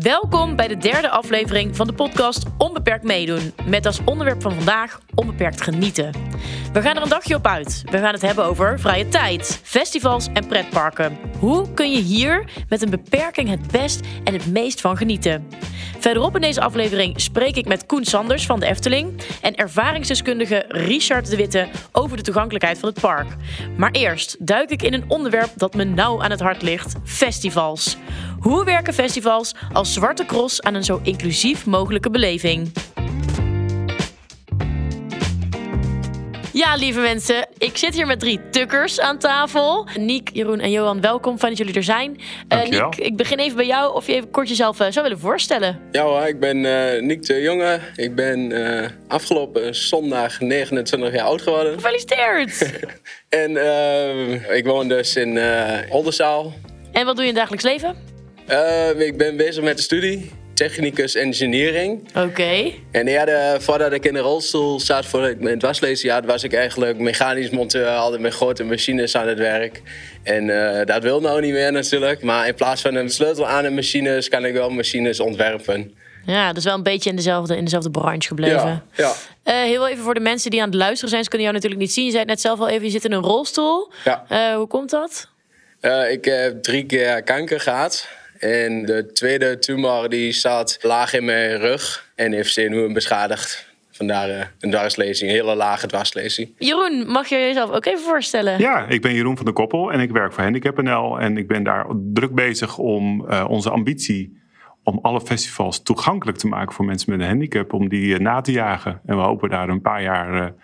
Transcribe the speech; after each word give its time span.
Welkom 0.00 0.56
bij 0.56 0.68
de 0.68 0.76
derde 0.76 1.08
aflevering 1.08 1.76
van 1.76 1.86
de 1.86 1.92
podcast 1.92 2.44
Onbeperkt 2.58 3.04
Meedoen. 3.04 3.52
Met 3.66 3.86
als 3.86 4.00
onderwerp 4.04 4.42
van 4.42 4.52
vandaag 4.52 5.00
onbeperkt 5.14 5.60
genieten. 5.60 6.12
We 6.72 6.82
gaan 6.82 6.96
er 6.96 7.02
een 7.02 7.08
dagje 7.08 7.34
op 7.34 7.46
uit. 7.46 7.82
We 7.90 7.98
gaan 7.98 8.12
het 8.12 8.22
hebben 8.22 8.44
over 8.44 8.80
vrije 8.80 9.08
tijd, 9.08 9.60
festivals 9.62 10.28
en 10.32 10.46
pretparken. 10.46 11.18
Hoe 11.38 11.72
kun 11.72 11.90
je 11.90 12.00
hier 12.00 12.50
met 12.68 12.82
een 12.82 12.90
beperking 12.90 13.48
het 13.48 13.70
best 13.70 14.00
en 14.24 14.32
het 14.32 14.46
meest 14.46 14.80
van 14.80 14.96
genieten? 14.96 15.48
Verderop 16.06 16.34
in 16.34 16.40
deze 16.40 16.60
aflevering 16.60 17.20
spreek 17.20 17.56
ik 17.56 17.66
met 17.66 17.86
Koen 17.86 18.04
Sanders 18.04 18.46
van 18.46 18.60
de 18.60 18.66
Efteling 18.66 19.20
en 19.42 19.54
ervaringsdeskundige 19.54 20.64
Richard 20.68 21.30
de 21.30 21.36
Witte 21.36 21.68
over 21.92 22.16
de 22.16 22.22
toegankelijkheid 22.22 22.78
van 22.78 22.88
het 22.88 23.00
park. 23.00 23.26
Maar 23.76 23.90
eerst 23.90 24.46
duik 24.46 24.70
ik 24.70 24.82
in 24.82 24.92
een 24.92 25.04
onderwerp 25.08 25.50
dat 25.56 25.74
me 25.74 25.84
nauw 25.84 26.22
aan 26.22 26.30
het 26.30 26.40
hart 26.40 26.62
ligt: 26.62 26.94
festivals. 27.04 27.96
Hoe 28.38 28.64
werken 28.64 28.94
festivals 28.94 29.54
als 29.72 29.92
zwarte 29.92 30.26
cross 30.26 30.62
aan 30.62 30.74
een 30.74 30.84
zo 30.84 31.00
inclusief 31.02 31.66
mogelijke 31.66 32.10
beleving? 32.10 32.72
Ja, 36.56 36.74
lieve 36.74 37.00
mensen, 37.00 37.46
ik 37.58 37.76
zit 37.76 37.94
hier 37.94 38.06
met 38.06 38.20
drie 38.20 38.40
tukkers 38.50 39.00
aan 39.00 39.18
tafel. 39.18 39.86
Niek, 39.96 40.30
Jeroen 40.32 40.60
en 40.60 40.70
Johan, 40.70 41.00
welkom. 41.00 41.38
Fijn 41.38 41.50
dat 41.50 41.58
jullie 41.58 41.74
er 41.74 41.82
zijn. 41.82 42.20
Uh, 42.48 42.62
Niek, 42.68 42.96
ik 42.96 43.16
begin 43.16 43.38
even 43.38 43.56
bij 43.56 43.66
jou. 43.66 43.94
Of 43.94 44.06
je 44.06 44.12
even 44.12 44.30
kort 44.30 44.48
jezelf 44.48 44.80
uh, 44.80 44.86
zou 44.90 45.02
willen 45.02 45.18
voorstellen. 45.18 45.80
Ja 45.92 46.02
hoor, 46.02 46.26
ik 46.26 46.40
ben 46.40 46.56
uh, 46.56 47.00
Niek 47.02 47.26
de 47.26 47.40
Jonge. 47.40 47.80
Ik 47.96 48.14
ben 48.14 48.52
afgelopen 49.08 49.74
zondag 49.74 50.40
29 50.40 51.12
jaar 51.12 51.26
oud 51.26 51.42
geworden. 51.42 51.72
Gefeliciteerd! 51.72 52.72
en 53.42 53.50
ik 54.56 54.64
woon 54.64 54.88
dus 54.88 55.16
in 55.16 55.38
Oldenzaal. 55.90 56.52
En 56.92 57.04
wat 57.04 57.16
doe 57.16 57.24
je 57.24 57.30
in 57.30 57.36
het 57.38 57.48
dagelijks 57.48 57.64
leven? 57.64 57.96
ik 58.98 59.16
ben 59.16 59.36
bezig 59.36 59.62
met 59.62 59.76
de 59.76 59.82
studie 59.82 60.30
technicus 60.56 61.14
engineering. 61.14 62.08
Oké. 62.14 62.72
En 62.90 63.06
ja, 63.06 63.60
voordat 63.60 63.92
ik 63.92 64.04
in 64.04 64.12
de 64.12 64.20
rolstoel 64.20 64.80
zat 64.80 65.06
voor 65.06 65.22
het 65.22 65.62
wasleesjaar, 65.62 66.26
was 66.26 66.44
ik 66.44 66.54
eigenlijk 66.54 66.98
mechanisch 66.98 67.50
monteur, 67.50 67.88
altijd 67.88 68.20
met 68.20 68.34
grote 68.34 68.64
machines 68.64 69.16
aan 69.16 69.28
het 69.28 69.38
werk. 69.38 69.82
En 70.22 70.44
uh, 70.44 70.84
dat 70.84 71.02
wil 71.02 71.20
nou 71.20 71.40
niet 71.40 71.52
meer 71.52 71.72
natuurlijk. 71.72 72.22
Maar 72.22 72.46
in 72.46 72.54
plaats 72.54 72.82
van 72.82 72.94
een 72.94 73.10
sleutel 73.10 73.46
aan 73.46 73.62
de 73.62 73.70
machines, 73.70 74.28
kan 74.28 74.44
ik 74.44 74.52
wel 74.52 74.70
machines 74.70 75.20
ontwerpen. 75.20 75.94
Ja, 76.26 76.52
dus 76.52 76.64
wel 76.64 76.74
een 76.74 76.82
beetje 76.82 77.10
in 77.10 77.16
dezelfde, 77.16 77.56
in 77.56 77.64
dezelfde 77.64 77.90
branche 77.90 78.28
gebleven. 78.28 78.82
Ja, 78.94 79.12
ja. 79.44 79.52
Uh, 79.52 79.54
heel 79.54 79.88
even 79.88 80.04
voor 80.04 80.14
de 80.14 80.20
mensen 80.20 80.50
die 80.50 80.60
aan 80.60 80.68
het 80.68 80.76
luisteren 80.76 81.10
zijn, 81.10 81.22
ze 81.22 81.28
kunnen 81.28 81.46
jou 81.46 81.58
natuurlijk 81.58 81.82
niet 81.82 81.94
zien. 81.94 82.04
Je 82.04 82.10
zei 82.10 82.22
het 82.22 82.30
net 82.30 82.40
zelf 82.40 82.60
al 82.60 82.68
even, 82.68 82.84
je 82.84 82.90
zit 82.90 83.04
in 83.04 83.12
een 83.12 83.22
rolstoel. 83.22 83.92
Ja. 84.04 84.24
Uh, 84.30 84.56
hoe 84.56 84.66
komt 84.66 84.90
dat? 84.90 85.28
ik 86.10 86.24
heb 86.24 86.62
drie 86.62 86.86
keer 86.86 87.22
kanker 87.22 87.60
gehad. 87.60 88.08
En 88.38 88.84
de 88.84 89.10
tweede 89.12 89.58
tumor 89.58 90.08
die 90.08 90.32
zat 90.32 90.78
laag 90.82 91.14
in 91.14 91.24
mijn 91.24 91.58
rug 91.58 92.10
en 92.14 92.32
heeft 92.32 92.52
zenuwen 92.52 92.92
beschadigd. 92.92 93.74
Vandaar 93.90 94.28
uh, 94.28 94.40
een 94.60 94.70
dwarslezing, 94.70 95.30
een 95.30 95.36
hele 95.36 95.54
lage 95.54 95.86
dwarslezing. 95.86 96.54
Jeroen, 96.58 97.06
mag 97.06 97.28
je 97.28 97.36
jezelf 97.36 97.70
ook 97.70 97.84
even 97.84 98.04
voorstellen? 98.04 98.58
Ja, 98.58 98.86
ik 98.88 99.02
ben 99.02 99.14
Jeroen 99.14 99.36
van 99.36 99.44
der 99.44 99.54
Koppel 99.54 99.92
en 99.92 100.00
ik 100.00 100.10
werk 100.10 100.32
voor 100.32 100.42
Handicap.nl. 100.42 101.20
En 101.20 101.36
ik 101.36 101.48
ben 101.48 101.62
daar 101.62 101.86
druk 102.12 102.34
bezig 102.34 102.78
om 102.78 103.26
uh, 103.30 103.44
onze 103.48 103.70
ambitie 103.70 104.44
om 104.82 104.98
alle 105.02 105.20
festivals 105.20 105.82
toegankelijk 105.82 106.38
te 106.38 106.46
maken 106.46 106.74
voor 106.74 106.84
mensen 106.84 107.10
met 107.10 107.20
een 107.20 107.26
handicap, 107.26 107.72
om 107.72 107.88
die 107.88 108.06
uh, 108.06 108.18
na 108.18 108.40
te 108.40 108.52
jagen. 108.52 109.00
En 109.06 109.16
we 109.16 109.22
hopen 109.22 109.50
daar 109.50 109.68
een 109.68 109.80
paar 109.80 110.02
jaar, 110.02 110.54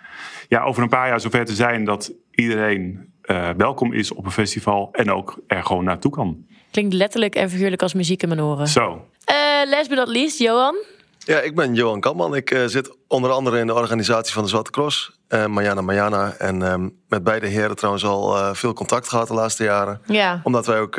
ja, 0.47 0.63
over 0.63 0.83
een 0.83 0.89
paar 0.89 1.07
jaar 1.07 1.19
zover 1.19 1.45
te 1.45 1.53
zijn 1.53 1.83
dat 1.83 2.13
iedereen 2.31 3.11
welkom 3.57 3.93
is 3.93 4.13
op 4.13 4.25
een 4.25 4.31
festival 4.31 4.89
en 4.91 5.11
ook 5.11 5.41
er 5.47 5.63
gewoon 5.63 5.83
naartoe 5.83 6.11
kan. 6.11 6.45
Klinkt 6.73 6.93
letterlijk 6.93 7.35
en 7.35 7.49
figuurlijk 7.49 7.81
als 7.81 7.93
muziek 7.93 8.21
in 8.21 8.27
mijn 8.27 8.41
oren. 8.41 8.67
Zo. 8.67 9.05
Uh, 9.31 9.69
last 9.71 9.89
but 9.89 9.97
not 9.97 10.07
least, 10.07 10.39
Johan. 10.39 10.75
Ja, 11.19 11.39
ik 11.39 11.55
ben 11.55 11.73
Johan 11.73 11.99
Kampman. 11.99 12.35
Ik 12.35 12.51
uh, 12.51 12.65
zit 12.65 12.95
onder 13.07 13.31
andere 13.31 13.59
in 13.59 13.67
de 13.67 13.73
organisatie 13.73 14.33
van 14.33 14.43
de 14.43 14.49
Zwarte 14.49 14.71
Cross. 14.71 15.11
Uh, 15.29 15.45
Mariana 15.45 15.81
Mariana. 15.81 16.35
En 16.37 16.61
uh, 16.61 16.75
met 17.07 17.23
beide 17.23 17.47
heren 17.47 17.75
trouwens 17.75 18.05
al 18.05 18.55
veel 18.55 18.73
contact 18.73 19.09
gehad 19.09 19.27
de 19.27 19.33
laatste 19.33 19.63
jaren. 19.63 20.01
Ja. 20.05 20.41
Omdat 20.43 20.65
wij 20.65 20.79
ook 20.79 20.95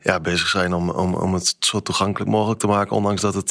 ja, 0.00 0.20
bezig 0.20 0.48
zijn 0.48 0.74
om, 0.74 0.90
om, 0.90 1.14
om 1.14 1.34
het 1.34 1.56
zo 1.58 1.80
toegankelijk 1.80 2.30
mogelijk 2.30 2.60
te 2.60 2.66
maken. 2.66 2.96
Ondanks 2.96 3.20
dat 3.20 3.34
het 3.34 3.48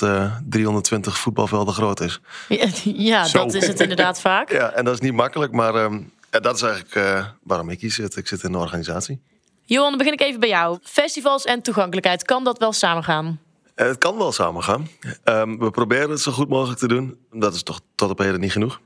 320 0.49 1.17
voetbalvelden 1.17 1.73
groot 1.73 1.99
is. 1.99 2.21
Ja, 2.47 2.67
ja 3.11 3.27
dat 3.27 3.53
is 3.53 3.67
het 3.67 3.79
inderdaad 3.79 4.21
vaak. 4.29 4.51
Ja, 4.51 4.71
en 4.71 4.85
dat 4.85 4.93
is 4.93 4.99
niet 4.99 5.13
makkelijk. 5.13 5.51
Maar 5.51 5.75
ehm, 5.75 5.99
dat 6.29 6.55
is 6.55 6.61
eigenlijk 6.61 7.25
waarom 7.43 7.69
ik 7.69 7.81
hier 7.81 7.91
zit. 7.91 8.15
Ik 8.15 8.27
zit 8.27 8.43
in 8.43 8.51
de 8.51 8.57
organisatie. 8.57 9.21
Johan, 9.69 9.89
dan 9.89 9.97
begin 9.97 10.13
ik 10.13 10.21
even 10.21 10.39
bij 10.39 10.49
jou. 10.49 10.77
Festivals 10.81 11.43
en 11.43 11.61
toegankelijkheid, 11.61 12.23
kan 12.23 12.43
dat 12.43 12.57
wel 12.57 12.73
samengaan? 12.73 13.39
Uh, 13.75 13.87
het 13.87 13.97
kan 13.97 14.17
wel 14.17 14.31
samengaan. 14.31 14.87
Um, 15.23 15.59
we 15.59 15.71
proberen 15.71 16.09
het 16.09 16.21
zo 16.21 16.31
goed 16.31 16.49
mogelijk 16.49 16.79
te 16.79 16.87
doen. 16.87 17.17
Dat 17.31 17.53
is 17.53 17.63
toch 17.63 17.79
tot 17.95 18.09
op 18.09 18.17
heden 18.17 18.39
niet 18.39 18.51
genoeg. 18.51 18.79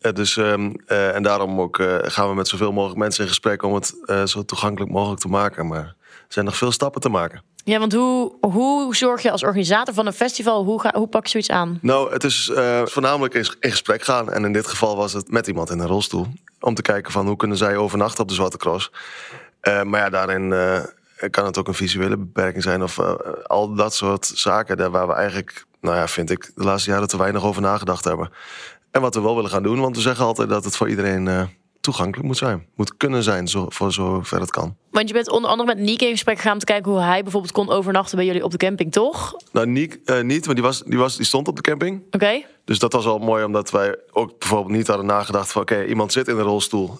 Uh, 0.00 0.12
dus, 0.12 0.36
um, 0.36 0.74
uh, 0.86 1.14
en 1.14 1.22
daarom 1.22 1.60
ook 1.60 1.82
gaan 2.02 2.28
we 2.28 2.34
met 2.34 2.48
zoveel 2.48 2.72
mogelijk 2.72 2.98
mensen 2.98 3.22
in 3.22 3.28
gesprek 3.28 3.62
om 3.62 3.74
het 3.74 3.94
zo 4.24 4.44
toegankelijk 4.44 4.92
mogelijk 4.92 5.20
te 5.20 5.28
maken. 5.28 5.66
Maar 5.66 5.84
er 6.06 6.24
zijn 6.28 6.44
nog 6.44 6.56
veel 6.56 6.72
stappen 6.72 7.00
te 7.00 7.08
maken. 7.08 7.42
Ja, 7.64 7.78
want 7.78 7.92
hoe, 7.92 8.36
hoe 8.40 8.96
zorg 8.96 9.22
je 9.22 9.30
als 9.30 9.42
organisator 9.42 9.94
van 9.94 10.06
een 10.06 10.12
festival, 10.12 10.64
hoe, 10.64 10.80
ga, 10.80 10.92
hoe 10.94 11.08
pak 11.08 11.24
je 11.24 11.30
zoiets 11.30 11.50
aan? 11.50 11.78
Nou, 11.82 12.12
het 12.12 12.24
is 12.24 12.50
voornamelijk 12.84 13.34
in, 13.34 13.54
in 13.60 13.70
gesprek 13.70 14.02
gaan. 14.02 14.32
En 14.32 14.44
in 14.44 14.52
dit 14.52 14.66
geval 14.66 14.96
was 14.96 15.12
het 15.12 15.30
met 15.30 15.46
iemand 15.46 15.70
in 15.70 15.78
een 15.78 15.86
rolstoel. 15.86 16.26
Om 16.60 16.74
te 16.74 16.82
kijken 16.82 17.12
van 17.12 17.26
hoe 17.26 17.36
kunnen 17.36 17.56
zij 17.56 17.76
overnachten 17.76 18.22
op 18.22 18.28
de 18.28 18.34
Zwarte 18.34 18.56
Cross. 18.56 18.90
Uh, 19.68 19.82
maar 19.82 20.00
ja, 20.00 20.10
daarin 20.10 20.50
uh, 20.50 20.80
kan 21.30 21.44
het 21.44 21.58
ook 21.58 21.68
een 21.68 21.74
visuele 21.74 22.16
beperking 22.16 22.62
zijn 22.62 22.82
of 22.82 22.98
uh, 22.98 23.12
al 23.46 23.74
dat 23.74 23.94
soort 23.94 24.26
zaken. 24.26 24.76
Daar 24.76 24.90
waar 24.90 25.06
we 25.06 25.12
eigenlijk, 25.12 25.64
nou 25.80 25.96
ja, 25.96 26.08
vind 26.08 26.30
ik, 26.30 26.50
de 26.54 26.64
laatste 26.64 26.90
jaren 26.90 27.08
te 27.08 27.18
weinig 27.18 27.44
over 27.44 27.62
nagedacht 27.62 28.04
hebben. 28.04 28.30
En 28.90 29.00
wat 29.00 29.14
we 29.14 29.20
wel 29.20 29.34
willen 29.34 29.50
gaan 29.50 29.62
doen, 29.62 29.80
want 29.80 29.96
we 29.96 30.02
zeggen 30.02 30.24
altijd 30.24 30.48
dat 30.48 30.64
het 30.64 30.76
voor 30.76 30.88
iedereen 30.88 31.48
toegankelijk 31.80 32.26
moet 32.26 32.36
zijn. 32.36 32.66
Moet 32.74 32.96
kunnen 32.96 33.22
zijn, 33.22 33.48
zo, 33.48 33.66
voor 33.68 33.92
zover 33.92 34.40
het 34.40 34.50
kan. 34.50 34.76
Want 34.90 35.08
je 35.08 35.14
bent 35.14 35.30
onder 35.30 35.50
andere 35.50 35.74
met 35.74 35.84
Niek 35.84 36.02
in 36.02 36.10
gesprek 36.10 36.36
gegaan 36.36 36.52
om 36.52 36.58
te 36.58 36.64
kijken 36.64 36.92
hoe 36.92 37.00
hij 37.00 37.22
bijvoorbeeld 37.22 37.52
kon 37.52 37.70
overnachten 37.70 38.16
bij 38.16 38.26
jullie 38.26 38.44
op 38.44 38.50
de 38.50 38.56
camping, 38.56 38.92
toch? 38.92 39.36
Nou, 39.52 39.66
Niek 39.66 40.00
niet, 40.22 40.44
want 40.44 40.56
die, 40.56 40.66
was, 40.66 40.82
die, 40.82 40.98
was, 40.98 41.16
die 41.16 41.26
stond 41.26 41.48
op 41.48 41.56
de 41.56 41.62
camping. 41.62 42.02
Oké. 42.06 42.16
Okay. 42.16 42.46
Dus 42.64 42.78
dat 42.78 42.92
was 42.92 43.06
al 43.06 43.18
mooi, 43.18 43.44
omdat 43.44 43.70
wij 43.70 43.96
ook 44.12 44.38
bijvoorbeeld 44.38 44.76
niet 44.76 44.86
hadden 44.86 45.06
nagedacht 45.06 45.52
van... 45.52 45.62
oké, 45.62 45.84
iemand 45.84 46.12
zit 46.12 46.28
in 46.28 46.36
een 46.36 46.42
rolstoel 46.42 46.98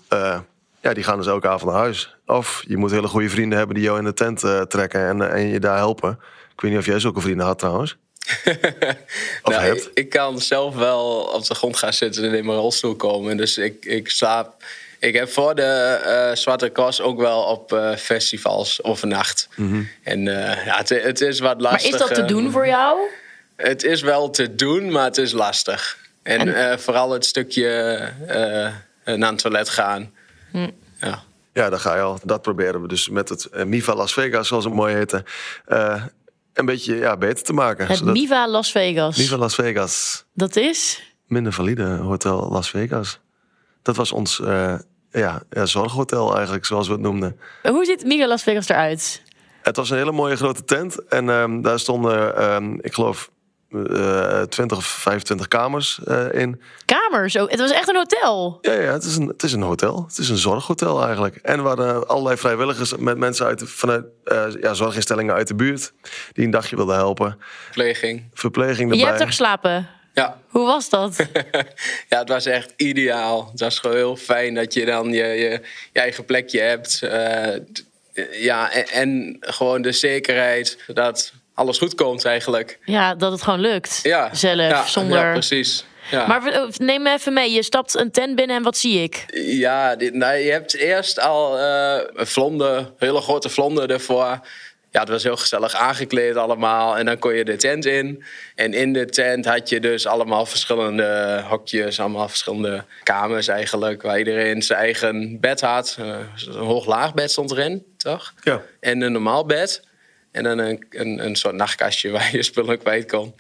ja, 0.81 0.95
die 0.95 1.05
gaan 1.05 1.17
dus 1.17 1.27
elke 1.27 1.49
avond 1.49 1.71
naar 1.71 1.81
huis. 1.81 2.15
Of 2.27 2.65
je 2.67 2.77
moet 2.77 2.91
hele 2.91 3.09
goede 3.09 3.29
vrienden 3.29 3.59
hebben 3.59 3.77
die 3.77 3.85
jou 3.85 3.99
in 3.99 4.05
de 4.05 4.15
tent 4.15 4.43
uh, 4.43 4.61
trekken 4.61 5.09
en, 5.09 5.31
en 5.31 5.49
je 5.49 5.61
daar 5.61 5.77
helpen. 5.77 6.19
Ik 6.53 6.61
weet 6.61 6.71
niet 6.71 6.81
of 6.81 6.87
jij 6.87 7.01
zulke 7.01 7.21
vrienden 7.21 7.47
had 7.47 7.59
trouwens. 7.59 7.97
of 9.43 9.53
nou, 9.53 9.63
hebt. 9.63 9.87
Ik, 9.87 9.91
ik, 9.95 10.09
kan 10.09 10.41
zelf 10.41 10.75
wel 10.77 11.07
op 11.35 11.47
de 11.47 11.55
grond 11.55 11.77
gaan 11.77 11.93
zitten 11.93 12.25
en 12.25 12.35
in 12.35 12.47
mijn 12.47 12.59
rolstoel 12.59 12.97
komen. 12.97 13.37
Dus 13.37 13.59
ik, 13.59 13.85
ik 13.85 14.11
slaap. 14.11 14.65
Ik 14.99 15.15
heb 15.15 15.31
voor 15.31 15.55
de 15.55 16.01
uh, 16.07 16.37
Zwarte 16.37 16.73
Cross 16.73 17.01
ook 17.01 17.21
wel 17.21 17.43
op 17.43 17.73
uh, 17.73 17.97
festivals 17.97 18.83
overnacht. 18.83 19.49
Mm 19.57 19.71
-hmm. 19.71 19.89
En 20.03 20.25
ja, 20.25 20.77
het, 20.77 20.89
het, 20.89 21.21
is 21.21 21.41
wat 21.41 21.61
lastig. 21.61 21.91
Maar 21.91 22.01
is 22.01 22.07
dat 22.07 22.15
te 22.15 22.33
doen 22.33 22.51
voor 22.51 22.67
jou? 22.67 22.99
Het 23.57 23.85
is 23.85 24.03
wel 24.03 24.31
te 24.31 24.55
doen, 24.55 24.91
maar 24.91 25.05
het 25.05 25.19
is 25.19 25.33
lastig. 25.33 25.99
En, 26.23 26.55
en... 26.55 26.81
vooral 26.81 27.11
het 27.11 27.25
stukje 27.25 27.69
naar 29.05 29.31
het 29.31 29.39
toilet 29.39 29.69
gaan. 29.69 30.13
Hm. 30.53 30.71
Ja. 31.01 31.23
Ja, 31.53 31.71
daar 31.71 31.81
ga 31.81 31.95
je 31.95 32.03
al. 32.03 32.19
Dat 32.25 32.43
proberen 32.43 32.83
we 32.83 32.89
dus 32.89 33.09
met 33.09 33.29
het 33.29 33.49
uh, 33.53 33.65
Miva 33.65 33.95
Las 33.95 34.13
Vegas, 34.13 34.49
zoals 34.49 34.65
het 34.65 34.75
mooi 34.75 34.95
heette, 34.95 35.25
uh, 35.69 36.05
een 36.53 36.65
beetje 36.65 36.97
ja, 36.97 37.17
beter 37.17 37.45
te 37.45 37.53
maken. 37.53 37.87
Het 37.87 37.97
zodat... 37.97 38.15
Miva 38.15 38.49
Las 38.49 38.73
Vegas. 38.73 39.17
Miva 39.17 39.37
Las 39.37 39.55
Vegas. 39.55 40.25
Dat 40.33 40.57
is? 40.57 41.03
Minder 41.27 41.53
valide 41.53 41.85
Hotel 41.85 42.49
Las 42.51 42.71
Vegas. 42.71 43.19
Dat 43.83 43.97
was 43.97 44.13
ons 44.13 44.39
uh, 44.39 44.75
ja, 45.11 45.43
ja, 45.51 45.67
zorghotel 45.67 46.35
eigenlijk, 46.35 46.65
zoals 46.65 46.87
we 46.87 46.93
het 46.93 47.03
noemden. 47.03 47.41
Hoe 47.63 47.85
ziet 47.85 48.05
Miva 48.05 48.27
Las 48.27 48.43
Vegas 48.43 48.69
eruit? 48.69 49.23
Het 49.63 49.77
was 49.77 49.91
een 49.91 49.97
hele 49.97 50.13
mooie 50.13 50.37
grote 50.37 50.65
tent. 50.65 51.07
En 51.09 51.29
um, 51.29 51.63
daar 51.63 51.79
stonden, 51.79 52.53
um, 52.53 52.79
ik 52.81 52.95
geloof, 52.95 53.31
uh, 53.71 54.43
20 54.43 54.79
of 54.79 54.85
25 54.85 55.49
kamers 55.49 56.01
uh, 56.09 56.33
in. 56.33 56.61
Kamers? 56.85 57.37
Oh, 57.37 57.51
het 57.51 57.59
was 57.59 57.71
echt 57.71 57.89
een 57.89 57.97
hotel? 57.97 58.59
Ja, 58.61 58.73
ja 58.73 58.93
het, 58.93 59.05
is 59.05 59.17
een, 59.17 59.27
het 59.27 59.43
is 59.43 59.53
een 59.53 59.63
hotel. 59.63 60.05
Het 60.09 60.19
is 60.19 60.29
een 60.29 60.37
zorghotel 60.37 61.05
eigenlijk. 61.05 61.37
En 61.37 61.59
hadden 61.59 62.09
allerlei 62.09 62.37
vrijwilligers 62.37 62.97
met 62.97 63.19
mensen 63.19 63.47
uit, 63.47 63.63
vanuit 63.65 64.05
uh, 64.25 64.45
ja, 64.61 64.75
zorginstellingen 64.75 65.35
uit 65.35 65.49
de 65.49 65.55
buurt... 65.55 65.93
die 66.33 66.45
een 66.45 66.51
dagje 66.51 66.77
wilden 66.77 66.95
helpen. 66.95 67.39
Verpleging. 67.65 68.25
Verpleging 68.35 68.81
erbij. 68.81 68.99
Je 68.99 69.07
hebt 69.07 69.21
er 69.21 69.27
geslapen? 69.27 69.89
Ja. 70.15 70.39
Hoe 70.49 70.67
was 70.67 70.89
dat? 70.89 71.17
ja, 72.09 72.19
het 72.19 72.29
was 72.29 72.47
echt 72.47 72.73
ideaal. 72.77 73.49
Het 73.51 73.61
was 73.61 73.79
gewoon 73.79 73.97
heel 73.97 74.17
fijn 74.17 74.55
dat 74.55 74.75
je 74.75 74.85
dan 74.85 75.13
je, 75.13 75.25
je, 75.25 75.61
je 75.93 76.01
eigen 76.01 76.25
plekje 76.25 76.61
hebt. 76.61 77.01
Uh, 77.05 77.57
ja, 78.31 78.73
en, 78.73 78.87
en 78.87 79.37
gewoon 79.41 79.83
de 79.83 79.93
zekerheid 79.93 80.79
dat 80.87 81.33
alles 81.61 81.79
goed 81.79 81.95
komt 81.95 82.25
eigenlijk. 82.25 82.79
Ja, 82.85 83.15
dat 83.15 83.33
het 83.33 83.43
gewoon 83.43 83.61
lukt. 83.61 84.01
Ja. 84.03 84.35
Zelf, 84.35 84.71
ja, 84.71 84.87
zonder... 84.87 85.19
Ja, 85.19 85.33
precies. 85.33 85.85
Ja. 86.11 86.27
Maar 86.27 86.69
neem 86.77 87.03
me 87.03 87.13
even 87.13 87.33
mee. 87.33 87.53
Je 87.53 87.63
stapt 87.63 87.95
een 87.95 88.11
tent 88.11 88.37
binnen 88.37 88.57
en 88.57 88.63
wat 88.63 88.77
zie 88.77 89.03
ik? 89.03 89.25
Ja, 89.45 89.97
dit, 89.97 90.15
nou, 90.15 90.35
je 90.35 90.51
hebt 90.51 90.75
eerst 90.75 91.21
al 91.21 91.59
uh, 91.59 92.01
een 92.15 92.27
vlonde, 92.27 92.93
hele 92.99 93.21
grote 93.21 93.49
vlonde 93.49 93.87
ervoor. 93.87 94.41
ja, 94.91 95.01
het 95.01 95.09
was 95.09 95.23
heel 95.23 95.37
gezellig 95.37 95.75
aangekleed 95.75 96.37
allemaal. 96.37 96.99
En 96.99 97.07
dan 97.07 97.19
kon 97.19 97.35
je 97.35 97.45
de 97.45 97.57
tent 97.57 97.87
in. 97.87 98.25
En 98.55 98.75
in 98.75 98.93
de 98.93 99.05
tent 99.05 99.45
had 99.45 99.69
je 99.69 99.81
dus 99.81 100.07
allemaal 100.07 100.47
verschillende 100.47 101.43
hokjes, 101.49 102.01
allemaal 102.01 102.29
verschillende 102.29 102.85
kamers 103.03 103.49
eigenlijk. 103.49 104.03
Waar 104.03 104.19
iedereen 104.19 104.63
zijn 104.63 104.79
eigen 104.79 105.41
bed 105.41 105.61
had. 105.61 105.97
Uh, 106.01 106.07
een 106.47 106.65
hoog-laag 106.65 107.15
bed 107.15 107.31
stond 107.31 107.51
erin, 107.51 107.85
toch? 107.97 108.35
Ja. 108.43 108.63
En 108.81 109.01
een 109.01 109.13
normaal 109.13 109.47
bed. 109.47 109.89
En 110.33 110.43
dan 110.43 110.59
een, 110.59 110.87
een, 110.91 111.25
een 111.25 111.37
soort 111.37 111.55
nachtkastje 111.55 112.11
waar 112.17 112.29
je 112.33 112.43
spullen 112.43 112.79
kwijt 112.79 113.11
kon 113.11 113.35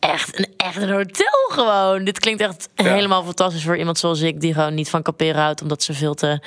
echt 0.00 0.38
een, 0.38 0.46
echt 0.56 0.76
een 0.76 0.90
hotel 0.90 1.48
gewoon. 1.48 2.04
Dit 2.04 2.18
klinkt 2.18 2.40
echt 2.40 2.68
helemaal 2.74 3.24
fantastisch 3.24 3.64
voor 3.64 3.76
iemand 3.76 3.98
zoals 3.98 4.20
ik... 4.20 4.40
die 4.40 4.54
gewoon 4.54 4.74
niet 4.74 4.90
van 4.90 5.02
kamperen 5.02 5.42
houdt... 5.42 5.62
omdat 5.62 5.82
ze 5.82 5.92
veel 5.92 6.14
te 6.14 6.40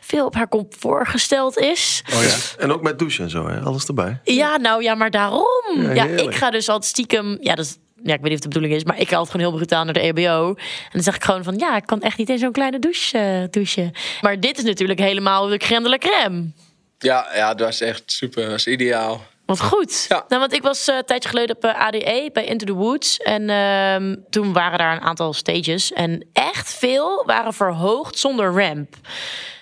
veel 0.00 0.26
op 0.26 0.34
haar 0.34 0.48
comfort 0.48 1.08
gesteld 1.08 1.58
is. 1.58 2.02
Oh 2.14 2.22
ja. 2.22 2.34
En 2.58 2.72
ook 2.72 2.82
met 2.82 2.98
douchen 2.98 3.24
en 3.24 3.30
zo, 3.30 3.48
hè? 3.48 3.60
alles 3.60 3.86
erbij. 3.86 4.20
Ja, 4.24 4.56
nou 4.56 4.82
ja, 4.82 4.94
maar 4.94 5.10
daarom. 5.10 5.92
Ja, 5.94 6.04
ik 6.04 6.34
ga 6.34 6.50
dus 6.50 6.68
altijd 6.68 6.90
stiekem... 6.90 7.38
Ja, 7.40 7.54
dat 7.54 7.78
ja, 8.02 8.14
ik 8.14 8.20
weet 8.20 8.30
niet 8.30 8.38
of 8.38 8.44
het 8.44 8.52
de 8.52 8.58
bedoeling 8.58 8.74
is, 8.74 8.84
maar 8.84 9.00
ik 9.00 9.08
ga 9.08 9.16
altijd 9.16 9.30
gewoon 9.36 9.50
heel 9.50 9.56
brutaal 9.56 9.84
naar 9.84 9.92
de 9.92 10.00
EBO. 10.00 10.48
En 10.48 10.90
dan 10.92 11.02
zeg 11.02 11.14
ik 11.14 11.24
gewoon 11.24 11.44
van, 11.44 11.58
ja, 11.58 11.76
ik 11.76 11.86
kan 11.86 12.00
echt 12.00 12.18
niet 12.18 12.28
in 12.28 12.38
zo'n 12.38 12.52
kleine 12.52 12.78
douche 12.78 13.18
uh, 13.18 13.48
douchen. 13.50 13.92
Maar 14.20 14.40
dit 14.40 14.58
is 14.58 14.64
natuurlijk 14.64 14.98
helemaal 14.98 15.46
de 15.46 15.56
crème 15.56 15.82
de 15.82 15.88
la 15.88 15.98
crème. 15.98 16.50
Ja, 16.98 17.26
ja, 17.34 17.54
dat 17.54 17.66
was 17.66 17.80
echt 17.80 18.02
super, 18.06 18.42
dat 18.42 18.50
was 18.50 18.66
ideaal. 18.66 19.20
Wat 19.46 19.60
goed. 19.60 20.04
Ja. 20.08 20.24
Nou, 20.28 20.40
want 20.40 20.52
ik 20.52 20.62
was 20.62 20.88
uh, 20.88 20.96
een 20.96 21.04
tijdje 21.04 21.28
geleden 21.28 21.56
op 21.56 21.64
uh, 21.64 21.70
eh, 21.70 21.80
ADE 21.80 22.30
bij 22.32 22.44
Into 22.44 22.66
the 22.66 22.72
Woods. 22.72 23.16
En 23.16 23.42
uh, 23.48 24.16
toen 24.30 24.52
waren 24.52 24.78
daar 24.78 24.96
een 24.96 25.02
aantal 25.02 25.32
stages. 25.32 25.92
En 25.92 26.26
echt 26.32 26.74
veel 26.74 27.24
waren 27.26 27.52
verhoogd 27.52 28.18
zonder 28.18 28.62
ramp. 28.62 28.94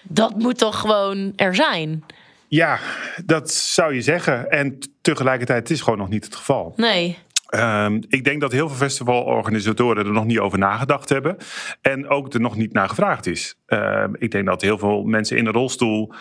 Dat 0.03 0.35
moet 0.39 0.59
toch 0.59 0.81
gewoon 0.81 1.33
er 1.37 1.55
zijn? 1.55 2.05
Ja, 2.49 2.79
dat 3.25 3.51
zou 3.53 3.95
je 3.95 4.03
zeggen. 4.03 4.51
En 4.51 4.79
tegelijkertijd 5.01 5.59
het 5.59 5.71
is 5.71 5.81
gewoon 5.81 5.99
nog 5.99 6.09
niet 6.09 6.25
het 6.25 6.37
geval. 6.37 6.73
Nee. 6.77 7.19
Um, 7.59 8.03
ik 8.09 8.25
denk 8.25 8.41
dat 8.41 8.53
heel 8.53 8.69
veel 8.69 8.77
festivalorganisatoren 8.77 10.07
er 10.07 10.13
nog 10.13 10.25
niet 10.25 10.39
over 10.39 10.59
nagedacht 10.59 11.09
hebben. 11.09 11.37
En 11.81 12.09
ook 12.09 12.33
er 12.33 12.41
nog 12.41 12.57
niet 12.57 12.73
naar 12.73 12.89
gevraagd 12.89 13.27
is. 13.27 13.59
Uh, 13.69 14.05
ik 14.19 14.31
denk 14.31 14.47
dat 14.47 14.63
heel 14.63 14.79
veel 14.79 15.05
mensen 15.05 15.37
in 15.37 15.45
de 15.45 15.51
rolstoel 15.51 16.13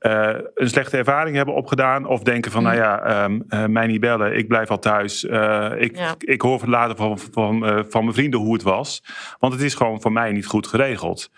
uh, 0.00 0.30
een 0.54 0.68
slechte 0.68 0.96
ervaring 0.96 1.36
hebben 1.36 1.54
opgedaan. 1.54 2.06
Of 2.06 2.22
denken 2.22 2.50
van, 2.50 2.62
nou 2.62 2.76
ja, 2.76 3.24
um, 3.24 3.44
uh, 3.48 3.66
mij 3.66 3.86
niet 3.86 4.00
bellen, 4.00 4.36
ik 4.36 4.48
blijf 4.48 4.70
al 4.70 4.78
thuis. 4.78 5.24
Uh, 5.24 5.72
ik, 5.76 5.96
ja. 5.96 6.14
ik 6.18 6.42
hoor 6.42 6.60
later 6.66 6.96
van, 6.96 7.18
van, 7.18 7.84
van 7.88 8.02
mijn 8.02 8.14
vrienden 8.14 8.40
hoe 8.40 8.52
het 8.52 8.62
was. 8.62 9.04
Want 9.38 9.52
het 9.52 9.62
is 9.62 9.74
gewoon 9.74 10.00
voor 10.00 10.12
mij 10.12 10.32
niet 10.32 10.46
goed 10.46 10.66
geregeld. 10.66 11.30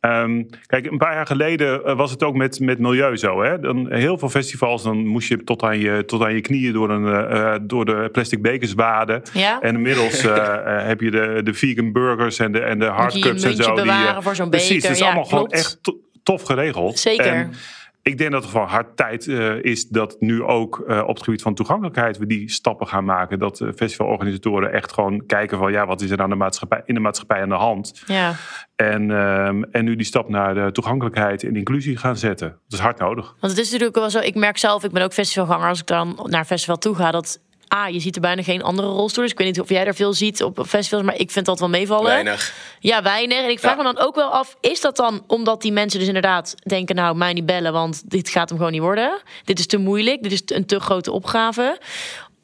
Um, 0.00 0.46
kijk, 0.66 0.86
een 0.86 0.98
paar 0.98 1.14
jaar 1.14 1.26
geleden 1.26 1.80
uh, 1.86 1.96
was 1.96 2.10
het 2.10 2.22
ook 2.22 2.34
met, 2.34 2.60
met 2.60 2.78
milieu 2.78 3.16
zo. 3.16 3.42
Hè? 3.42 3.60
Dan, 3.60 3.92
heel 3.92 4.18
veel 4.18 4.28
festivals, 4.28 4.82
dan 4.82 5.06
moest 5.06 5.28
je 5.28 5.44
tot 5.44 5.62
aan 5.62 5.78
je, 5.78 6.04
tot 6.04 6.22
aan 6.22 6.34
je 6.34 6.40
knieën 6.40 6.72
door, 6.72 6.90
een, 6.90 7.32
uh, 7.32 7.54
door 7.62 7.84
de 7.84 8.08
plastic 8.12 8.42
bekers 8.42 8.74
waden. 8.74 9.22
Ja? 9.32 9.60
En 9.60 9.74
inmiddels 9.74 10.24
uh, 10.24 10.56
heb 10.90 11.00
je 11.00 11.10
de, 11.10 11.40
de 11.44 11.54
vegan 11.54 11.92
burgers 11.92 12.38
en 12.38 12.52
de, 12.52 12.60
en 12.60 12.78
de 12.78 12.86
hardcups 12.86 13.42
en 13.42 13.56
zo. 13.56 13.74
bewaren 13.74 14.12
die, 14.14 14.22
voor 14.22 14.34
zo'n 14.34 14.50
beker. 14.50 14.66
Precies, 14.66 14.82
het 14.82 14.92
is 14.92 14.98
ja, 14.98 15.04
allemaal 15.04 15.26
klopt. 15.26 15.52
gewoon 15.52 15.64
echt 15.64 15.80
tof 16.22 16.42
geregeld. 16.42 16.98
Zeker. 16.98 17.26
En, 17.26 17.52
ik 18.08 18.18
denk 18.18 18.32
dat 18.32 18.42
het 18.42 18.50
gewoon 18.50 18.66
hard 18.66 18.96
tijd 18.96 19.26
uh, 19.26 19.62
is 19.62 19.88
dat 19.88 20.16
nu 20.18 20.42
ook 20.42 20.84
uh, 20.88 21.02
op 21.06 21.14
het 21.14 21.24
gebied 21.24 21.42
van 21.42 21.54
toegankelijkheid 21.54 22.18
we 22.18 22.26
die 22.26 22.50
stappen 22.50 22.86
gaan 22.86 23.04
maken. 23.04 23.38
Dat 23.38 23.60
uh, 23.60 23.68
festivalorganisatoren 23.76 24.72
echt 24.72 24.92
gewoon 24.92 25.26
kijken 25.26 25.58
van 25.58 25.72
ja, 25.72 25.86
wat 25.86 26.00
is 26.00 26.10
er 26.10 26.22
aan 26.22 26.30
de 26.30 26.36
maatschappij, 26.36 26.82
in 26.84 26.94
de 26.94 27.00
maatschappij 27.00 27.42
aan 27.42 27.48
de 27.48 27.54
hand. 27.54 28.02
Ja. 28.06 28.34
En, 28.76 29.10
ehm, 29.10 29.62
en 29.62 29.84
nu 29.84 29.96
die 29.96 30.06
stap 30.06 30.28
naar 30.28 30.54
de 30.54 30.72
toegankelijkheid 30.72 31.42
en 31.42 31.56
inclusie 31.56 31.96
gaan 31.96 32.16
zetten. 32.16 32.48
Dat 32.48 32.78
is 32.78 32.84
hard 32.84 32.98
nodig. 32.98 33.36
Want 33.40 33.52
het 33.52 33.60
is 33.60 33.70
natuurlijk 33.70 33.96
wel 33.96 34.10
zo, 34.10 34.18
ik 34.18 34.34
merk 34.34 34.58
zelf, 34.58 34.84
ik 34.84 34.90
ben 34.90 35.02
ook 35.02 35.12
festivalganger, 35.12 35.68
als 35.68 35.80
ik 35.80 35.86
dan 35.86 36.20
naar 36.22 36.40
een 36.40 36.46
festival 36.46 36.78
toe 36.78 36.94
ga, 36.94 37.10
dat 37.10 37.40
Ah, 37.68 37.88
je 37.92 38.00
ziet 38.00 38.14
er 38.14 38.20
bijna 38.20 38.42
geen 38.42 38.62
andere 38.62 38.88
rolstoelers. 38.88 39.32
Ik 39.32 39.38
weet 39.38 39.46
niet 39.46 39.60
of 39.60 39.68
jij 39.68 39.86
er 39.86 39.94
veel 39.94 40.12
ziet 40.14 40.42
op 40.42 40.64
festivals, 40.66 41.04
maar 41.06 41.16
ik 41.16 41.30
vind 41.30 41.46
dat 41.46 41.58
wel 41.58 41.68
meevallen. 41.68 42.04
Weinig. 42.06 42.54
Ja, 42.80 43.02
weinig. 43.02 43.38
En 43.42 43.50
ik 43.50 43.58
vraag 43.58 43.76
Ja. 43.76 43.82
me 43.82 43.92
dan 43.92 44.06
ook 44.06 44.14
wel 44.14 44.30
af, 44.30 44.56
is 44.60 44.80
dat 44.80 44.96
dan 44.96 45.24
omdat 45.26 45.62
die 45.62 45.72
mensen 45.72 45.98
dus 45.98 46.08
inderdaad 46.08 46.54
denken, 46.62 46.94
nou, 46.94 47.16
mij 47.16 47.32
niet 47.32 47.46
bellen, 47.46 47.72
want 47.72 48.10
dit 48.10 48.28
gaat 48.28 48.48
hem 48.48 48.58
gewoon 48.58 48.72
niet 48.72 48.80
worden. 48.80 49.18
Dit 49.44 49.58
is 49.58 49.66
te 49.66 49.76
moeilijk, 49.78 50.22
dit 50.22 50.32
is 50.32 50.42
een 50.46 50.66
te 50.66 50.80
grote 50.80 51.12
opgave. 51.12 51.78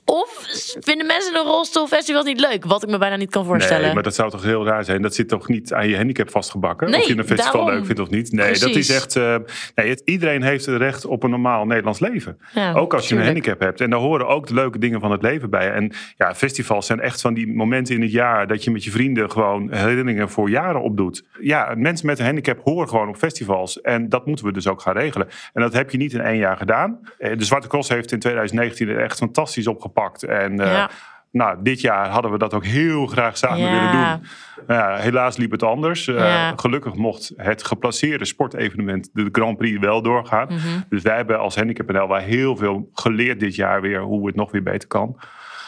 Of 0.07 0.43
vinden 0.81 1.07
mensen 1.07 1.35
een 1.37 1.43
rolstoelfestival 1.45 2.23
niet 2.23 2.41
leuk? 2.41 2.65
Wat 2.65 2.83
ik 2.83 2.89
me 2.89 2.99
bijna 2.99 3.17
niet 3.17 3.31
kan 3.31 3.45
voorstellen. 3.45 3.83
Nee, 3.85 3.95
maar 3.95 4.03
dat 4.03 4.15
zou 4.15 4.31
toch 4.31 4.43
heel 4.43 4.67
raar 4.67 4.85
zijn. 4.85 5.03
Dat 5.03 5.15
zit 5.15 5.29
toch 5.29 5.49
niet 5.49 5.73
aan 5.73 5.89
je 5.89 5.97
handicap 5.97 6.31
vastgebakken? 6.31 6.91
Nee, 6.91 7.01
of 7.01 7.07
je 7.07 7.17
een 7.19 7.25
festival 7.27 7.53
daarom. 7.53 7.75
leuk 7.75 7.85
vindt 7.87 8.01
of 8.01 8.11
niet? 8.11 8.33
Nee, 8.33 8.59
dat 8.59 8.69
is 8.75 8.91
echt... 8.91 9.17
eh, 9.17 9.37
nee, 9.75 9.89
het- 9.89 10.03
iedereen 10.05 10.43
heeft 10.43 10.67
het 10.67 10.77
recht 10.77 11.05
op 11.07 11.23
een 11.23 11.31
normaal 11.31 11.67
Nederlands 11.67 11.99
leven. 12.01 12.39
Ja, 12.55 12.73
ook 12.73 12.95
als 12.95 13.09
je 13.09 13.17
een 13.17 13.25
handicap 13.25 13.61
hebt. 13.61 13.81
En 13.81 13.91
daar 13.91 13.99
horen 14.01 14.27
ook 14.29 14.47
de 14.47 14.55
leuke 14.55 14.79
dingen 14.79 15.01
van 15.01 15.11
het 15.11 15.23
leven 15.23 15.51
bij. 15.51 15.71
En 15.73 15.93
ja, 16.17 16.35
festivals 16.35 16.87
zijn 16.87 17.01
echt 17.01 17.21
van 17.21 17.35
die 17.35 17.53
momenten 17.55 17.95
in 17.95 18.03
het 18.03 18.13
jaar... 18.13 18.47
dat 18.47 18.65
je 18.65 18.71
met 18.71 18.85
je 18.85 18.91
vrienden 18.91 19.31
gewoon 19.31 19.73
herinneringen 19.73 20.31
voor 20.31 20.51
jaren 20.51 20.83
opdoet. 20.83 21.25
Ja, 21.41 21.75
mensen 21.77 22.07
met 22.07 22.19
een 22.19 22.25
handicap 22.25 22.61
horen 22.65 22.89
gewoon 22.89 23.09
op 23.09 23.17
festivals. 23.17 23.81
En 23.81 24.09
dat 24.09 24.27
moeten 24.27 24.45
we 24.45 24.53
dus 24.53 24.67
ook 24.67 24.81
gaan 24.81 24.97
regelen. 24.97 25.29
En 25.53 25.63
dat 25.63 25.73
heb 25.73 25.91
je 25.91 25.97
niet 25.99 26.13
in 26.13 26.21
één 26.21 26.39
jaar 26.39 26.57
gedaan. 26.57 27.01
Eh, 27.19 27.37
De 27.39 27.45
Zwarte 27.45 27.69
Cross 27.69 27.89
heeft 27.89 28.13
in 28.13 28.19
2019 28.19 28.89
er 28.89 29.01
echt 29.03 29.19
fantastisch 29.19 29.67
opgepakt. 29.67 29.93
En... 30.23 30.61
eh, 30.61 30.73
Ja. 30.73 30.91
nou, 31.31 31.57
dit 31.63 31.81
jaar 31.81 32.09
hadden 32.09 32.31
we 32.31 32.39
dat 32.39 32.55
ook 32.55 32.65
heel 32.65 33.07
graag 33.07 33.37
samen 33.37 33.59
Ja. 33.59 33.71
willen 33.71 33.93
doen. 33.93 34.29
Nou 34.67 34.81
ja, 34.93 34.97
helaas 34.97 35.37
liep 35.37 35.51
het 35.51 35.63
anders. 35.63 36.07
Eh. 36.09 36.51
Gelukkig 36.57 36.95
mocht 36.95 37.33
het 37.37 37.65
geplaceerde 37.65 38.25
sportevenement, 38.25 39.11
de 39.13 39.29
Grand 39.33 39.57
Prix, 39.59 39.79
wel 39.81 40.03
doorgaan. 40.03 40.47
Mhm. 40.47 40.61
Dus 40.89 41.03
wij 41.03 41.17
hebben 41.17 41.39
als 41.39 41.57
Handicap 41.57 41.91
NL 41.93 42.09
wel 42.09 42.17
heel 42.17 42.57
veel 42.57 42.89
geleerd 42.93 43.41
dit 43.41 43.55
jaar 43.55 43.81
weer 43.81 44.01
hoe 44.01 44.27
het 44.27 44.37
nog 44.37 44.51
weer 44.51 44.63
beter 44.63 44.89
kan. 44.89 45.19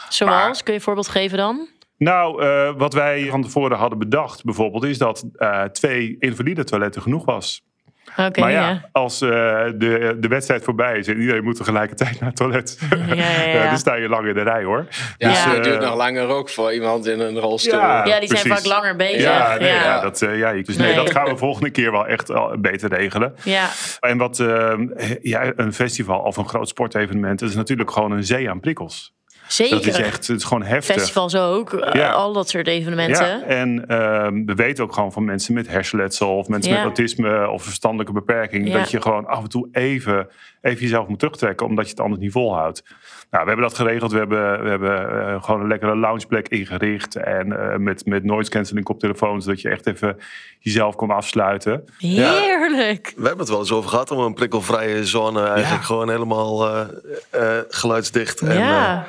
Zoals, 0.09 0.33
Maar- 0.35 0.51
kun 0.63 0.63
je 0.65 0.73
een 0.73 0.81
voorbeeld 0.81 1.07
geven 1.09 1.37
dan? 1.37 1.67
Nou, 1.97 2.43
eh, 2.43 2.73
wat 2.77 2.93
wij 2.93 3.27
van 3.29 3.41
tevoren 3.41 3.77
hadden 3.77 3.99
bedacht 3.99 4.43
bijvoorbeeld, 4.43 4.83
is 4.83 4.97
dat 4.97 5.25
twee 5.71 6.15
invalide 6.19 6.63
toiletten 6.63 7.01
genoeg 7.01 7.25
was. 7.25 7.65
Oké, 8.15 8.39
maar 8.39 8.51
ja, 8.51 8.69
ja. 8.69 8.89
als 8.91 9.21
eh, 9.21 9.29
de, 9.75 10.15
de 10.19 10.27
wedstrijd 10.27 10.63
voorbij 10.63 10.97
is 10.97 11.07
en 11.07 11.19
iedereen 11.19 11.43
moet 11.43 11.55
tegelijkertijd 11.55 12.19
naar 12.19 12.29
het 12.29 12.37
toilet, 12.37 12.77
Ja, 13.07 13.15
ja, 13.15 13.41
ja. 13.41 13.63
dan 13.69 13.77
sta 13.77 13.95
je 13.95 14.09
lang 14.09 14.27
in 14.27 14.33
de 14.33 14.41
rij 14.41 14.63
hoor. 14.63 14.87
Ja, 15.17 15.29
Dus, 15.29 15.43
het 15.43 15.63
duurt 15.63 15.81
nog 15.81 15.95
langer 15.95 16.27
ook 16.27 16.49
voor 16.49 16.73
iemand 16.73 17.05
in 17.07 17.19
een 17.19 17.39
rolstoel. 17.39 17.79
Ja. 17.79 18.05
Ja, 18.05 18.19
die 18.19 18.29
zijn 18.37 18.55
vaak 18.55 18.65
langer 18.65 18.95
bezig. 18.95 19.21
Ja, 19.21 19.57
nee, 19.59 19.69
ja. 19.69 19.83
ja. 19.83 20.01
dat, 20.01 20.21
eh, 20.21 20.37
ja, 20.37 20.51
dus 20.51 20.77
nee, 20.77 20.87
Nee. 20.87 20.95
dat 20.95 21.11
gaan 21.11 21.25
we 21.25 21.37
volgende 21.37 21.69
keer 21.69 21.91
wel 21.91 22.07
echt 22.07 22.31
beter 22.61 22.89
regelen. 22.89 23.35
Ja. 23.43 23.67
En 23.99 24.17
wat 24.17 24.39
eh, 24.39 24.73
ja, 25.21 25.51
een 25.55 25.73
festival 25.73 26.19
of 26.19 26.37
een 26.37 26.47
groot 26.47 26.67
sportevenement, 26.67 27.39
dat 27.39 27.49
is 27.49 27.55
natuurlijk 27.55 27.91
gewoon 27.91 28.11
een 28.11 28.23
zee 28.23 28.49
aan 28.49 28.59
prikkels. 28.59 29.15
Zeker. 29.47 29.75
Dat 29.75 29.85
is 29.85 29.97
echt, 29.97 30.27
het 30.27 30.37
is 30.37 30.43
gewoon 30.43 30.63
heftig. 30.63 30.95
Festivals 30.95 31.35
ook, 31.35 31.73
eh, 31.73 31.93
Ja. 31.93 32.11
al 32.11 32.33
dat 32.33 32.49
soort 32.49 32.67
evenementen. 32.67 33.25
Ja, 33.25 33.41
en 33.43 33.87
ehm, 33.87 34.45
we 34.45 34.53
weten 34.55 34.83
ook 34.83 34.93
gewoon 34.93 35.11
van 35.11 35.25
mensen 35.25 35.53
met 35.53 35.67
hersenletsel 35.67 36.37
of 36.37 36.47
mensen 36.47 36.71
Ja. 36.71 36.77
met 36.77 36.85
autisme 36.85 37.49
of 37.49 37.63
verstandelijke 37.63 38.13
beperking, 38.13 38.67
Ja. 38.67 38.77
dat 38.77 38.91
je 38.91 39.01
gewoon 39.01 39.25
af 39.25 39.43
en 39.43 39.49
toe 39.49 39.67
even, 39.71 40.27
even 40.61 40.81
jezelf 40.81 41.07
moet 41.07 41.19
terugtrekken, 41.19 41.65
omdat 41.65 41.85
je 41.85 41.91
het 41.91 41.99
anders 41.99 42.21
niet 42.21 42.31
volhoudt. 42.31 42.83
Nou, 43.31 43.43
we 43.43 43.49
hebben 43.49 43.67
dat 43.69 43.77
geregeld. 43.77 44.11
We 44.11 44.17
hebben, 44.17 44.63
we 44.63 44.69
hebben 44.69 45.27
eh, 45.27 45.43
gewoon 45.43 45.61
een 45.61 45.67
lekkere 45.67 45.95
loungeplek 45.95 46.47
ingericht 46.47 47.15
en 47.15 47.59
eh, 47.71 47.77
met, 47.77 48.05
met 48.05 48.23
noise 48.23 48.49
cancelling 48.49 48.85
koptelefoons, 48.85 49.43
zodat 49.45 49.61
je 49.61 49.69
echt 49.69 49.87
even 49.87 50.17
jezelf 50.59 50.95
kon 50.95 51.11
afsluiten. 51.11 51.83
Heerlijk. 51.97 53.13
We 53.15 53.21
hebben 53.21 53.39
het 53.39 53.49
wel 53.49 53.59
eens 53.59 53.71
over 53.71 53.89
gehad 53.89 54.11
om 54.11 54.19
een 54.19 54.33
prikkelvrije 54.33 55.05
zone 55.05 55.39
eigenlijk 55.39 55.81
Ja. 55.81 55.85
gewoon 55.87 56.09
helemaal 56.09 56.67
eh, 56.67 56.81
eh, 57.29 57.63
geluidsdicht. 57.69 58.41
En, 58.41 58.57
Ja. 58.57 59.05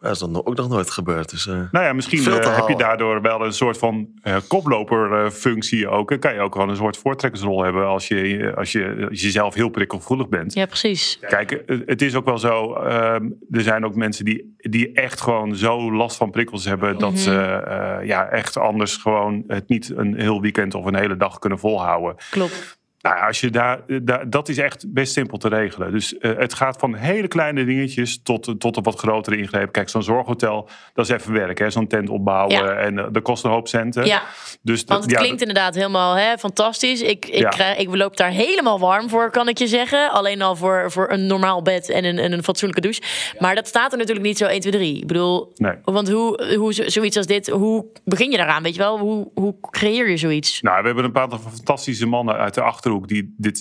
Dat 0.00 0.12
is 0.12 0.18
dan 0.18 0.44
ook 0.46 0.56
nog 0.56 0.68
nooit 0.68 0.90
gebeurd. 0.90 1.30
Dus, 1.30 1.46
eh, 1.46 1.54
Nou 1.70 1.84
ja, 1.84 1.92
misschien 1.92 2.26
eh, 2.26 2.56
heb 2.56 2.68
je 2.68 2.76
daardoor 2.76 3.22
wel 3.22 3.44
een 3.44 3.52
soort 3.52 3.78
van 3.78 4.08
eh 4.22 4.36
koploperfunctie 4.48 5.88
ook. 5.88 6.08
Dan 6.08 6.18
kan 6.18 6.34
je 6.34 6.40
ook 6.40 6.54
wel 6.54 6.68
een 6.68 6.76
soort 6.76 6.96
voortrekkersrol 6.96 7.62
hebben 7.64 7.86
als 7.86 8.08
je, 8.08 8.52
als 8.56 8.72
je, 8.72 9.06
als 9.10 9.20
je 9.20 9.30
zelf 9.30 9.54
heel 9.54 9.68
prikkelgevoelig 9.68 10.28
bent. 10.28 10.54
Ja, 10.54 10.66
precies. 10.66 11.18
Kijk, 11.28 11.62
het 11.86 12.02
is 12.02 12.14
ook 12.14 12.24
wel 12.24 12.38
zo. 12.38 12.74
ehm, 12.74 13.24
er 13.50 13.60
zijn 13.62 13.84
ook 13.84 13.94
mensen 13.94 14.24
die, 14.24 14.54
die 14.56 14.92
echt 14.92 15.20
gewoon 15.20 15.56
zo 15.56 15.92
last 15.92 16.16
van 16.16 16.30
prikkels 16.30 16.64
hebben. 16.64 16.98
dat 16.98 17.10
Mhm. 17.10 17.18
ze 17.20 17.40
eh, 17.40 18.06
ja, 18.06 18.28
echt 18.28 18.56
anders 18.56 18.96
gewoon 18.96 19.44
het 19.46 19.68
niet 19.68 19.92
een 19.96 20.20
heel 20.20 20.40
weekend 20.40 20.74
of 20.74 20.84
een 20.84 20.96
hele 20.96 21.16
dag 21.16 21.38
kunnen 21.38 21.58
volhouden. 21.58 22.16
Klopt. 22.30 22.78
Nou, 23.00 23.26
als 23.26 23.40
je 23.40 23.50
daar, 23.50 23.80
daar, 24.02 24.30
dat 24.30 24.48
is 24.48 24.58
echt 24.58 24.92
best 24.92 25.12
simpel 25.12 25.38
te 25.38 25.48
regelen. 25.48 25.92
Dus 25.92 26.18
eh, 26.18 26.30
het 26.36 26.54
gaat 26.54 26.76
van 26.78 26.94
hele 26.94 27.28
kleine 27.28 27.64
dingetjes 27.64 28.22
tot, 28.22 28.54
tot 28.60 28.76
een 28.76 28.82
wat 28.82 28.98
grotere 28.98 29.36
ingreep. 29.36 29.72
Kijk, 29.72 29.88
zo'n 29.88 30.02
zorghotel, 30.02 30.68
dat 30.94 31.04
is 31.08 31.12
even 31.16 31.32
werk. 31.32 31.58
hè, 31.58 31.70
Zo'n 31.70 31.86
tent 31.86 32.08
opbouwen 32.08 32.54
Ja. 32.56 32.72
en 32.72 32.98
eh, 32.98 33.04
dat 33.12 33.22
kost 33.22 33.44
een 33.44 33.50
hoop 33.50 33.68
centen. 33.68 34.06
Ja, 34.06 34.22
dus 34.62 34.78
dat- 34.80 34.88
want 34.88 35.02
het 35.02 35.10
ja, 35.12 35.18
klinkt 35.18 35.40
inderdaad 35.40 35.74
helemaal 35.74 36.14
hè, 36.14 36.38
fantastisch. 36.38 37.02
Ik, 37.02 37.26
ik, 37.26 37.34
Ja. 37.34 37.48
krijg, 37.48 37.78
ik 37.78 37.94
loop 37.96 38.16
daar 38.16 38.30
helemaal 38.30 38.78
warm 38.78 39.08
voor, 39.08 39.30
kan 39.30 39.48
ik 39.48 39.58
je 39.58 39.66
zeggen. 39.66 40.10
Alleen 40.10 40.42
al 40.42 40.56
voor, 40.56 40.90
voor 40.90 41.10
een 41.10 41.26
normaal 41.26 41.62
bed 41.62 41.88
en 41.90 42.04
een, 42.04 42.18
en 42.18 42.32
een 42.32 42.44
fatsoenlijke 42.44 42.82
douche. 42.82 43.02
Maar 43.38 43.54
dat 43.54 43.66
staat 43.68 43.92
er 43.92 43.98
natuurlijk 43.98 44.26
niet 44.26 44.38
zo 44.38 44.46
1, 44.46 44.60
2, 44.60 44.72
3. 44.72 44.96
Ik 45.00 45.06
bedoel, 45.06 45.52
Nee. 45.54 45.74
want 45.84 46.10
hoe, 46.10 46.54
hoe 46.56 46.74
zo- 46.74 46.88
zoiets 46.88 47.16
als 47.16 47.26
dit, 47.26 47.48
hoe 47.48 47.86
begin 48.04 48.30
je 48.30 48.36
daaraan? 48.36 48.62
Weet 48.62 48.74
je 48.74 48.80
wel, 48.80 48.98
hoe, 48.98 49.30
hoe 49.34 49.54
creëer 49.70 50.10
je 50.10 50.16
zoiets? 50.16 50.60
Nou, 50.60 50.80
we 50.80 50.86
hebben 50.86 51.04
een 51.04 51.12
paar 51.12 51.28
fantastische 51.56 52.06
mannen 52.06 52.34
uit 52.36 52.54
de 52.54 52.60
Achterhoek 52.62 52.88
Achterhoek 52.90 53.08
die 53.08 53.34
dit 53.36 53.60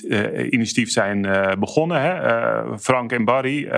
initiatief 0.52 0.92
zijn 0.92 1.22
begonnen. 1.60 2.02
Hè? 2.02 2.78
Frank 2.80 3.12
en 3.12 3.26
Barry, 3.26 3.70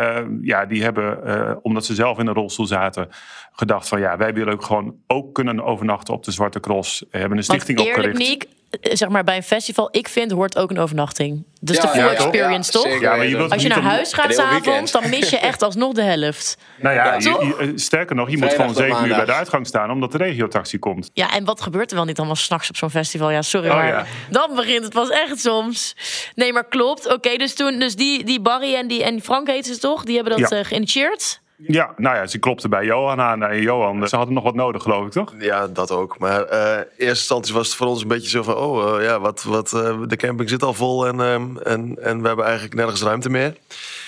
ja, 0.42 0.66
die 0.66 0.84
hebben, 0.84 1.64
omdat 1.64 1.86
ze 1.86 1.96
zelf 1.96 2.20
in 2.20 2.28
een 2.28 2.34
rolstoel 2.34 2.66
zaten, 2.66 3.08
gedacht 3.52 3.88
van 3.88 4.00
ja, 4.00 4.18
wij 4.18 4.34
willen 4.34 4.54
ook 4.54 4.64
gewoon 4.64 4.96
ook 5.08 5.34
kunnen 5.34 5.64
overnachten 5.64 6.14
op 6.14 6.24
de 6.24 6.32
Zwarte 6.32 6.60
Cross. 6.60 7.06
We 7.12 7.18
hebben 7.18 7.38
een 7.38 7.44
stichting 7.44 7.78
Want 7.78 7.90
eerlijk, 7.90 8.08
opgericht. 8.08 8.44
Eh, 8.46 8.61
zeg 8.82 9.10
maar 9.10 9.24
bij 9.24 9.36
een 9.36 9.44
festival, 9.44 9.88
ik 9.92 10.08
vind 10.08 10.32
hoort 10.32 10.58
ook 10.58 10.70
een 10.70 10.80
overnachting. 10.80 11.44
Dus 11.62 11.80
de 11.80 11.88
full 11.88 12.08
experience, 12.08 12.72
toch? 12.72 13.00
Ja, 13.00 13.16
maar 13.16 13.28
je 13.28 13.38
Als 13.38 13.62
je 13.62 13.68
naar 13.68 13.82
huis 13.82 14.14
gaat 14.14 14.34
s'avonds, 14.34 14.92
dan 14.92 15.10
mis 15.10 15.30
je 15.30 15.38
echt 15.38 15.62
alsnog 15.68 15.94
de 15.94 16.02
helft. 16.02 16.58
Nou 16.80 16.96
ja, 16.96 17.14
je, 17.14 17.72
sterker 17.76 18.16
nog, 18.16 18.30
je 18.30 18.38
moet 18.38 18.54
gewoon 18.54 18.76
zeven 18.76 19.06
uur 19.06 19.16
bij 19.16 19.26
de 19.26 19.34
uitgang 19.34 19.68
staan 19.68 19.92
omdat 19.92 20.12
de 20.12 20.18
regiotaxi 20.18 20.80
komt. 20.80 21.10
Ja, 21.14 21.34
en 21.34 21.46
wat 21.46 21.62
gebeurt 21.62 21.90
er 21.90 21.96
wel 21.96 22.06
niet 22.06 22.18
allemaal 22.18 22.36
s'nachts 22.36 22.70
op 22.70 22.76
zo'n 22.76 22.90
festival? 22.90 23.32
Ja, 23.32 23.42
sorry, 23.42 23.70
oh, 23.70 23.76
maar 23.76 24.08
dan 24.30 24.56
begint 24.56 24.84
het 24.84 24.94
pas 24.94 25.10
echt 25.10 25.40
soms. 25.40 25.96
Nee, 26.36 26.54
maar 26.54 26.68
klopt. 26.68 27.14
Oké, 27.14 27.38
dus 27.38 27.56
toen, 27.56 27.80
dus 27.80 27.96
die, 27.96 28.24
die 28.24 28.42
Barry 28.42 28.76
en 28.76 28.88
die 28.88 29.04
en 29.04 29.22
Frank 29.22 29.48
heet 29.48 29.66
ze 29.66 29.78
toch? 29.78 30.04
Die 30.04 30.16
hebben 30.16 30.40
dat 30.40 30.52
uh, 30.52 30.60
geïnitieerd. 30.64 31.42
Ja, 31.68 31.94
nou 31.98 32.16
ja, 32.16 32.28
ze 32.28 32.38
klopte 32.38 32.70
bij 32.70 32.86
Johan 32.86 33.20
aan. 33.20 33.44
En 33.44 33.62
Johan, 33.62 34.08
ze 34.08 34.16
hadden 34.16 34.34
nog 34.34 34.44
wat 34.44 34.56
nodig, 34.56 34.84
geloof 34.84 35.06
ik, 35.06 35.12
toch? 35.12 35.34
Ja, 35.40 35.68
dat 35.68 35.92
ook. 35.92 36.20
Maar 36.20 36.54
uh, 36.54 36.76
eerste 36.76 37.06
instantie 37.06 37.54
was 37.54 37.68
het 37.68 37.76
voor 37.76 37.88
ons 37.88 38.02
een 38.02 38.08
beetje 38.08 38.30
zo 38.30 38.44
van... 38.44 38.56
oh, 38.56 39.00
uh, 39.00 39.06
ja, 39.06 39.20
wat, 39.20 39.44
wat, 39.44 39.74
uh, 39.74 40.02
de 40.08 40.16
camping 40.16 40.50
zit 40.50 40.64
al 40.64 40.74
vol 40.74 41.08
en, 41.08 41.22
ehm, 41.22 41.58
en, 41.58 41.98
en 42.02 42.22
we 42.22 42.28
hebben 42.28 42.46
eigenlijk 42.46 42.76
nergens 42.76 43.02
ruimte 43.02 43.30
meer. 43.30 43.58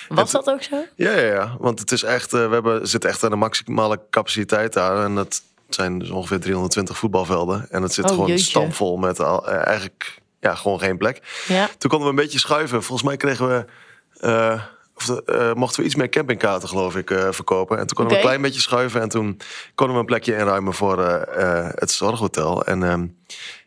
Was 0.08 0.30
dat 0.30 0.50
ook 0.50 0.62
zo? 0.62 0.76
Ja, 0.94 1.10
ja, 1.10 1.32
ja. 1.32 1.56
Want 1.58 1.78
het 1.78 1.92
is 1.92 2.02
echt, 2.02 2.30
we 2.30 2.38
hebben, 2.38 2.88
zitten 2.88 3.10
echt 3.10 3.24
aan 3.24 3.30
de 3.30 3.36
maximale 3.36 4.00
capaciteit 4.10 4.72
daar. 4.72 5.04
En 5.04 5.14
dat 5.14 5.42
zijn 5.68 5.98
dus 5.98 6.10
ongeveer 6.10 6.40
320 6.40 6.96
voetbalvelden. 6.96 7.66
En 7.70 7.82
het 7.82 7.92
zit 7.92 8.04
oh, 8.04 8.10
gewoon 8.10 8.38
stampvol 8.38 8.96
met 8.96 9.20
al, 9.20 9.48
eigenlijk 9.48 10.18
ja, 10.40 10.54
gewoon 10.54 10.78
geen 10.78 10.96
plek. 10.96 11.44
Ja. 11.48 11.68
Toen 11.78 11.90
konden 11.90 12.08
we 12.08 12.14
een 12.14 12.22
beetje 12.24 12.38
schuiven. 12.38 12.82
Volgens 12.82 13.08
mij 13.08 13.16
kregen 13.16 13.48
we 13.48 13.64
of 14.96 15.20
uh, 15.26 15.52
mochten 15.52 15.80
we 15.80 15.86
iets 15.86 15.94
meer 15.94 16.08
campingkaarten, 16.08 16.68
geloof 16.68 16.96
ik, 16.96 17.10
uh, 17.10 17.28
verkopen. 17.30 17.78
En 17.78 17.86
toen 17.86 17.96
konden 17.96 18.14
we 18.14 18.20
een 18.20 18.26
klein 18.26 18.42
beetje 18.42 18.60
schuiven. 18.60 19.00
En 19.00 19.08
toen 19.08 19.40
konden 19.74 19.94
we 19.94 20.00
een 20.00 20.06
plekje 20.06 20.36
inruimen 20.36 20.74
voor 20.74 20.98
uh, 20.98 21.68
het 21.68 21.90
zorghotel. 21.90 22.64
En, 22.64 22.82
um, 22.82 23.16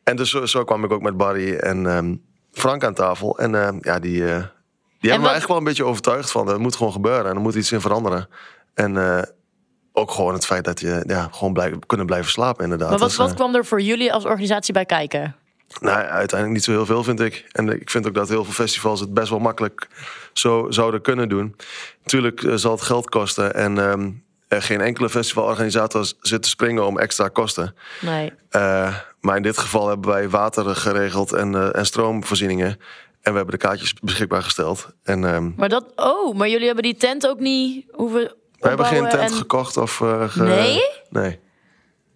en 0.03 0.15
dus 0.15 0.29
zo, 0.29 0.46
zo, 0.46 0.63
kwam 0.63 0.84
ik 0.84 0.91
ook 0.91 1.01
met 1.01 1.17
Barry 1.17 1.55
en 1.55 1.86
um, 1.86 2.22
Frank 2.51 2.84
aan 2.84 2.93
tafel. 2.93 3.39
En 3.39 3.53
uh, 3.53 3.69
ja, 3.81 4.00
die, 4.00 4.12
die 4.12 4.22
hebben 4.22 4.48
me 5.00 5.10
eigenlijk 5.10 5.48
wel 5.48 5.57
een 5.57 5.63
beetje 5.63 5.86
overtuigd 5.86 6.31
van... 6.31 6.48
het 6.48 6.57
moet 6.57 6.75
gewoon 6.75 6.93
gebeuren 6.93 7.29
en 7.29 7.36
er 7.36 7.41
moet 7.41 7.55
iets 7.55 7.72
in 7.72 7.81
veranderen. 7.81 8.29
En 8.74 8.98
ook 9.93 10.12
gewoon 10.12 10.34
het 10.34 10.46
feit 10.46 10.63
dat 10.63 10.79
je 10.79 11.03
ja, 11.07 11.29
gewoon 11.31 11.53
blijf, 11.53 11.74
kunnen 11.86 12.05
blijven 12.05 12.31
slapen 12.31 12.63
inderdaad. 12.63 12.89
Maar 12.89 13.00
wat, 13.00 13.15
wat 13.15 13.34
kwam 13.34 13.55
er 13.55 13.65
voor 13.65 13.81
jullie 13.81 14.13
als 14.13 14.25
organisatie 14.25 14.74
bij 14.74 14.86
kijken? 14.86 15.36
Nou, 15.79 15.98
uiteindelijk 15.98 16.51
niet 16.51 16.63
zo 16.63 16.72
heel 16.72 16.86
veel, 16.86 17.03
vind 17.03 17.19
ik. 17.19 17.46
En 17.51 17.69
ik 17.69 17.89
vind 17.89 18.07
ook 18.07 18.13
dat 18.13 18.29
heel 18.29 18.43
veel 18.43 18.53
festivals 18.53 19.00
het 19.00 19.13
best 19.13 19.29
wel 19.29 19.39
makkelijk 19.39 19.88
zo 20.38 20.65
zouden 20.70 21.01
kunnen 21.01 21.29
doen. 21.29 21.56
Natuurlijk 22.03 22.44
eh, 22.44 22.53
zal 22.56 22.72
het 22.72 22.82
geld 22.82 23.10
kosten 23.10 23.53
en 23.53 23.77
um, 23.77 24.24
er 24.48 24.62
geen 24.62 24.82
enkele 24.82 25.10
festivalorganisator 25.10 26.12
zit 26.22 26.41
te 26.41 26.50
springen 26.50 26.86
om 26.86 27.00
extra 27.00 27.27
kosten. 27.27 27.75
Nee. 28.01 28.34
Uh, 28.51 28.96
maar 29.20 29.36
in 29.36 29.41
dit 29.41 29.58
geval 29.58 29.88
hebben 29.88 30.10
wij 30.10 30.29
water 30.29 30.75
geregeld 30.75 31.34
en, 31.34 31.53
uh, 31.53 31.75
en 31.75 31.86
stroomvoorzieningen. 31.86 32.79
En 33.22 33.32
we 33.32 33.38
hebben 33.38 33.60
de 33.60 33.65
kaartjes 33.65 33.94
beschikbaar 33.94 34.44
gesteld. 34.44 34.88
En, 35.03 35.24
um, 35.24 35.53
maar 35.58 35.70
dat, 35.70 35.86
oh, 35.96 36.36
maar 36.36 36.50
jullie 36.50 36.65
hebben 36.65 36.84
die 36.84 36.96
tent 36.96 37.27
ook 37.27 37.39
niet 37.39 37.86
hoeven. 37.91 38.34
We 38.60 38.67
hebben 38.67 38.86
geen 38.86 39.10
tent 39.10 39.32
gekocht 39.32 39.77
of. 39.77 40.00
Uh, 40.00 40.29
ge... 40.29 40.44
Nee? 40.44 40.82
Nee. 41.10 41.39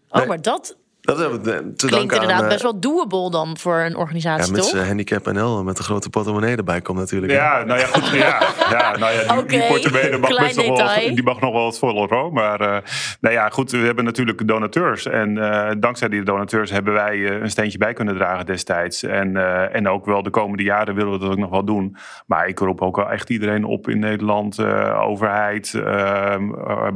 Oh, 0.09 0.17
nee. 0.17 0.27
maar 0.27 0.41
dat 0.41 0.77
dat 1.01 1.19
hebben 1.19 1.41
we 1.41 1.73
te 1.75 1.87
Klinkt 1.87 2.13
inderdaad 2.13 2.41
aan, 2.41 2.47
best 2.47 2.61
wel 2.61 2.79
doable 2.79 3.31
dan 3.31 3.57
voor 3.57 3.79
een 3.79 3.95
organisatie, 3.95 4.45
ja, 4.45 4.51
met 4.51 4.71
toch? 4.71 4.87
handicap 4.87 5.31
NL, 5.31 5.63
met 5.63 5.77
een 5.77 5.83
grote 5.83 6.09
portemonnee 6.09 6.55
erbij 6.55 6.81
komt 6.81 6.97
natuurlijk. 6.97 7.31
Ja, 7.31 7.63
nou 7.63 7.79
ja, 7.79 7.85
goed. 7.85 8.09
Ja, 8.09 8.41
ja, 8.69 8.97
nou 8.97 9.13
ja, 9.13 9.21
die, 9.21 9.37
okay. 9.37 9.59
die 9.59 9.67
portemonnee 9.67 10.17
mag 10.17 10.29
best 10.29 10.55
nog 10.55 10.77
wel, 10.77 11.15
die 11.15 11.23
mag 11.23 11.39
nog 11.39 11.53
wel 11.53 11.63
wat 11.63 11.79
voller 11.79 12.31
Maar 12.31 12.61
uh, 12.61 12.77
nou 13.21 13.35
ja, 13.35 13.49
goed, 13.49 13.71
we 13.71 13.77
hebben 13.77 14.03
natuurlijk 14.03 14.47
donateurs. 14.47 15.05
En 15.05 15.37
uh, 15.37 15.69
dankzij 15.77 16.09
die 16.09 16.23
donateurs 16.23 16.71
hebben 16.71 16.93
wij 16.93 17.15
uh, 17.15 17.41
een 17.41 17.49
steentje 17.49 17.77
bij 17.77 17.93
kunnen 17.93 18.15
dragen 18.15 18.45
destijds. 18.45 19.03
En, 19.03 19.35
en 19.73 19.87
ook 19.87 20.05
wel 20.05 20.23
de 20.23 20.29
komende 20.29 20.63
jaren 20.63 20.95
willen 20.95 21.11
we 21.11 21.19
dat 21.19 21.29
ook 21.29 21.37
nog 21.37 21.49
wel 21.49 21.65
doen. 21.65 21.95
Maar 22.25 22.47
ik 22.47 22.59
roep 22.59 22.81
ook 22.81 22.95
wel 22.95 23.11
echt 23.11 23.29
iedereen 23.29 23.63
op 23.63 23.89
in 23.89 23.99
Nederland, 23.99 24.59
overheid, 24.93 25.73
ehm, 25.73 26.49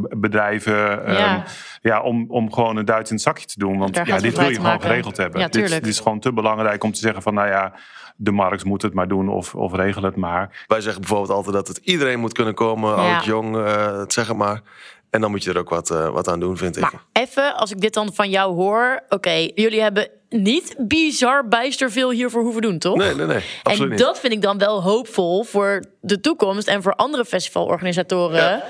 bedrijven, 0.09 0.73
ja. 1.13 1.35
Um, 1.35 1.43
ja, 1.85 2.01
om, 2.01 2.25
om 2.27 2.53
gewoon 2.53 2.77
een 2.77 2.85
Duits 2.85 3.09
in 3.09 3.15
het 3.15 3.25
zakje 3.25 3.45
te 3.45 3.59
doen. 3.59 3.77
Want 3.77 3.94
ja, 4.03 4.17
dit 4.17 4.37
wil 4.37 4.49
je 4.49 4.55
gewoon 4.55 4.81
geregeld 4.81 5.17
hebben. 5.17 5.41
Ja, 5.41 5.47
dit, 5.47 5.69
dit, 5.69 5.87
is 5.87 5.99
gewoon 5.99 6.19
te 6.19 6.33
belangrijk 6.33 6.83
om 6.83 6.91
te 6.91 6.99
zeggen 6.99 7.21
van 7.21 7.33
nou 7.33 7.47
ja, 7.47 7.73
de 8.15 8.31
markt 8.31 8.63
moet 8.63 8.81
het 8.81 8.93
maar 8.93 9.07
doen 9.07 9.29
of, 9.29 9.55
of 9.55 9.73
regel 9.73 10.03
het 10.03 10.15
maar. 10.15 10.63
Wij 10.67 10.81
zeggen 10.81 11.01
bijvoorbeeld 11.01 11.31
altijd 11.31 11.55
dat 11.55 11.67
het 11.67 11.77
iedereen 11.77 12.19
moet 12.19 12.33
kunnen 12.33 12.53
komen, 12.53 12.95
oud, 12.95 13.25
jong, 13.25 13.55
uh, 13.55 14.01
zeg 14.07 14.27
het 14.27 14.37
maar. 14.37 14.61
En 15.09 15.21
dan 15.21 15.31
moet 15.31 15.43
je 15.43 15.49
er 15.49 15.57
ook 15.57 15.69
wat, 15.69 15.91
uh, 15.91 16.09
wat 16.09 16.27
aan 16.27 16.39
doen, 16.39 16.57
vind 16.57 16.79
maar 16.79 16.93
ik. 16.93 16.99
Even, 17.11 17.55
als 17.55 17.71
ik 17.71 17.81
dit 17.81 17.93
dan 17.93 18.13
van 18.13 18.29
jou 18.29 18.53
hoor. 18.53 19.03
Oké, 19.09 19.49
jullie 19.55 19.81
hebben 19.81 20.09
niet 20.29 20.75
bizar 20.77 21.47
bijster 21.47 21.91
veel 21.91 22.11
hiervoor 22.11 22.41
hoeven 22.41 22.61
doen, 22.61 22.77
toch? 22.77 22.95
Nee, 22.95 23.15
nee, 23.15 23.25
nee. 23.25 23.43
Absoluut 23.63 23.91
en 23.91 24.05
dat 24.05 24.19
vind 24.19 24.33
ik 24.33 24.41
dan 24.41 24.57
wel 24.57 24.83
hoopvol 24.83 25.43
voor 25.43 25.83
de 26.01 26.19
toekomst 26.19 26.67
en 26.67 26.81
voor 26.81 26.93
andere 26.93 27.25
festivalorganisatoren. 27.25 28.41
Ja. 28.41 28.63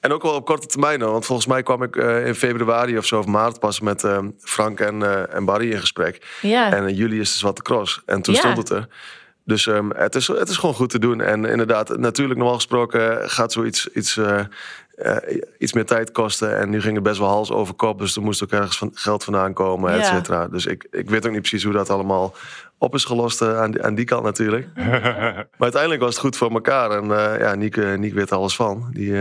En 0.00 0.12
ook 0.12 0.22
wel 0.22 0.34
op 0.34 0.44
korte 0.44 0.66
termijn. 0.66 1.00
Want 1.00 1.26
volgens 1.26 1.48
mij 1.48 1.62
kwam 1.62 1.82
ik 1.82 1.96
uh, 1.96 2.26
in 2.26 2.34
februari 2.34 2.98
of 2.98 3.06
zo 3.06 3.18
of 3.18 3.26
maart 3.26 3.58
pas 3.58 3.80
met 3.80 4.02
uh, 4.02 4.18
Frank 4.38 4.80
en, 4.80 5.00
uh, 5.00 5.34
en 5.34 5.44
Barry 5.44 5.70
in 5.70 5.80
gesprek. 5.80 6.38
Ja. 6.42 6.72
En 6.72 6.94
juli 6.94 7.20
is 7.20 7.32
de 7.32 7.38
Zwarte 7.38 7.62
Cross. 7.62 8.02
En 8.06 8.22
toen 8.22 8.34
ja. 8.34 8.40
stond 8.40 8.56
het 8.56 8.70
er. 8.70 8.88
Dus 9.44 9.66
um, 9.66 9.90
het, 9.90 10.14
is, 10.14 10.26
het 10.26 10.48
is 10.48 10.56
gewoon 10.56 10.74
goed 10.74 10.90
te 10.90 10.98
doen. 10.98 11.20
En 11.20 11.44
inderdaad, 11.44 11.96
natuurlijk 11.98 12.38
normaal 12.38 12.56
gesproken 12.56 13.30
gaat 13.30 13.52
zoiets 13.52 13.88
iets, 13.88 14.18
iets 15.58 15.72
meer 15.72 15.84
tijd 15.84 16.10
kosten. 16.12 16.58
En 16.58 16.70
nu 16.70 16.80
ging 16.80 16.94
het 16.94 17.02
best 17.02 17.18
wel 17.18 17.28
hals 17.28 17.50
over 17.50 17.74
kop. 17.74 17.98
Dus 17.98 18.16
er 18.16 18.22
moest 18.22 18.42
ook 18.42 18.50
ergens 18.50 18.78
van 18.78 18.90
geld 18.94 19.24
vandaan 19.24 19.52
komen, 19.52 19.92
et 19.92 20.06
cetera. 20.06 20.48
Dus 20.48 20.66
ik, 20.66 20.86
ik 20.90 21.10
weet 21.10 21.26
ook 21.26 21.32
niet 21.32 21.40
precies 21.40 21.64
hoe 21.64 21.72
dat 21.72 21.90
allemaal 21.90 22.34
op 22.78 22.94
is 22.94 23.04
gelost 23.04 23.42
aan, 23.42 23.82
aan 23.82 23.94
die 23.94 24.04
kant 24.04 24.24
natuurlijk. 24.24 24.66
maar 24.76 25.56
uiteindelijk 25.58 26.02
was 26.02 26.10
het 26.10 26.22
goed 26.22 26.36
voor 26.36 26.50
elkaar. 26.50 26.90
En 26.90 27.08
ja, 27.38 27.54
Nieke, 27.54 27.96
Nieke 27.98 28.16
weet 28.16 28.32
alles 28.32 28.56
van. 28.56 28.88
Die... 28.92 29.12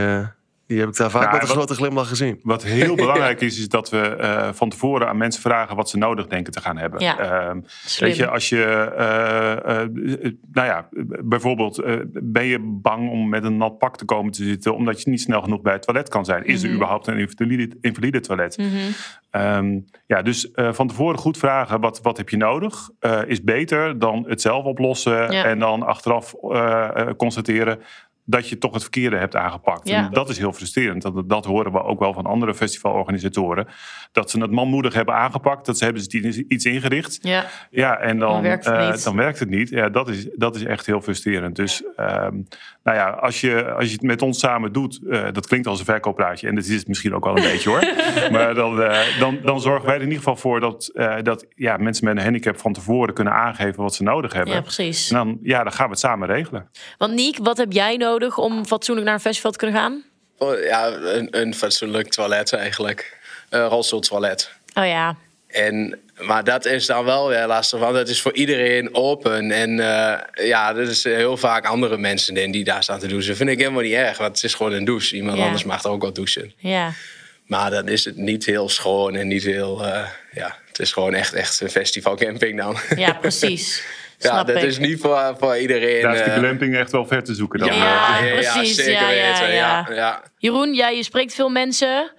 Die 0.69 0.79
heb 0.79 0.89
ik 0.89 0.95
daar 0.95 1.11
vaak 1.11 1.21
nou, 1.21 1.33
met 1.33 1.41
een 1.41 1.55
grote 1.55 1.73
glimlach 1.73 2.07
gezien. 2.07 2.39
Wat 2.43 2.63
heel 2.63 2.95
belangrijk 3.05 3.41
is, 3.41 3.59
is 3.59 3.69
dat 3.69 3.89
we 3.89 4.17
uh, 4.19 4.49
van 4.53 4.69
tevoren 4.69 5.07
aan 5.07 5.17
mensen 5.17 5.41
vragen 5.41 5.75
wat 5.75 5.89
ze 5.89 5.97
nodig 5.97 6.27
denken 6.27 6.53
te 6.53 6.61
gaan 6.61 6.77
hebben. 6.77 6.99
Ja, 6.99 7.49
uh, 7.49 7.61
weet 7.99 8.15
je, 8.15 8.27
als 8.27 8.49
je, 8.49 8.91
uh, 8.93 10.27
nou 10.51 10.67
ja, 10.67 10.89
bijvoorbeeld, 11.23 11.83
ben 12.11 12.45
je 12.45 12.59
bang 12.81 13.09
om 13.09 13.29
met 13.29 13.43
een 13.43 13.57
nat 13.57 13.77
pak 13.77 13.97
te 13.97 14.05
komen 14.05 14.31
te 14.31 14.43
zitten, 14.43 14.75
omdat 14.75 15.01
je 15.01 15.09
niet 15.09 15.21
snel 15.21 15.41
genoeg 15.41 15.61
bij 15.61 15.73
het 15.73 15.81
toilet 15.81 16.09
kan 16.09 16.25
zijn? 16.25 16.45
Is 16.45 16.53
er 16.53 16.59
mm 16.59 16.65
-hmm. 16.65 16.75
überhaupt 16.75 17.07
een 17.07 17.17
invalide, 17.17 17.77
invalide 17.81 18.19
toilet? 18.19 18.57
Mm 18.57 18.69
-hmm. 18.69 19.41
um, 19.41 19.85
ja, 20.05 20.21
dus 20.21 20.49
van 20.53 20.87
tevoren 20.87 21.19
goed 21.19 21.37
vragen, 21.37 21.79
wat, 21.79 22.01
wat 22.01 22.17
heb 22.17 22.29
je 22.29 22.37
nodig? 22.37 22.89
is 23.25 23.43
beter 23.43 23.99
dan 23.99 24.25
het 24.27 24.41
zelf 24.41 24.65
oplossen 24.65 25.31
ja. 25.31 25.43
en 25.45 25.59
dan 25.59 25.83
achteraf 25.83 26.35
constateren 27.17 27.79
dat 28.29 28.49
je 28.49 28.57
toch 28.57 28.73
het 28.73 28.81
verkeerde 28.81 29.17
hebt 29.17 29.35
aangepakt. 29.35 29.87
Ja. 29.87 30.05
En 30.05 30.11
dat 30.11 30.29
is 30.29 30.37
heel 30.37 30.53
frustrerend. 30.53 31.01
Dat, 31.01 31.29
dat 31.29 31.45
horen 31.45 31.71
we 31.71 31.83
ook 31.83 31.99
wel 31.99 32.13
van 32.13 32.25
andere 32.25 32.55
festivalorganisatoren. 32.55 33.67
Dat 34.11 34.31
ze 34.31 34.41
het 34.41 34.51
manmoedig 34.51 34.93
hebben 34.93 35.15
aangepakt. 35.15 35.65
Dat 35.65 35.77
ze 35.77 35.83
hebben 35.83 36.03
ze 36.03 36.45
iets 36.47 36.65
ingericht. 36.65 37.17
Ja, 37.21 37.45
ja 37.69 37.97
en 37.97 38.19
dan, 38.19 38.31
dan, 38.31 38.41
werkt 38.41 38.65
het 38.65 38.75
uh, 38.75 38.91
niet. 38.91 39.03
dan 39.03 39.15
werkt 39.15 39.39
het 39.39 39.49
niet. 39.49 39.69
Ja, 39.69 39.89
dat, 39.89 40.09
is, 40.09 40.27
dat 40.35 40.55
is 40.55 40.63
echt 40.63 40.85
heel 40.85 41.01
frustrerend. 41.01 41.55
Dus 41.55 41.83
um, 41.97 42.47
nou 42.83 42.97
ja, 42.97 43.09
als 43.09 43.41
je, 43.41 43.71
als 43.71 43.85
je 43.85 43.91
het 43.91 44.01
met 44.01 44.21
ons 44.21 44.39
samen 44.39 44.73
doet... 44.73 44.99
Uh, 45.03 45.27
dat 45.31 45.47
klinkt 45.47 45.67
als 45.67 45.79
een 45.79 45.85
verkooppraatje. 45.85 46.47
En 46.47 46.55
dat 46.55 46.65
is 46.65 46.75
het 46.75 46.87
misschien 46.87 47.13
ook 47.13 47.23
wel 47.23 47.37
een 47.37 47.43
beetje 47.43 47.69
hoor. 47.69 47.83
Maar 48.31 48.53
dan, 48.53 48.79
uh, 48.79 49.19
dan, 49.19 49.39
dan 49.43 49.61
zorgen 49.61 49.85
wij 49.85 49.95
er 49.95 50.01
in 50.01 50.07
ieder 50.07 50.23
geval 50.23 50.35
voor... 50.35 50.59
dat, 50.59 50.91
dat 51.23 51.45
ja, 51.55 51.77
mensen 51.77 52.05
met 52.05 52.17
een 52.17 52.23
handicap 52.23 52.59
van 52.59 52.73
tevoren 52.73 53.13
kunnen 53.13 53.33
aangeven... 53.33 53.83
wat 53.83 53.95
ze 53.95 54.03
nodig 54.03 54.33
hebben. 54.33 54.53
Ja, 54.53 54.61
precies. 54.61 55.09
En 55.11 55.15
dan, 55.15 55.39
ja, 55.41 55.63
dan 55.63 55.71
gaan 55.71 55.85
we 55.85 55.91
het 55.91 55.99
samen 55.99 56.27
regelen. 56.27 56.69
Want 56.97 57.13
Niek, 57.13 57.37
wat 57.41 57.57
heb 57.57 57.71
jij 57.71 57.97
nodig 57.97 58.18
om 58.27 58.65
fatsoenlijk 58.65 59.05
naar 59.05 59.15
een 59.15 59.21
festival 59.21 59.51
te 59.51 59.57
kunnen 59.57 59.75
gaan? 59.75 60.03
Oh, 60.37 60.63
ja, 60.63 60.87
een, 60.87 61.27
een 61.31 61.55
fatsoenlijk 61.55 62.07
toilet 62.07 62.53
eigenlijk. 62.53 63.17
Een 63.49 63.65
rolstoeltoilet. 63.65 64.51
Oh 64.73 64.85
ja. 64.85 65.15
En, 65.47 65.99
maar 66.19 66.43
dat 66.43 66.65
is 66.65 66.85
dan 66.85 67.05
wel 67.05 67.27
weer 67.27 67.47
lastig, 67.47 67.79
want 67.79 67.95
het 67.95 68.09
is 68.09 68.21
voor 68.21 68.33
iedereen 68.33 68.95
open. 68.95 69.51
En 69.51 69.69
uh, 69.69 70.47
ja, 70.47 70.75
er 70.75 70.89
is 70.89 71.03
heel 71.03 71.37
vaak 71.37 71.65
andere 71.65 71.97
mensen 71.97 72.37
in 72.37 72.51
die 72.51 72.63
daar 72.63 72.83
staan 72.83 72.99
te 72.99 73.07
douchen. 73.07 73.27
Dat 73.27 73.37
vind 73.37 73.49
ik 73.49 73.59
helemaal 73.59 73.81
niet 73.81 73.93
erg, 73.93 74.17
want 74.17 74.35
het 74.35 74.43
is 74.43 74.53
gewoon 74.53 74.71
een 74.71 74.85
douche. 74.85 75.15
Iemand 75.15 75.37
ja. 75.37 75.43
anders 75.43 75.63
mag 75.63 75.83
er 75.83 75.89
ook 75.89 76.01
wel 76.01 76.13
douchen. 76.13 76.53
Ja. 76.57 76.91
Maar 77.45 77.71
dan 77.71 77.87
is 77.87 78.05
het 78.05 78.17
niet 78.17 78.45
heel 78.45 78.69
schoon 78.69 79.15
en 79.15 79.27
niet 79.27 79.43
heel... 79.43 79.85
Uh, 79.85 80.07
ja, 80.31 80.57
het 80.67 80.79
is 80.79 80.91
gewoon 80.91 81.13
echt, 81.13 81.33
echt 81.33 81.61
een 81.61 81.69
festivalcamping 81.69 82.57
dan. 82.57 82.77
Ja, 82.95 83.13
precies. 83.13 83.83
ja, 84.23 84.43
dat 84.43 84.63
is 84.63 84.77
niet 84.77 84.99
voor, 84.99 85.35
voor 85.37 85.57
iedereen. 85.57 86.01
Daar 86.01 86.15
is 86.15 86.23
de 86.23 86.29
glamping 86.31 86.75
echt 86.75 86.91
wel 86.91 87.05
ver 87.05 87.23
te 87.23 87.33
zoeken 87.33 87.59
dan. 87.59 87.67
Ja, 87.67 87.75
ja, 87.75 88.23
ja 88.23 88.33
precies. 88.33 88.75
zeker 88.75 89.07
weten. 89.07 89.53
Ja, 89.53 89.87
ja. 89.91 90.23
Jeroen, 90.37 90.73
jij 90.73 90.95
je 90.95 91.03
spreekt 91.03 91.33
veel 91.33 91.49
mensen. 91.49 92.11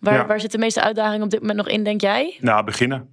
Waar, 0.00 0.26
waar 0.26 0.40
zit 0.40 0.52
de 0.52 0.58
meeste 0.58 0.82
uitdaging 0.82 1.22
op 1.22 1.30
dit 1.30 1.40
moment 1.40 1.58
nog 1.58 1.68
in, 1.68 1.84
denk 1.84 2.00
jij? 2.00 2.36
Nou, 2.40 2.64
beginnen. 2.64 3.08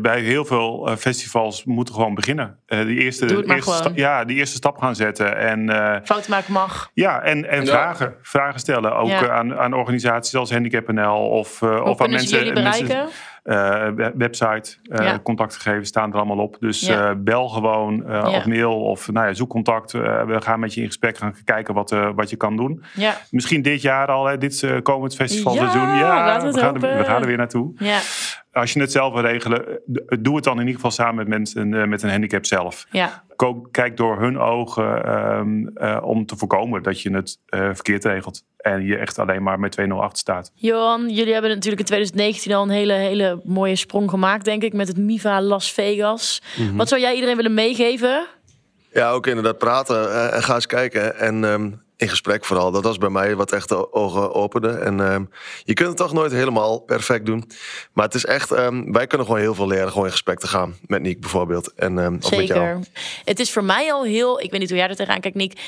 bij 0.00 0.20
heel 0.20 0.44
veel 0.44 0.96
festivals 0.98 1.64
moeten 1.64 1.94
gewoon 1.94 2.14
beginnen. 2.14 2.58
die 2.66 2.98
eerste, 2.98 3.44
eerste 3.46 3.72
stap, 3.72 3.96
ja, 3.96 4.24
die 4.24 4.36
eerste 4.36 4.56
stap 4.56 4.78
gaan 4.78 4.94
zetten. 4.94 5.36
En, 5.36 5.70
Fouten 6.04 6.30
maken 6.30 6.52
mag. 6.52 6.90
Ja, 6.94 7.22
en, 7.22 7.48
en 7.48 7.66
vragen, 7.66 8.14
vragen 8.22 8.60
stellen. 8.60 8.96
Ook 8.96 9.28
aan, 9.28 9.58
aan 9.58 9.74
organisaties 9.74 10.34
als 10.34 10.50
HandicapNL 10.50 11.28
of, 11.28 11.62
of 11.62 12.00
aan 12.00 12.10
mensen. 12.10 12.38
Jullie 12.38 12.52
bereiken? 12.52 12.96
Uh, 12.96 13.04
website, 14.16 14.76
uh, 14.84 15.14
contactgegevens 15.22 15.88
staan 15.88 16.10
er 16.10 16.16
allemaal 16.16 16.38
op. 16.38 16.56
Dus 16.60 16.88
uh, 16.88 17.10
bel 17.16 17.48
gewoon 17.48 18.14
of 18.26 18.46
mail 18.46 18.80
of 18.80 19.12
nou 19.12 19.26
ja, 19.26 19.34
zoek 19.34 19.50
contact. 19.50 19.92
we 19.92 20.36
gaan 20.40 20.60
met 20.60 20.74
je 20.74 20.80
in 20.80 20.86
gesprek 20.86 21.18
gaan 21.18 21.34
kijken 21.44 21.74
wat, 21.74 21.90
wat 22.14 22.30
je 22.30 22.36
kan 22.36 22.56
doen. 22.56 22.82
Misschien 23.30 23.62
dit 23.62 23.82
jaar 23.82 24.06
al, 24.06 24.24
hè, 24.26 24.38
dit 24.38 24.80
komend 24.82 25.14
festivalseizoen. 25.14 25.88
Ja, 25.96 26.42
we, 26.42 26.58
gaan 26.58 26.74
er, 26.74 26.98
we 26.98 27.04
gaan 27.04 27.20
er 27.20 27.26
weer 27.26 27.36
naartoe. 27.36 27.72
Ja 27.76 27.98
als 28.56 28.72
je 28.72 28.80
het 28.80 28.92
zelf 28.92 29.12
wil 29.12 29.22
regelen, 29.22 29.80
doe 30.20 30.34
het 30.34 30.44
dan 30.44 30.54
in 30.54 30.60
ieder 30.60 30.74
geval 30.74 30.90
samen 30.90 31.14
met 31.14 31.28
mensen 31.28 31.88
met 31.88 32.02
een 32.02 32.10
handicap 32.10 32.46
zelf. 32.46 32.86
Ja. 32.90 33.24
Kijk 33.70 33.96
door 33.96 34.20
hun 34.20 34.38
ogen 34.38 35.04
ehm, 35.04 35.60
uh, 35.60 35.98
om 36.02 36.26
te 36.26 36.36
voorkomen 36.36 36.82
dat 36.82 37.00
je 37.00 37.10
het 37.10 37.38
uh, 37.50 37.60
verkeerd 37.72 38.04
regelt. 38.04 38.42
En 38.56 38.84
je 38.84 38.96
echt 38.96 39.18
alleen 39.18 39.42
maar 39.42 39.60
met 39.60 39.78
2-0 39.80 39.84
achter 39.88 40.18
staat. 40.18 40.52
Johan, 40.54 41.10
jullie 41.10 41.32
hebben 41.32 41.50
natuurlijk 41.50 41.80
in 41.80 41.86
2019 41.86 42.52
al 42.52 42.62
een 42.62 42.70
hele, 42.70 42.92
hele 42.92 43.40
mooie 43.44 43.76
sprong 43.76 44.10
gemaakt, 44.10 44.44
denk 44.44 44.62
ik, 44.62 44.72
met 44.72 44.88
het 44.88 44.98
Miva 44.98 45.42
Las 45.42 45.72
Vegas. 45.72 46.42
Mm 46.58 46.76
Wat 46.76 46.88
zou 46.88 47.00
jij 47.00 47.14
iedereen 47.14 47.36
willen 47.36 47.54
meegeven? 47.54 48.26
Ja, 48.92 49.10
ook 49.10 49.26
inderdaad 49.26 49.58
praten 49.58 50.04
uh, 50.04 50.34
en 50.34 50.42
ga 50.42 50.54
eens 50.54 50.66
kijken. 50.66 51.18
En 51.18 51.44
um, 51.44 51.82
in 51.96 52.08
gesprek 52.08 52.44
vooral. 52.44 52.70
Dat 52.70 52.84
was 52.84 52.98
bij 52.98 53.08
mij 53.08 53.36
wat 53.36 53.52
echt 53.52 53.68
de 53.68 53.92
ogen 53.92 54.34
opende. 54.34 54.68
En 54.68 54.98
uh, 54.98 55.16
je 55.64 55.72
kunt 55.72 55.88
het 55.88 55.96
toch 55.96 56.12
nooit 56.12 56.32
helemaal 56.32 56.78
perfect 56.78 57.26
doen. 57.26 57.50
Maar 57.92 58.04
het 58.04 58.14
is 58.14 58.24
echt, 58.24 58.50
um, 58.50 58.92
wij 58.92 59.06
kunnen 59.06 59.26
gewoon 59.26 59.42
heel 59.42 59.54
veel 59.54 59.66
leren, 59.66 59.88
gewoon 59.88 60.04
in 60.04 60.10
gesprek 60.10 60.38
te 60.38 60.46
gaan. 60.46 60.76
Met 60.86 61.02
Niek 61.02 61.20
bijvoorbeeld. 61.20 61.72
En, 61.74 61.98
um, 61.98 62.22
Zeker. 62.22 62.78
Het 63.24 63.40
is 63.40 63.52
voor 63.52 63.64
mij 63.64 63.92
al 63.92 64.04
heel, 64.04 64.40
ik 64.40 64.50
weet 64.50 64.60
niet 64.60 64.68
hoe 64.68 64.78
jij 64.78 64.88
er 64.88 64.96
tegenaan 64.96 65.20
kijkt, 65.20 65.36
Niek. 65.36 65.60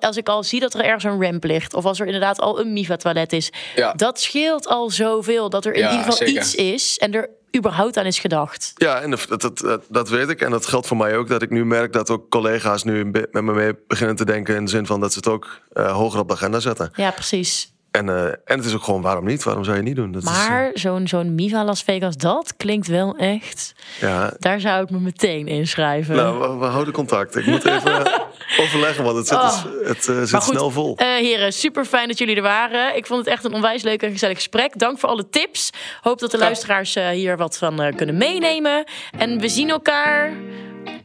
Als 0.00 0.16
ik 0.16 0.28
al 0.28 0.42
zie 0.42 0.60
dat 0.60 0.74
er 0.74 0.84
ergens 0.84 1.04
een 1.04 1.22
ramp 1.22 1.44
ligt, 1.44 1.74
of 1.74 1.84
als 1.84 2.00
er 2.00 2.06
inderdaad 2.06 2.40
al 2.40 2.60
een 2.60 2.72
Miva-toilet 2.72 3.32
is, 3.32 3.52
ja. 3.76 3.92
dat 3.92 4.20
scheelt 4.20 4.66
al 4.66 4.90
zoveel. 4.90 5.50
Dat 5.50 5.64
er 5.64 5.74
in 5.74 5.90
ieder 5.90 6.04
geval 6.04 6.26
iets 6.26 6.54
is 6.54 6.98
en 6.98 7.14
er 7.14 7.28
überhaupt 7.56 7.96
aan 7.96 8.06
is 8.06 8.18
gedacht. 8.18 8.72
Ja, 8.74 9.00
en 9.00 9.10
dat, 9.10 9.40
dat, 9.40 9.80
dat, 9.88 10.08
weet 10.08 10.28
ik. 10.28 10.40
En 10.40 10.50
dat 10.50 10.66
geldt 10.66 10.86
voor 10.86 10.96
mij 10.96 11.16
ook. 11.16 11.28
Dat 11.28 11.42
ik 11.42 11.50
nu 11.50 11.64
merk 11.64 11.92
dat 11.92 12.10
ook 12.10 12.30
collega's 12.30 12.84
nu 12.84 13.04
met 13.04 13.32
me 13.32 13.42
mee 13.42 13.74
beginnen 13.86 14.16
te 14.16 14.24
denken. 14.24 14.56
In 14.56 14.64
de 14.64 14.70
zin 14.70 14.86
van 14.86 15.00
dat 15.00 15.12
ze 15.12 15.18
het 15.18 15.28
ook 15.28 15.60
uh, 15.72 15.92
hoger 15.92 16.20
op 16.20 16.28
de 16.28 16.34
agenda 16.34 16.60
zetten. 16.60 16.90
Ja, 16.94 17.10
precies. 17.10 17.72
En, 17.92 18.06
uh, 18.06 18.24
en 18.24 18.36
het 18.44 18.64
is 18.64 18.74
ook 18.74 18.82
gewoon, 18.82 19.02
waarom 19.02 19.24
niet? 19.24 19.42
Waarom 19.42 19.64
zou 19.64 19.76
je 19.76 19.82
niet 19.82 19.96
doen? 19.96 20.12
Dat 20.12 20.22
maar 20.22 20.64
uh... 20.64 20.70
zo'n 20.74 21.08
zo'n 21.08 21.34
Miva 21.34 21.64
Las 21.64 21.82
Vegas, 21.82 22.16
dat 22.16 22.54
klinkt 22.56 22.86
wel 22.86 23.16
echt... 23.16 23.72
Ja. 24.00 24.34
Daar 24.38 24.60
zou 24.60 24.82
ik 24.82 24.90
me 24.90 24.98
meteen 24.98 25.46
inschrijven. 25.46 26.16
Nou, 26.16 26.58
we, 26.58 26.64
houden 26.64 26.94
contact. 26.94 27.36
Ik 27.36 27.46
moet 27.46 27.64
even 27.64 28.12
overleggen, 28.62 29.04
want 29.04 29.16
het 29.16 29.26
zit, 29.26 29.38
oh. 29.38 29.64
het, 29.84 30.06
uh, 30.08 30.22
zit 30.22 30.42
snel 30.42 30.70
vol. 30.70 30.94
heren, 30.96 31.52
super 31.52 31.84
fijn 31.84 32.08
dat 32.08 32.18
jullie 32.18 32.36
er 32.36 32.42
waren. 32.42 32.96
Ik 32.96 33.06
vond 33.06 33.24
het 33.24 33.28
echt 33.28 33.44
een 33.44 33.52
onwijs 33.52 33.82
leuk 33.82 34.02
en 34.02 34.10
gezellig 34.10 34.36
gesprek. 34.36 34.78
Dank 34.78 34.98
voor 34.98 35.08
alle 35.08 35.28
tips. 35.28 35.70
Hoop 36.00 36.18
dat 36.18 36.30
de 36.30 36.38
luisteraars 36.38 36.94
hier 36.94 37.36
wat 37.36 37.58
van 37.58 37.92
kunnen 37.96 38.16
meenemen. 38.16 38.84
En 39.18 39.38
we 39.38 39.48
zien 39.48 39.70
elkaar... 39.70 40.32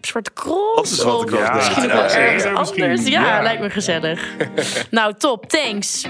Zwarte 0.01 0.33
Cross. 0.33 0.77
Op 0.77 0.83
de 0.83 0.95
Zwarte 0.95 1.25
Cross. 1.25 1.47
Ja, 1.47 1.55
misschien 1.55 1.87
wel 1.87 2.03
ergens 2.03 2.43
anders. 2.43 3.07
Ja, 3.07 3.21
ja, 3.21 3.41
lijkt 3.41 3.61
me 3.61 3.69
gezellig. 3.69 4.21
nou, 4.91 5.13
top. 5.17 5.49
Thanks. 5.49 6.05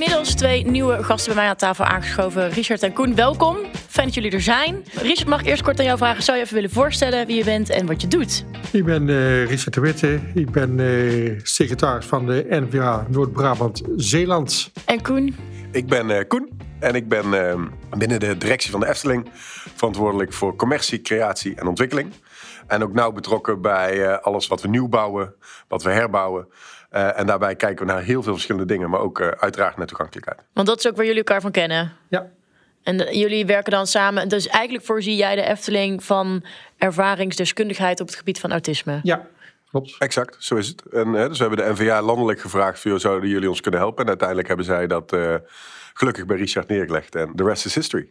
Inmiddels 0.00 0.34
twee 0.34 0.66
nieuwe 0.66 1.02
gasten 1.02 1.32
bij 1.32 1.42
mij 1.42 1.50
aan 1.50 1.56
tafel 1.56 1.84
aangeschoven. 1.84 2.50
Richard 2.50 2.82
en 2.82 2.92
Koen, 2.92 3.14
welkom. 3.14 3.56
Fijn 3.88 4.06
dat 4.06 4.14
jullie 4.14 4.30
er 4.30 4.40
zijn. 4.40 4.84
Richard, 4.92 5.28
mag 5.28 5.40
ik 5.40 5.46
eerst 5.46 5.62
kort 5.62 5.78
aan 5.78 5.84
jou 5.84 5.98
vragen? 5.98 6.22
Zou 6.22 6.36
je 6.36 6.42
even 6.42 6.54
willen 6.54 6.70
voorstellen 6.70 7.26
wie 7.26 7.36
je 7.36 7.44
bent 7.44 7.70
en 7.70 7.86
wat 7.86 8.00
je 8.00 8.08
doet? 8.08 8.44
Ik 8.72 8.84
ben 8.84 9.08
uh, 9.08 9.44
Richard 9.46 9.74
de 9.74 9.80
Witte. 9.80 10.20
Ik 10.34 10.50
ben 10.50 10.78
uh, 10.78 11.40
secretaris 11.42 12.06
van 12.06 12.26
de 12.26 12.46
NVA 12.48 13.06
Noord-Brabant 13.08 13.82
Zeeland. 13.96 14.70
En 14.84 15.02
Koen? 15.02 15.36
Ik 15.72 15.86
ben 15.86 16.10
uh, 16.10 16.18
Koen 16.28 16.50
en 16.78 16.94
ik 16.94 17.08
ben 17.08 17.30
binnen 17.98 18.20
de 18.20 18.38
directie 18.38 18.70
van 18.70 18.80
de 18.80 18.88
Efteling 18.88 19.28
verantwoordelijk 19.74 20.32
voor 20.32 20.56
commercie, 20.56 21.00
creatie 21.00 21.54
en 21.54 21.66
ontwikkeling. 21.66 22.12
En 22.66 22.82
ook 22.82 22.92
nauw 22.92 23.12
betrokken 23.12 23.60
bij 23.60 24.20
alles 24.20 24.46
wat 24.46 24.62
we 24.62 24.68
nieuw 24.68 24.88
bouwen, 24.88 25.34
wat 25.68 25.82
we 25.82 25.90
herbouwen. 25.90 26.48
Uh, 26.92 27.18
en 27.18 27.26
daarbij 27.26 27.56
kijken 27.56 27.86
we 27.86 27.92
naar 27.92 28.02
heel 28.02 28.22
veel 28.22 28.32
verschillende 28.32 28.66
dingen, 28.66 28.90
maar 28.90 29.00
ook 29.00 29.20
uh, 29.20 29.28
uiteraard 29.28 29.76
naar 29.76 29.86
toegankelijkheid. 29.86 30.40
Want 30.52 30.66
dat 30.66 30.78
is 30.78 30.88
ook 30.88 30.96
waar 30.96 31.04
jullie 31.04 31.18
elkaar 31.18 31.40
van 31.40 31.50
kennen. 31.50 31.92
Ja. 32.08 32.30
En 32.82 32.96
de, 32.96 33.18
jullie 33.18 33.46
werken 33.46 33.72
dan 33.72 33.86
samen. 33.86 34.28
Dus 34.28 34.46
eigenlijk 34.46 34.84
voorzie 34.84 35.16
jij 35.16 35.34
de 35.34 35.42
Efteling 35.42 36.04
van 36.04 36.44
ervaringsdeskundigheid 36.78 38.00
op 38.00 38.06
het 38.06 38.16
gebied 38.16 38.40
van 38.40 38.50
autisme. 38.50 39.00
Ja, 39.02 39.26
klopt. 39.70 39.96
Exact, 39.98 40.36
zo 40.38 40.56
is 40.56 40.68
het. 40.68 40.82
En, 40.82 41.12
dus 41.12 41.38
we 41.38 41.44
hebben 41.44 41.64
de 41.64 41.72
NVA 41.72 42.02
landelijk 42.02 42.40
gevraagd: 42.40 42.80
zouden 42.80 43.28
jullie 43.28 43.48
ons 43.48 43.60
kunnen 43.60 43.80
helpen? 43.80 44.02
En 44.02 44.08
uiteindelijk 44.08 44.48
hebben 44.48 44.66
zij 44.66 44.86
dat 44.86 45.12
uh, 45.12 45.34
gelukkig 45.94 46.26
bij 46.26 46.36
Richard 46.36 46.68
neergelegd. 46.68 47.14
En 47.14 47.32
the 47.34 47.44
rest 47.44 47.64
is 47.64 47.74
history. 47.74 48.08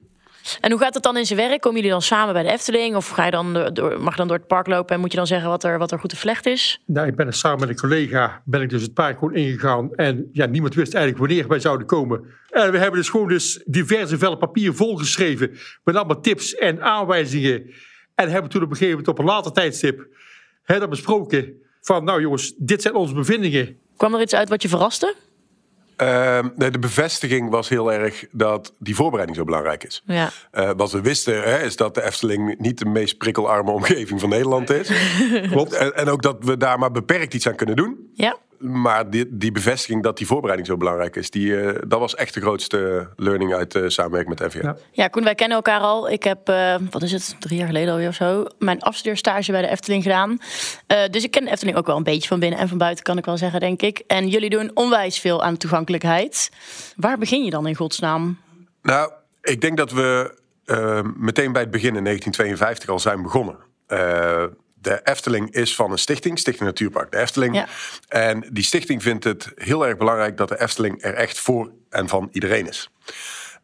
En 0.61 0.71
hoe 0.71 0.79
gaat 0.79 0.93
het 0.93 1.03
dan 1.03 1.17
in 1.17 1.25
zijn 1.25 1.39
werk? 1.39 1.61
Komen 1.61 1.77
jullie 1.77 1.93
dan 1.93 2.01
samen 2.01 2.33
bij 2.33 2.43
de 2.43 2.49
Efteling? 2.49 2.95
Of 2.95 3.09
ga 3.09 3.25
je 3.25 3.31
dan 3.31 3.69
door, 3.73 4.01
mag 4.01 4.11
je 4.11 4.17
dan 4.17 4.27
door 4.27 4.37
het 4.37 4.47
park 4.47 4.67
lopen 4.67 4.95
en 4.95 5.01
moet 5.01 5.11
je 5.11 5.17
dan 5.17 5.27
zeggen 5.27 5.49
wat 5.49 5.63
er, 5.63 5.77
wat 5.77 5.91
er 5.91 5.99
goed 5.99 6.09
te 6.09 6.15
vlecht 6.15 6.45
is? 6.45 6.81
Nou, 6.85 7.07
ik 7.07 7.15
ben 7.15 7.27
er 7.27 7.33
samen 7.33 7.59
met 7.59 7.69
een 7.69 7.75
collega 7.75 8.41
ben 8.45 8.61
ik 8.61 8.69
dus 8.69 8.81
het 8.81 8.93
park 8.93 9.17
gewoon 9.17 9.35
ingegaan. 9.35 9.95
En 9.95 10.29
ja, 10.31 10.45
niemand 10.45 10.75
wist 10.75 10.93
eigenlijk 10.93 11.25
wanneer 11.25 11.47
wij 11.47 11.59
zouden 11.59 11.87
komen. 11.87 12.23
En 12.49 12.71
we 12.71 12.77
hebben 12.77 12.99
dus 12.99 13.09
gewoon 13.09 13.27
dus 13.27 13.63
diverse 13.65 14.17
vellen 14.17 14.37
papier 14.37 14.73
volgeschreven. 14.73 15.57
Met 15.83 15.95
allemaal 15.95 16.21
tips 16.21 16.55
en 16.55 16.81
aanwijzingen. 16.81 17.73
En 18.15 18.29
hebben 18.29 18.51
toen 18.51 18.63
op 18.63 18.69
een 18.69 18.77
gegeven 18.77 18.97
moment 18.97 19.07
op 19.07 19.19
een 19.19 19.25
later 19.25 19.51
tijdstip 19.51 20.07
hè, 20.63 20.79
dat 20.79 20.89
besproken. 20.89 21.53
Van 21.81 22.03
nou 22.03 22.21
jongens, 22.21 22.53
dit 22.57 22.81
zijn 22.81 22.95
onze 22.95 23.13
bevindingen. 23.13 23.77
Kwam 23.97 24.13
er 24.15 24.21
iets 24.21 24.35
uit 24.35 24.49
wat 24.49 24.61
je 24.61 24.69
verraste? 24.69 25.15
Uh, 26.01 26.39
de 26.55 26.79
bevestiging 26.79 27.49
was 27.49 27.69
heel 27.69 27.93
erg 27.93 28.25
dat 28.31 28.73
die 28.77 28.95
voorbereiding 28.95 29.37
zo 29.37 29.43
belangrijk 29.43 29.83
is. 29.83 30.03
Ja. 30.05 30.29
Uh, 30.53 30.69
wat 30.77 30.91
we 30.91 31.01
wisten 31.01 31.41
hè, 31.41 31.63
is 31.63 31.75
dat 31.75 31.95
de 31.95 32.03
Efteling 32.03 32.59
niet 32.59 32.77
de 32.77 32.85
meest 32.85 33.17
prikkelarme 33.17 33.71
omgeving 33.71 34.19
van 34.19 34.29
Nederland 34.29 34.69
is. 34.69 34.91
Klopt. 35.51 35.73
En, 35.73 35.95
en, 35.95 36.09
ook 36.09 36.21
dat 36.21 36.37
we 36.39 36.57
daar 36.57 36.79
maar 36.79 36.91
beperkt 36.91 37.33
iets 37.33 37.47
aan 37.47 37.55
kunnen 37.55 37.75
doen. 37.75 38.11
Ja 38.13 38.37
maar 38.59 39.09
die, 39.09 39.25
die 39.37 39.51
bevestiging 39.51 40.03
dat 40.03 40.17
die 40.17 40.27
voorbereiding 40.27 40.67
zo 40.67 40.77
belangrijk 40.77 41.15
is, 41.15 41.29
die, 41.29 41.47
uh, 41.47 41.75
dat 41.87 41.99
was 41.99 42.15
echt 42.15 42.33
de 42.33 42.41
grootste 42.41 43.09
learning 43.15 43.53
uit 43.53 43.71
de 43.71 43.89
samenwerking 43.89 44.39
met 44.39 44.53
NVA. 44.53 44.67
Ja. 44.67 44.75
ja, 44.91 45.07
Koen, 45.07 45.23
wij 45.23 45.35
kennen 45.35 45.57
elkaar 45.57 45.79
al. 45.79 46.09
Ik 46.09 46.23
heb, 46.23 46.49
uh, 46.49 46.75
wat 46.89 47.01
is 47.01 47.11
het, 47.11 47.35
drie 47.39 47.57
jaar 47.57 47.67
geleden 47.67 47.91
alweer 47.91 48.07
of 48.07 48.15
zo, 48.15 48.45
mijn 48.59 48.81
afstudeerstage 48.81 49.51
bij 49.51 49.61
de 49.61 49.67
Efteling 49.67 50.03
gedaan. 50.03 50.29
Uh, 50.87 50.97
dus 51.09 51.23
ik 51.23 51.31
ken 51.31 51.45
de 51.45 51.51
Efteling 51.51 51.77
ook 51.77 51.85
wel 51.85 51.97
een 51.97 52.03
beetje 52.03 52.27
van 52.27 52.39
binnen 52.39 52.59
en 52.59 52.67
van 52.67 52.77
buiten, 52.77 53.03
kan 53.03 53.17
ik 53.17 53.25
wel 53.25 53.37
zeggen, 53.37 53.59
denk 53.59 53.81
ik. 53.81 54.03
En 54.07 54.27
jullie 54.27 54.49
doen 54.49 54.71
onwijs 54.73 55.19
veel 55.19 55.43
aan 55.43 55.57
toegankelijkheid. 55.57 56.51
Waar 56.95 57.17
begin 57.17 57.43
je 57.43 57.49
dan 57.49 57.67
in 57.67 57.75
godsnaam? 57.75 58.39
Nou, 58.81 59.11
ik 59.41 59.61
denk 59.61 59.77
dat 59.77 59.91
we 59.91 60.37
meteen 61.17 61.51
bij 61.51 61.61
het 61.61 61.71
begin 61.71 61.95
in 61.95 62.03
1952 62.03 62.89
al 62.89 62.99
zijn 62.99 63.21
begonnen 63.21 63.57
de 64.81 64.99
Efteling 65.03 65.51
is 65.51 65.75
van 65.75 65.91
een 65.91 65.97
stichting, 65.97 66.39
Stichting 66.39 66.65
Natuurpark 66.65 67.11
de 67.11 67.17
Efteling. 67.17 67.55
Ja. 67.55 67.67
En 68.07 68.47
die 68.51 68.63
stichting 68.63 69.01
vindt 69.01 69.23
het 69.23 69.51
heel 69.55 69.87
erg 69.87 69.97
belangrijk 69.97 70.37
dat 70.37 70.49
de 70.49 70.61
Efteling 70.61 71.03
er 71.03 71.13
echt 71.13 71.39
voor 71.39 71.71
en 71.89 72.07
van 72.07 72.29
iedereen 72.31 72.67
is. 72.67 72.89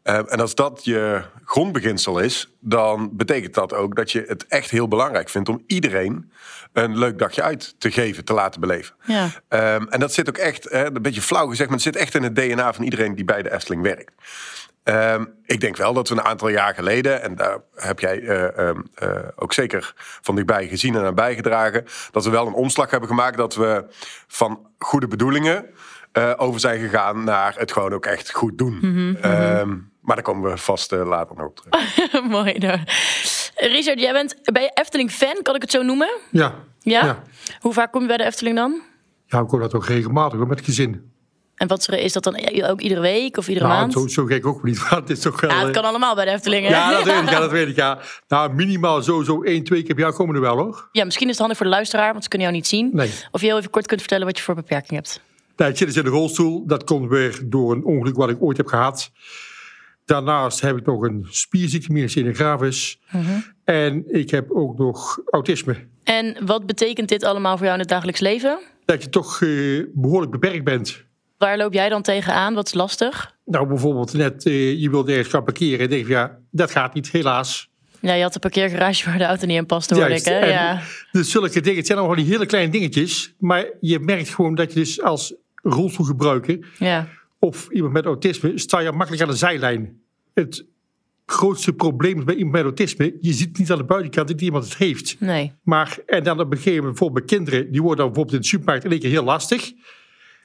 Uh, 0.08 0.14
en 0.14 0.40
als 0.40 0.54
dat 0.54 0.80
je 0.84 1.22
grondbeginsel 1.44 2.18
is, 2.18 2.52
dan 2.60 3.10
betekent 3.12 3.54
dat 3.54 3.74
ook 3.74 3.96
dat 3.96 4.12
je 4.12 4.24
het 4.26 4.46
echt 4.46 4.70
heel 4.70 4.88
belangrijk 4.88 5.28
vindt 5.28 5.48
om 5.48 5.62
iedereen 5.66 6.32
een 6.72 6.98
leuk 6.98 7.18
dagje 7.18 7.42
uit 7.42 7.74
te 7.80 7.90
geven, 7.90 8.24
te 8.24 8.32
laten 8.32 8.60
beleven. 8.60 8.94
Ja. 9.02 9.24
Um, 9.24 9.88
en 9.88 10.00
dat 10.00 10.12
zit 10.12 10.28
ook 10.28 10.36
echt, 10.36 10.70
hè, 10.70 10.86
een 10.86 11.02
beetje 11.02 11.22
flauw 11.22 11.46
gezegd, 11.46 11.68
maar 11.68 11.78
het 11.78 11.86
zit 11.86 11.96
echt 11.96 12.14
in 12.14 12.22
het 12.22 12.36
DNA 12.36 12.72
van 12.72 12.84
iedereen 12.84 13.14
die 13.14 13.24
bij 13.24 13.42
de 13.42 13.52
Efteling 13.52 13.82
werkt. 13.82 14.12
Um, 14.84 15.34
ik 15.44 15.60
denk 15.60 15.76
wel 15.76 15.92
dat 15.92 16.08
we 16.08 16.14
een 16.14 16.24
aantal 16.24 16.48
jaar 16.48 16.74
geleden, 16.74 17.22
en 17.22 17.34
daar 17.34 17.58
heb 17.74 18.00
jij 18.00 18.20
uh, 18.20 18.42
uh, 19.02 19.18
ook 19.36 19.52
zeker 19.52 19.92
van 19.96 20.34
dichtbij 20.34 20.68
gezien 20.68 20.94
en 20.94 21.04
aan 21.04 21.14
bijgedragen, 21.14 21.84
dat 22.10 22.24
we 22.24 22.30
wel 22.30 22.46
een 22.46 22.52
omslag 22.52 22.90
hebben 22.90 23.08
gemaakt 23.08 23.36
dat 23.36 23.54
we 23.54 23.84
van 24.26 24.66
goede 24.78 25.08
bedoelingen 25.08 25.66
uh, 26.12 26.32
over 26.36 26.60
zijn 26.60 26.80
gegaan 26.80 27.24
naar 27.24 27.54
het 27.58 27.72
gewoon 27.72 27.92
ook 27.92 28.06
echt 28.06 28.32
goed 28.32 28.58
doen. 28.58 28.78
Mm 28.80 29.16
-hmm. 29.20 29.90
Maar 30.06 30.16
daar 30.16 30.24
komen 30.24 30.50
we 30.50 30.56
vast 30.56 30.90
later 30.90 31.36
nog 31.36 31.46
op 31.46 31.56
terug. 31.56 32.22
Mooi. 32.36 32.52
Nou. 32.52 32.78
Richard, 33.54 34.00
jij 34.00 34.12
bent 34.12 34.36
bij 34.42 34.70
Efteling 34.74 35.10
fan, 35.10 35.42
kan 35.42 35.54
ik 35.54 35.62
het 35.62 35.70
zo 35.70 35.82
noemen? 35.82 36.08
Ja. 36.30 36.54
Ja? 36.80 37.04
ja. 37.04 37.22
Hoe 37.60 37.72
vaak 37.72 37.92
kom 37.92 38.00
je 38.00 38.06
bij 38.06 38.16
de 38.16 38.24
Efteling 38.24 38.56
dan? 38.56 38.82
Ja, 39.26 39.40
ik 39.40 39.46
kom 39.46 39.60
dat 39.60 39.74
ook 39.74 39.86
regelmatig 39.86 40.46
met 40.46 40.60
gezin. 40.60 41.14
En 41.54 41.68
wat 41.68 41.88
is 41.88 42.12
dat 42.12 42.22
dan 42.22 42.64
ook 42.70 42.80
iedere 42.80 43.00
week 43.00 43.36
of 43.36 43.48
iedere 43.48 43.66
nou, 43.66 43.78
maand? 43.78 43.92
Zo, 43.92 44.06
zo 44.06 44.24
gek 44.24 44.46
ook 44.46 44.62
niet. 44.62 44.78
Maar 44.82 45.00
het 45.00 45.10
is 45.10 45.20
toch 45.20 45.40
wel, 45.40 45.50
ja, 45.50 45.64
het 45.64 45.70
kan 45.70 45.84
allemaal 45.84 46.14
bij 46.14 46.24
de 46.24 46.30
Eftelingen. 46.30 46.70
Ja, 46.70 46.90
dat 46.90 47.04
weet 47.04 47.22
ik. 47.22 47.30
Ja, 47.30 47.40
dat 47.40 47.50
weet 47.58 47.68
ik 47.68 47.76
ja. 47.76 47.98
Nou, 48.28 48.52
minimaal 48.52 49.02
sowieso 49.02 49.42
één, 49.42 49.64
twee 49.64 49.82
keer 49.82 49.94
per 49.94 50.04
jaar 50.04 50.12
komen 50.12 50.34
er 50.34 50.40
wel 50.40 50.56
hoor. 50.56 50.88
Ja, 50.92 51.04
misschien 51.04 51.26
is 51.26 51.30
het 51.30 51.40
handig 51.40 51.56
voor 51.56 51.66
de 51.66 51.72
luisteraar, 51.72 52.10
want 52.10 52.22
ze 52.22 52.28
kunnen 52.28 52.48
jou 52.48 52.60
niet 52.60 52.68
zien. 52.68 52.90
Nee. 52.92 53.10
Of 53.30 53.40
je 53.40 53.46
heel 53.46 53.58
even 53.58 53.70
kort 53.70 53.86
kunt 53.86 54.00
vertellen 54.00 54.26
wat 54.26 54.36
je 54.36 54.42
voor 54.42 54.54
beperking 54.54 54.92
hebt. 54.92 55.20
Nou, 55.56 55.70
ik 55.70 55.76
zit 55.76 55.86
dus 55.86 55.96
in 55.96 56.04
de 56.04 56.10
rolstoel. 56.10 56.66
Dat 56.66 56.84
komt 56.84 57.08
weer 57.08 57.40
door 57.44 57.72
een 57.72 57.84
ongeluk 57.84 58.16
wat 58.16 58.30
ik 58.30 58.42
ooit 58.42 58.56
heb 58.56 58.66
gehad. 58.66 59.10
Daarnaast 60.06 60.60
heb 60.60 60.76
ik 60.76 60.86
nog 60.86 61.02
een 61.02 61.26
spierziekte, 61.30 61.92
myasthenia 61.92 62.32
gravis. 62.32 63.00
Mhm. 63.10 63.40
En 63.64 64.04
ik 64.08 64.30
heb 64.30 64.50
ook 64.50 64.78
nog 64.78 65.20
autisme. 65.30 65.76
En 66.04 66.36
wat 66.46 66.66
betekent 66.66 67.08
dit 67.08 67.24
allemaal 67.24 67.56
voor 67.56 67.66
jou 67.66 67.72
in 67.72 67.80
het 67.80 67.88
dagelijks 67.88 68.20
leven? 68.20 68.58
Dat 68.84 69.02
je 69.02 69.08
toch 69.08 69.42
eh, 69.42 69.82
behoorlijk 69.94 70.32
beperkt 70.32 70.64
bent. 70.64 71.04
Waar 71.38 71.56
loop 71.56 71.72
jij 71.72 71.88
dan 71.88 72.02
tegenaan? 72.02 72.54
Wat 72.54 72.66
is 72.66 72.74
lastig? 72.74 73.34
Nou, 73.44 73.66
bijvoorbeeld 73.66 74.12
net, 74.12 74.46
eh, 74.46 74.80
je 74.80 74.90
wilde 74.90 75.12
ergens 75.12 75.28
gaan 75.28 75.44
parkeren 75.44 75.78
en 75.78 75.88
denk 75.88 76.06
je, 76.06 76.12
ja, 76.12 76.38
dat 76.50 76.70
gaat 76.70 76.94
niet, 76.94 77.10
helaas. 77.10 77.70
Ja, 78.00 78.14
je 78.14 78.22
had 78.22 78.34
een 78.34 78.40
parkeergarage 78.40 79.04
waar 79.04 79.18
de 79.18 79.24
auto 79.24 79.46
niet 79.46 79.56
in 79.56 79.66
past, 79.66 79.90
hoorde 79.90 80.14
ik. 80.14 80.24
Hè? 80.24 80.46
Ja. 80.46 80.80
Dus 81.12 81.30
zulke 81.30 81.60
dingen, 81.60 81.78
het 81.78 81.86
zijn 81.86 81.98
allemaal 81.98 82.16
die 82.16 82.26
hele 82.26 82.46
kleine 82.46 82.72
dingetjes. 82.72 83.34
Maar 83.38 83.64
je 83.80 83.98
merkt 83.98 84.28
gewoon 84.28 84.54
dat 84.54 84.72
je 84.72 84.78
dus 84.78 85.02
als 85.02 85.34
rolstoelgebruiker 85.62 86.66
ja. 86.78 87.08
Of 87.38 87.68
iemand 87.70 87.92
met 87.92 88.04
autisme, 88.04 88.58
sta 88.58 88.78
je 88.78 88.92
makkelijk 88.92 89.22
aan 89.22 89.28
de 89.28 89.36
zijlijn. 89.36 90.00
Het 90.34 90.66
grootste 91.26 91.72
probleem 91.72 92.24
bij 92.24 92.34
iemand 92.34 92.54
met 92.54 92.62
autisme, 92.62 93.16
je 93.20 93.32
ziet 93.32 93.58
niet 93.58 93.70
aan 93.70 93.78
de 93.78 93.84
buitenkant 93.84 94.28
dat 94.28 94.40
iemand 94.40 94.64
het 94.64 94.76
heeft. 94.76 95.20
Nee. 95.20 95.52
Maar, 95.62 95.98
en 96.06 96.24
dan 96.24 96.40
op 96.40 96.50
een 96.50 96.56
gegeven 96.56 96.78
moment, 96.78 96.98
bijvoorbeeld 96.98 97.26
bij 97.26 97.36
kinderen, 97.36 97.72
die 97.72 97.82
worden 97.82 97.98
dan 97.98 98.06
bijvoorbeeld 98.06 98.36
in 98.36 98.42
de 98.42 98.46
supermarkt 98.46 98.84
in 98.84 98.90
één 98.90 99.00
keer 99.00 99.10
heel 99.10 99.24
lastig. 99.24 99.72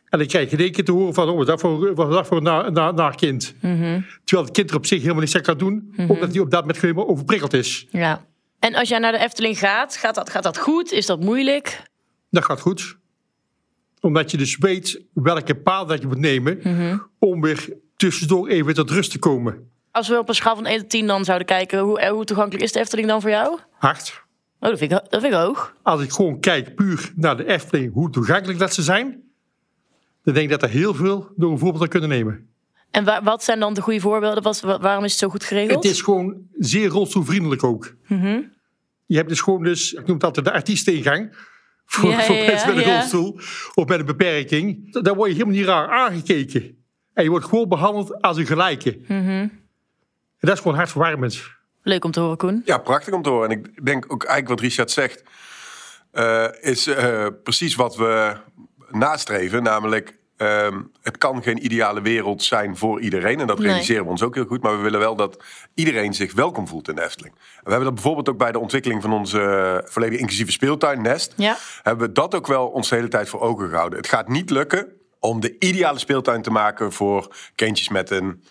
En 0.10 0.18
dan 0.18 0.28
krijg 0.28 0.50
je 0.50 0.58
in 0.58 0.64
één 0.64 0.72
keer 0.72 0.86
te 0.86 0.92
horen 0.92 1.14
van, 1.14 1.30
oh, 1.30 1.32
wat 1.32 1.42
is 1.42 1.48
dat 1.48 1.60
voor, 1.60 1.96
wat 1.96 2.12
dat 2.12 2.28
voor 2.28 2.38
een 2.38 2.44
na, 2.44 2.70
na, 2.70 2.92
naar 2.92 3.16
kind? 3.16 3.56
Mhm. 3.62 4.02
Terwijl 4.24 4.48
het 4.48 4.56
kind 4.56 4.70
er 4.70 4.76
op 4.76 4.86
zich 4.86 5.02
helemaal 5.02 5.22
niks 5.22 5.36
aan 5.36 5.42
kan 5.42 5.58
doen, 5.58 5.94
omdat 6.08 6.32
hij 6.32 6.40
op 6.40 6.52
dat 6.52 6.62
moment 6.62 6.82
helemaal 6.82 7.08
overprikkeld 7.08 7.54
is. 7.54 7.88
Ja. 7.90 8.26
En 8.60 8.76
als 8.76 8.90
jij 8.90 9.00
naar 9.00 9.12
de 9.12 9.18
Efteling 9.18 9.60
gaat, 9.60 9.98
gaat 9.98 10.16
dat, 10.16 10.30
gaat 10.30 10.44
dat 10.44 10.58
goed? 10.58 10.92
Is 10.92 11.06
dat 11.06 11.20
moeilijk? 11.20 11.84
Dat 12.30 12.46
gaat 12.46 12.62
goed. 12.62 12.98
Omdat 14.02 14.32
je 14.32 14.38
dus 14.38 14.58
weet 14.58 15.02
welke 15.14 15.56
paal 15.56 15.86
dat 15.86 16.02
je 16.02 16.08
moet 16.08 16.18
nemen 16.20 16.60
Mhm. 16.64 16.98
om 17.20 17.42
weer 17.42 17.74
tussendoor 17.96 18.48
even 18.48 18.74
tot 18.74 18.90
rust 18.92 19.12
te 19.12 19.20
komen. 19.20 19.70
Als 19.92 20.08
we 20.08 20.18
op 20.18 20.30
een 20.30 20.36
schaal 20.36 20.56
van 20.56 20.66
1 20.66 20.80
tot 20.80 20.90
10 20.90 21.08
dan 21.08 21.26
zouden 21.26 21.48
kijken, 21.48 21.80
hoe, 21.80 22.00
eh, 22.00 22.10
hoe 22.12 22.26
toegankelijk 22.26 22.64
is 22.64 22.72
de 22.72 22.80
Efteling 22.80 23.08
dan 23.08 23.22
voor 23.22 23.30
jou? 23.30 23.60
Hard. 23.72 24.24
Oh, 24.60 24.70
dat 24.70 24.78
vind 24.80 24.92
ik, 24.92 24.98
dat 25.10 25.22
vind 25.22 25.34
ik 25.34 25.40
hoog. 25.40 25.76
Als 25.84 26.02
ik 26.02 26.12
gewoon 26.12 26.40
kijk 26.40 26.76
puur 26.76 27.12
naar 27.16 27.38
de 27.38 27.46
Efteling, 27.48 27.94
hoe 27.94 28.10
toegankelijk 28.10 28.60
dat 28.60 28.74
ze 28.74 28.82
zijn, 28.82 29.22
dan 30.24 30.34
denk 30.34 30.46
ik 30.46 30.52
dat 30.52 30.64
er 30.64 30.70
heel 30.76 30.94
veel 30.94 31.32
door 31.36 31.52
een 31.52 31.60
voorbeeld 31.60 31.84
aan 31.84 31.90
kunnen 31.90 32.10
nemen. 32.10 32.50
En 32.92 33.04
wa- 33.06 33.24
wat 33.24 33.44
zijn 33.44 33.60
dan 33.60 33.74
de 33.74 33.82
goede 33.82 34.00
voorbeelden? 34.00 34.44
Wat, 34.44 34.60
waarom 34.60 35.04
is 35.04 35.12
het 35.12 35.20
zo 35.20 35.30
goed 35.30 35.44
geregeld? 35.44 35.84
Het 35.84 35.94
is 35.94 36.02
gewoon 36.02 36.38
zeer 36.58 36.88
rolstoelvriendelijk 36.88 37.64
ook. 37.64 37.96
Mhm. 38.08 38.42
Je 39.06 39.16
hebt 39.18 39.30
dus 39.30 39.42
gewoon, 39.42 39.64
dus, 39.64 39.94
ik 39.94 40.06
noem 40.06 40.16
het 40.16 40.24
altijd 40.26 40.46
de 40.46 40.52
artiesteningang. 40.52 41.38
Voor, 41.92 42.10
Ja, 42.10 42.22
voor 42.22 42.36
ja, 42.36 42.46
mensen 42.46 42.76
met 42.76 42.86
een 42.86 42.92
ja. 42.92 43.00
rolstoel 43.00 43.40
of 43.74 43.88
met 43.88 44.00
een 44.00 44.06
beperking. 44.06 44.94
Daar 45.02 45.16
word 45.16 45.30
je 45.30 45.36
helemaal 45.36 45.56
niet 45.56 45.66
raar 45.66 45.90
aangekeken. 45.90 46.78
En 47.14 47.24
je 47.24 47.30
wordt 47.30 47.46
gewoon 47.46 47.70
behandeld 47.70 48.22
als 48.22 48.38
een 48.38 48.46
gelijke. 48.46 48.98
Mhm. 49.08 49.30
En 49.30 49.60
dat 50.40 50.54
is 50.54 50.60
gewoon 50.60 50.78
hartverwarmend. 50.78 51.42
Leuk 51.84 52.06
om 52.06 52.12
te 52.12 52.20
horen, 52.20 52.38
Koen. 52.38 52.62
Ja, 52.66 52.78
prachtig 52.78 53.14
om 53.14 53.22
te 53.22 53.30
horen. 53.30 53.50
En 53.50 53.58
ik 53.60 53.86
denk 53.86 54.04
ook 54.08 54.24
eigenlijk 54.24 54.50
wat 54.50 54.70
Richard 54.70 54.92
zegt, 54.92 55.24
eh, 56.12 56.48
is 56.60 56.88
eh, 56.88 57.28
precies 57.44 57.76
wat 57.76 57.96
we 57.96 58.38
nastreven. 58.90 59.64
Namelijk, 59.64 60.18
ehm, 60.42 60.82
het 61.02 61.18
kan 61.18 61.44
geen 61.44 61.66
ideale 61.66 62.02
wereld 62.02 62.44
zijn 62.44 62.78
voor 62.78 63.02
iedereen. 63.02 63.40
En 63.40 63.48
dat 63.48 63.58
Nee. 63.58 63.68
realiseren 63.68 64.04
we 64.04 64.10
ons 64.10 64.22
ook 64.24 64.36
heel 64.36 64.46
goed. 64.46 64.62
Maar 64.62 64.76
we 64.78 64.84
willen 64.84 65.00
wel 65.00 65.16
dat 65.16 65.44
iedereen 65.74 66.14
zich 66.14 66.34
welkom 66.34 66.68
voelt 66.68 66.88
in 66.88 66.96
de 66.96 67.04
Efteling. 67.04 67.34
En 67.36 67.42
we 67.64 67.70
hebben 67.70 67.84
dat 67.86 67.94
bijvoorbeeld 67.94 68.30
ook 68.30 68.38
bij 68.38 68.52
de 68.52 68.60
ontwikkeling 68.60 69.02
van 69.02 69.14
onze 69.14 69.42
eh, 69.42 69.92
volledig 69.92 70.20
inclusieve 70.20 70.52
speeltuin, 70.52 71.02
Nest. 71.02 71.34
Ja. 71.38 71.58
Hebben 71.82 72.08
we 72.08 72.14
dat 72.14 72.36
ook 72.36 72.48
wel 72.48 72.68
ons 72.68 72.90
de 72.90 72.96
hele 72.96 73.08
tijd 73.08 73.30
voor 73.30 73.42
ogen 73.42 73.70
gehouden. 73.70 73.98
Het 74.00 74.08
gaat 74.08 74.28
niet 74.28 74.50
lukken 74.50 74.88
om 75.20 75.40
de 75.40 75.56
ideale 75.60 76.00
speeltuin 76.00 76.42
te 76.42 76.52
maken 76.52 76.92
voor 76.92 77.36
kindjes 77.56 77.90
met 77.90 78.10
een 78.10 78.44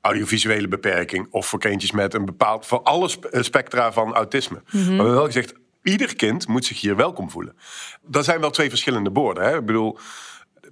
audiovisuele 0.00 0.68
beperking 0.68 1.26
of 1.30 1.46
voor 1.46 1.58
kindjes 1.58 1.90
met 1.92 2.14
een 2.14 2.24
bepaald 2.24 2.66
voor 2.66 2.82
alle 2.82 3.10
eh, 3.30 3.42
spectra 3.42 3.92
van 3.92 4.14
autisme. 4.14 4.60
Maar 4.64 4.82
we 4.82 4.88
hebben 4.88 5.12
wel 5.14 5.24
gezegd, 5.24 5.54
ieder 5.82 6.16
kind 6.16 6.48
moet 6.48 6.64
zich 6.64 6.80
hier 6.80 6.96
welkom 6.96 7.30
voelen. 7.30 7.56
Dat 8.02 8.24
zijn 8.24 8.40
wel 8.40 8.50
twee 8.50 8.68
verschillende 8.68 9.10
borden. 9.10 9.44
Hè? 9.44 9.56
Ik 9.58 9.66
bedoel, 9.66 9.98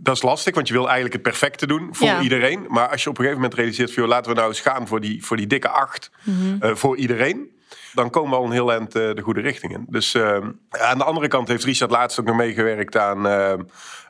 dat 0.00 0.16
is 0.16 0.22
lastig, 0.22 0.54
want 0.54 0.66
je 0.68 0.74
wil 0.74 0.84
eigenlijk 0.84 1.12
het 1.14 1.22
perfecte 1.22 1.66
doen 1.66 1.88
voor 1.94 2.06
Ja. 2.06 2.20
iedereen. 2.20 2.64
Maar 2.68 2.88
als 2.88 3.02
je 3.02 3.08
op 3.10 3.18
een 3.18 3.22
gegeven 3.24 3.42
moment 3.42 3.58
realiseert, 3.58 3.92
van, 3.92 4.02
joh, 4.02 4.12
laten 4.12 4.30
we 4.30 4.36
nou 4.36 4.48
eens 4.48 4.60
gaan 4.60 4.86
voor 4.86 5.00
die, 5.00 5.24
voor 5.24 5.36
die 5.36 5.46
dikke 5.46 5.68
acht 5.68 6.10
eh, 6.60 6.74
voor 6.74 6.96
iedereen. 6.96 7.54
Dan 7.94 8.10
komen 8.10 8.30
we 8.30 8.36
al 8.36 8.44
een 8.44 8.50
heel 8.52 8.72
eind 8.72 8.94
eh, 8.94 9.14
de 9.14 9.22
goede 9.22 9.40
richting 9.40 9.72
in. 9.72 9.86
Dus 9.88 10.14
eh, 10.14 10.38
aan 10.70 10.98
de 10.98 11.04
andere 11.04 11.28
kant 11.28 11.48
heeft 11.48 11.64
Richard 11.64 11.90
laatst 11.90 12.20
ook 12.20 12.26
nog 12.26 12.36
meegewerkt 12.36 12.96
aan 12.96 13.26
eh, 13.26 13.52
eh, 13.52 13.58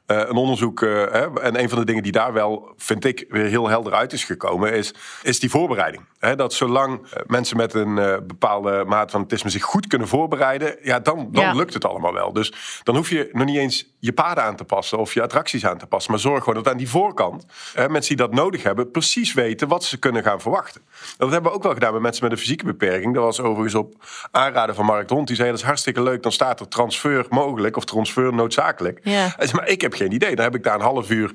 een 0.07 0.37
onderzoek. 0.37 0.81
hè, 0.81 1.41
en 1.41 1.61
een 1.61 1.69
van 1.69 1.79
de 1.79 1.85
dingen 1.85 2.03
die 2.03 2.13
daar 2.13 2.33
wel, 2.33 2.73
vind 2.77 3.05
ik, 3.05 3.25
weer 3.29 3.45
heel 3.45 3.69
helder 3.69 3.93
uit 3.95 4.13
is 4.13 4.25
gekomen, 4.25 4.73
is, 4.73 4.95
is 5.23 5.41
die 5.41 5.51
voorbereiding. 5.51 6.03
Hè, 6.19 6.37
dat 6.37 6.53
zolang 6.53 7.07
mensen 7.27 7.57
met 7.57 7.75
een 7.75 7.95
bepaalde 8.27 8.85
maat 8.87 9.11
van 9.11 9.21
autisme 9.21 9.51
zich 9.51 9.63
goed 9.63 9.87
kunnen 9.87 10.09
voorbereiden, 10.09 10.77
ja, 10.83 11.01
dan, 11.01 11.29
dan 11.33 11.45
Ja. 11.45 11.53
lukt 11.53 11.75
het 11.75 11.85
allemaal 11.85 12.13
wel. 12.13 12.33
Dus 12.33 12.81
dan 12.83 12.97
hoef 12.97 13.09
je 13.11 13.29
nog 13.33 13.47
niet 13.47 13.57
eens 13.59 13.96
je 14.07 14.13
paden 14.13 14.45
aan 14.45 14.57
te 14.57 14.65
passen 14.65 14.99
of 14.99 15.15
je 15.15 15.23
attracties 15.23 15.67
aan 15.67 15.79
te 15.79 15.87
passen. 15.87 16.11
Maar 16.11 16.21
zorg 16.21 16.45
gewoon 16.45 16.63
dat 16.63 16.73
aan 16.73 16.79
die 16.79 16.89
voorkant 16.89 17.47
hè, 17.75 17.89
mensen 17.89 18.17
die 18.17 18.27
dat 18.27 18.35
nodig 18.37 18.63
hebben, 18.63 18.91
precies 18.91 19.35
weten 19.35 19.69
wat 19.69 19.85
ze 19.85 19.99
kunnen 19.99 20.23
gaan 20.23 20.41
verwachten. 20.41 20.81
Dat 21.17 21.31
hebben 21.31 21.51
we 21.51 21.57
ook 21.57 21.63
wel 21.63 21.73
gedaan 21.73 21.93
met 21.93 22.03
mensen 22.03 22.23
met 22.23 22.33
een 22.33 22.39
fysieke 22.39 22.65
beperking. 22.65 23.15
Dat 23.15 23.23
was 23.23 23.41
overigens 23.41 23.75
op 23.75 23.95
aanraden 24.31 24.75
van 24.75 24.85
Mark 24.85 25.11
Hond. 25.11 25.27
Die 25.27 25.37
zei, 25.37 25.51
dat 25.51 25.59
is 25.59 25.65
hartstikke 25.65 26.03
leuk. 26.03 26.23
Dan 26.23 26.33
staat 26.33 26.61
er 26.61 26.69
transfer 26.69 27.27
mogelijk 27.29 27.77
of 27.77 27.85
transfer 27.85 28.35
noodzakelijk. 28.35 29.01
Ja. 29.03 29.35
Zei, 29.39 29.53
maar 29.53 29.69
ik 29.69 29.81
heb 29.81 29.93
geen 29.95 30.13
idee. 30.13 30.35
Dan 30.35 30.45
heb 30.45 30.55
ik 30.55 30.63
daar 30.63 30.75
een 30.75 30.81
half 30.81 31.11
uur 31.11 31.31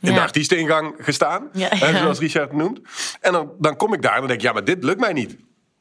in 0.00 0.08
Ja. 0.08 0.14
de 0.14 0.20
artiesteningang 0.20 0.94
gestaan. 0.98 1.48
Ja, 1.52 1.68
hè, 1.70 1.88
ja. 1.88 1.98
Zoals 1.98 2.18
Richard 2.18 2.52
noemt. 2.52 2.80
En 3.20 3.32
dan, 3.32 3.52
dan 3.58 3.76
kom 3.76 3.92
ik 3.94 4.02
daar 4.02 4.12
en 4.12 4.18
dan 4.18 4.26
denk 4.28 4.40
ik, 4.40 4.46
ja, 4.46 4.52
maar 4.52 4.64
dit 4.64 4.84
lukt 4.84 5.00
mij 5.00 5.12
niet. 5.12 5.36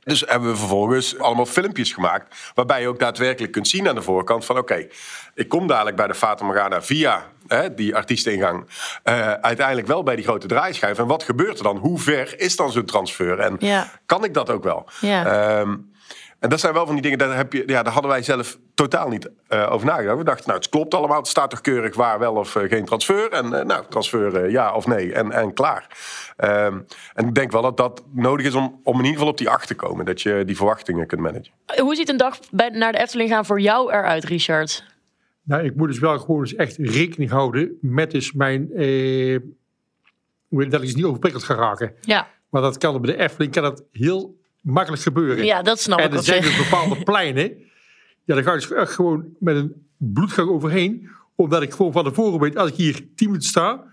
Dus 0.05 0.23
hebben 0.27 0.49
we 0.49 0.55
vervolgens 0.57 1.19
allemaal 1.19 1.45
filmpjes 1.45 1.93
gemaakt. 1.93 2.51
Waarbij 2.53 2.81
je 2.81 2.87
ook 2.87 2.99
daadwerkelijk 2.99 3.51
kunt 3.51 3.67
zien 3.67 3.87
aan 3.87 3.95
de 3.95 4.01
voorkant 4.01 4.45
van 4.45 4.57
oké, 4.57 4.87
ik 5.33 5.49
kom 5.49 5.67
dadelijk 5.67 5.95
bij 5.95 6.07
de 6.07 6.13
Fata 6.15 6.45
Morgana 6.45 6.81
via 6.81 7.25
hè, 7.47 7.73
die 7.73 7.95
artiesteningang. 7.95 8.65
eh, 9.03 9.31
uiteindelijk 9.31 9.87
wel 9.87 10.03
bij 10.03 10.15
die 10.15 10.23
grote 10.25 10.47
draaischijf. 10.47 10.97
En 10.99 11.07
wat 11.07 11.23
gebeurt 11.23 11.57
er 11.57 11.63
dan? 11.63 11.77
Hoe 11.77 11.99
ver 11.99 12.39
is 12.39 12.55
dan 12.55 12.71
zo'n 12.71 12.85
transfer? 12.85 13.39
En 13.39 13.55
Ja. 13.59 13.91
kan 14.05 14.23
ik 14.23 14.33
dat 14.33 14.49
ook 14.49 14.63
wel? 14.63 14.89
Ja. 15.01 15.25
Ehm, 15.59 15.75
en 16.45 16.51
dat 16.51 16.59
zijn 16.59 16.73
wel 16.73 16.85
van 16.85 16.93
die 16.93 17.03
dingen, 17.03 17.17
daar, 17.17 17.35
heb 17.35 17.53
je, 17.53 17.63
ja, 17.65 17.83
daar 17.83 17.93
hadden 17.93 18.11
wij 18.11 18.23
zelf 18.23 18.57
totaal 18.73 19.09
niet 19.09 19.29
eh, 19.47 19.71
over 19.71 19.87
nagedacht. 19.87 20.17
We 20.17 20.23
dachten, 20.23 20.47
nou, 20.47 20.59
het 20.59 20.69
klopt 20.69 20.93
allemaal. 20.93 21.17
Het 21.17 21.27
staat 21.27 21.49
toch 21.49 21.61
keurig 21.61 21.95
waar 21.95 22.19
wel 22.19 22.33
of 22.33 22.55
eh, 22.55 22.69
geen 22.69 22.85
transfer. 22.85 23.31
En 23.31 23.53
eh, 23.53 23.65
nou, 23.65 23.83
transfer 23.89 24.49
ja 24.49 24.73
of 24.73 24.87
nee. 24.87 25.13
En, 25.13 25.31
en 25.31 25.53
klaar. 25.53 25.87
Ehm, 26.37 26.79
en 27.13 27.27
ik 27.27 27.35
denk 27.35 27.51
wel 27.51 27.61
dat 27.61 27.77
dat 27.77 28.03
nodig 28.11 28.45
is 28.45 28.53
om, 28.53 28.79
om 28.83 28.93
in 28.93 28.99
ieder 28.99 29.13
geval 29.13 29.27
op 29.27 29.37
die 29.37 29.49
acht 29.49 29.67
te 29.67 29.75
komen. 29.75 30.05
Dat 30.05 30.21
je 30.21 30.43
die 30.45 30.55
verwachtingen 30.55 31.07
kunt 31.07 31.21
managen. 31.21 31.51
Hoe 31.77 31.95
ziet 31.95 32.09
een 32.09 32.17
dag 32.17 32.39
bij, 32.51 32.69
naar 32.69 32.91
de 32.91 32.99
Efteling 32.99 33.29
gaan 33.29 33.45
voor 33.45 33.59
jou 33.59 33.91
eruit, 33.91 34.23
Richard? 34.23 34.85
Nou, 35.43 35.63
ik 35.63 35.75
moet 35.75 35.87
dus 35.87 35.99
wel 35.99 36.19
gewoon 36.19 36.39
eens 36.39 36.55
echt 36.55 36.77
rekening 36.77 37.29
houden 37.29 37.77
met 37.81 38.11
dus 38.11 38.33
mijn... 38.33 38.71
Eh, 38.73 39.39
dat 40.49 40.73
ik 40.73 40.81
dus 40.81 40.95
niet 40.95 41.05
overprikkeld 41.05 41.43
ga 41.43 41.53
raken. 41.53 41.93
Ja, 42.01 42.27
Maar 42.49 42.61
dat 42.61 42.77
kan 42.77 43.01
bij 43.01 43.15
de 43.15 43.21
Efteling 43.23 43.51
kan 43.51 43.63
dat 43.63 43.83
heel 43.91 44.43
makkelijk 44.65 45.03
gebeuren. 45.03 45.45
ja 45.45 45.61
dat 45.61 45.79
snap 45.79 45.99
en 45.99 46.05
ik 46.05 46.11
er 46.11 46.17
op 46.17 46.23
zijn 46.23 46.41
dus 46.41 46.57
bepaalde 46.57 47.03
pleinen. 47.11 47.43
Ja, 48.23 48.35
daar 48.35 48.43
ga 48.43 48.53
ik 48.53 48.59
dus 48.59 48.71
echt 48.71 48.91
gewoon 48.91 49.25
met 49.39 49.55
een 49.55 49.87
bloedgang 49.97 50.49
overheen. 50.49 51.09
Omdat 51.35 51.61
ik 51.61 51.73
gewoon 51.73 51.91
van 51.91 52.03
tevoren 52.03 52.39
weet, 52.39 52.57
als 52.57 52.69
ik 52.69 52.75
hier 52.75 52.93
10 52.93 53.07
minuten 53.27 53.49
sta, 53.49 53.83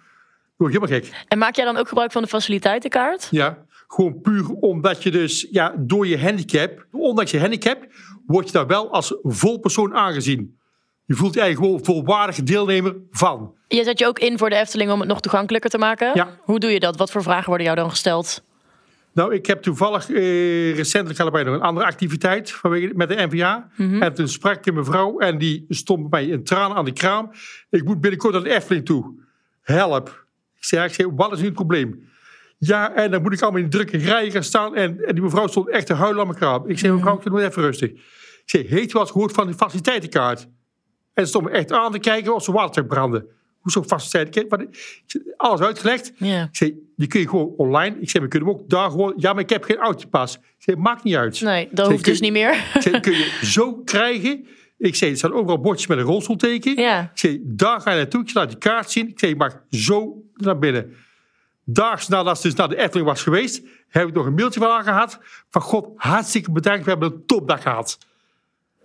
word 0.56 0.74
ik 0.74 0.80
helemaal 0.80 1.00
gek. 1.00 1.24
En 1.28 1.38
maak 1.38 1.56
jij 1.56 1.64
dan 1.64 1.76
ook 1.76 1.88
gebruik 1.88 2.12
van 2.12 2.22
de 2.22 2.28
faciliteitenkaart? 2.28 3.28
Ja, 3.30 3.64
gewoon 3.86 4.20
puur 4.20 4.48
omdat 4.50 5.02
je 5.02 5.10
dus 5.10 5.46
ja, 5.50 5.74
door 5.78 6.06
je 6.06 6.20
handicap, 6.20 6.86
ondanks 6.90 7.30
je 7.30 7.40
handicap, 7.40 7.86
word 8.26 8.46
je 8.46 8.52
daar 8.52 8.66
wel 8.66 8.92
als 8.92 9.14
vol 9.22 9.58
persoon 9.58 9.94
aangezien. 9.94 10.58
Je 11.04 11.14
voelt 11.14 11.34
je 11.34 11.40
eigenlijk 11.40 11.72
gewoon 11.72 11.84
volwaardig 11.96 12.42
deelnemer 12.42 12.96
van. 13.10 13.54
Je 13.68 13.84
zet 13.84 13.98
je 13.98 14.06
ook 14.06 14.18
in 14.18 14.38
voor 14.38 14.50
de 14.50 14.56
Efteling 14.56 14.90
om 14.90 14.98
het 14.98 15.08
nog 15.08 15.20
toegankelijker 15.20 15.70
te 15.70 15.78
maken. 15.78 16.10
Ja. 16.14 16.28
Hoe 16.40 16.58
doe 16.58 16.70
je 16.70 16.80
dat? 16.80 16.96
Wat 16.96 17.10
voor 17.10 17.22
vragen 17.22 17.46
worden 17.46 17.66
jou 17.66 17.78
dan 17.78 17.90
gesteld? 17.90 18.42
Nou, 19.14 19.34
ik 19.34 19.46
heb 19.46 19.62
toevallig 19.62 20.10
eh, 20.10 20.76
recentelijk 20.76 21.18
nog 21.18 21.54
een 21.54 21.60
andere 21.60 21.86
activiteit 21.86 22.50
vanwege, 22.50 22.92
met 22.94 23.08
de 23.08 23.26
NVA. 23.30 23.68
En 24.00 24.14
toen 24.14 24.28
sprak 24.28 24.56
ik 24.56 24.66
een 24.66 24.74
mevrouw 24.74 25.18
en 25.18 25.38
die 25.38 25.64
stond 25.68 26.10
bij 26.10 26.24
mij 26.24 26.32
in 26.32 26.44
tranen 26.44 26.76
aan 26.76 26.84
de 26.84 26.92
kraam. 26.92 27.30
Ik 27.70 27.84
moet 27.84 28.00
binnenkort 28.00 28.32
naar 28.32 28.42
de 28.42 28.54
Efteling 28.54 28.84
toe. 28.84 29.14
Help. 29.62 30.26
Ik 30.56 30.64
zei, 30.64 30.84
ik 30.84 30.94
zei, 30.94 31.12
wat 31.14 31.32
is 31.32 31.38
nu 31.38 31.44
het 31.44 31.54
probleem? 31.54 32.10
Ja, 32.58 32.94
en 32.94 33.10
dan 33.10 33.22
moet 33.22 33.32
ik 33.32 33.40
allemaal 33.40 33.60
in 33.60 33.70
drukke 33.70 33.96
rijen 33.96 34.30
gaan 34.30 34.42
staan. 34.42 34.74
En, 34.76 35.04
en 35.04 35.14
die 35.14 35.22
mevrouw 35.22 35.46
stond 35.46 35.68
echt 35.68 35.86
te 35.86 35.94
huilen 35.94 36.20
aan 36.20 36.26
mijn 36.26 36.38
kraam. 36.38 36.68
Ik 36.68 36.78
zei, 36.78 36.92
mevrouw, 36.92 37.16
ik 37.16 37.24
doe 37.24 37.42
even 37.42 37.62
rustig. 37.62 37.90
Ik 37.90 38.42
zei, 38.44 38.68
wel 38.68 39.00
eens 39.00 39.10
gehoord 39.10 39.32
van 39.32 39.46
de 39.46 39.54
faciliteitenkaart? 39.54 40.48
En 41.14 41.22
ze 41.22 41.26
stond 41.26 41.44
me 41.44 41.50
echt 41.50 41.72
aan 41.72 41.92
te 41.92 41.98
kijken 41.98 42.34
of 42.34 42.42
ze 42.42 42.52
water 42.52 42.86
branden. 42.86 43.26
Hoezo 43.62 43.82
faciliteit? 43.82 44.56
Alles 45.36 45.60
uitgelegd. 45.60 46.12
Ja. 46.16 46.42
Ik 46.42 46.56
zei, 46.56 46.74
die 46.96 47.08
kun 47.08 47.20
je 47.20 47.28
gewoon 47.28 47.54
online. 47.56 47.96
Ik 48.00 48.10
zei, 48.10 48.22
we 48.22 48.28
kunnen 48.28 48.48
hem 48.48 48.58
ook 48.58 48.68
daar 48.68 48.90
gewoon... 48.90 49.14
Ja, 49.16 49.32
maar 49.32 49.42
ik 49.42 49.50
heb 49.50 49.64
geen 49.64 49.76
autopas. 49.76 50.34
Ik 50.34 50.42
zei, 50.58 50.76
maakt 50.76 51.04
niet 51.04 51.16
uit. 51.16 51.40
Nee, 51.40 51.68
dat 51.70 51.90
hoeft 51.90 52.04
dus 52.04 52.20
niet 52.20 52.32
meer. 52.32 52.52
Ik 52.74 52.82
zei, 52.82 53.00
kun 53.00 53.12
je 53.12 53.38
zo 53.42 53.74
krijgen. 53.74 54.46
Ik 54.78 54.94
zei, 54.94 55.10
er 55.10 55.16
staan 55.16 55.32
overal 55.32 55.60
bordjes 55.60 55.86
met 55.86 55.98
een 55.98 56.04
rolstoelteken. 56.04 56.76
Ja. 56.76 57.00
Ik 57.00 57.18
zei, 57.18 57.40
daar 57.44 57.80
ga 57.80 57.90
je 57.90 57.96
naartoe. 57.96 58.22
Ik 58.22 58.34
laat 58.34 58.48
die 58.48 58.58
kaart 58.58 58.90
zien. 58.90 59.08
Ik 59.08 59.18
zei, 59.18 59.30
je 59.30 59.36
mag 59.36 59.62
zo 59.70 60.22
naar 60.34 60.58
binnen. 60.58 60.94
Daags 61.64 62.08
nadat 62.08 62.40
ze 62.40 62.46
dus 62.48 62.56
naar 62.56 62.68
de 62.68 62.76
Efteling 62.76 63.08
was 63.08 63.22
geweest, 63.22 63.62
heb 63.88 64.08
ik 64.08 64.14
nog 64.14 64.26
een 64.26 64.34
mailtje 64.34 64.60
van 64.60 64.70
haar 64.70 64.82
gehad. 64.82 65.18
Van 65.50 65.62
god, 65.62 65.88
hartstikke 65.96 66.52
bedankt, 66.52 66.84
we 66.84 66.90
hebben 66.90 67.12
een 67.12 67.26
topdag 67.26 67.62
gehad. 67.62 67.98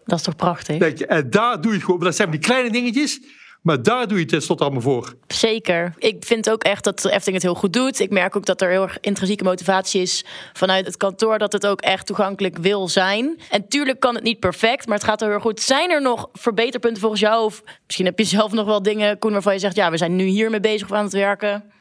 Dat 0.06 0.18
is 0.18 0.24
toch 0.26 0.36
prachtig? 0.36 0.98
Je, 0.98 1.06
en 1.06 1.30
daar 1.30 1.62
doe 1.62 1.72
je 1.72 1.78
het 1.78 1.86
gewoon. 1.86 2.00
Dat 2.00 2.16
zijn 2.16 2.32
die 2.32 2.40
kleine 2.40 2.72
dingetjes. 2.72 3.22
Maar 3.62 3.84
daar 3.84 4.08
doe 4.08 4.16
je 4.16 4.24
het 4.24 4.32
tenslotte 4.32 4.64
allemaal 4.64 4.82
voor. 4.82 5.14
Zeker. 5.28 5.94
Ik 5.98 6.26
vind 6.26 6.50
ook 6.50 6.64
echt 6.64 6.84
dat 6.84 7.00
de 7.00 7.12
Efteling 7.12 7.34
het 7.34 7.44
heel 7.44 7.56
goed 7.56 7.74
doet. 7.74 8.00
Ik 8.00 8.10
merk 8.10 8.36
ook 8.36 8.46
dat 8.46 8.62
er 8.62 8.70
heel 8.70 8.84
erg 8.84 9.00
intrinsieke 9.00 9.44
motivatie 9.44 10.02
is 10.02 10.26
vanuit 10.54 10.86
het 10.86 10.98
kantoor. 10.98 11.38
Dat 11.38 11.54
het 11.54 11.68
ook 11.68 11.82
echt 11.82 12.06
toegankelijk 12.06 12.58
wil 12.58 12.88
zijn. 12.88 13.40
En 13.50 13.68
tuurlijk 13.68 14.00
kan 14.00 14.16
het 14.16 14.24
niet 14.24 14.40
perfect, 14.40 14.88
maar 14.88 14.96
het 14.98 15.06
gaat 15.06 15.22
er 15.22 15.30
heel 15.30 15.40
goed. 15.40 15.62
Zijn 15.62 15.92
er 15.92 16.02
nog 16.02 16.30
verbeterpunten 16.34 17.02
volgens 17.02 17.22
jou? 17.22 17.44
Of 17.44 17.64
misschien 17.86 18.06
heb 18.06 18.20
je 18.20 18.26
zelf 18.26 18.52
nog 18.52 18.66
wel 18.66 18.82
dingen, 18.82 19.20
Koen, 19.20 19.32
waarvan 19.32 19.54
je 19.54 19.60
zegt... 19.60 19.76
ja, 19.76 19.92
we 19.92 19.98
zijn 19.98 20.16
nu 20.16 20.26
hiermee 20.26 20.60
bezig 20.60 20.90
of 20.90 20.96
aan 20.96 21.04
het 21.04 21.14
werken. 21.14 21.72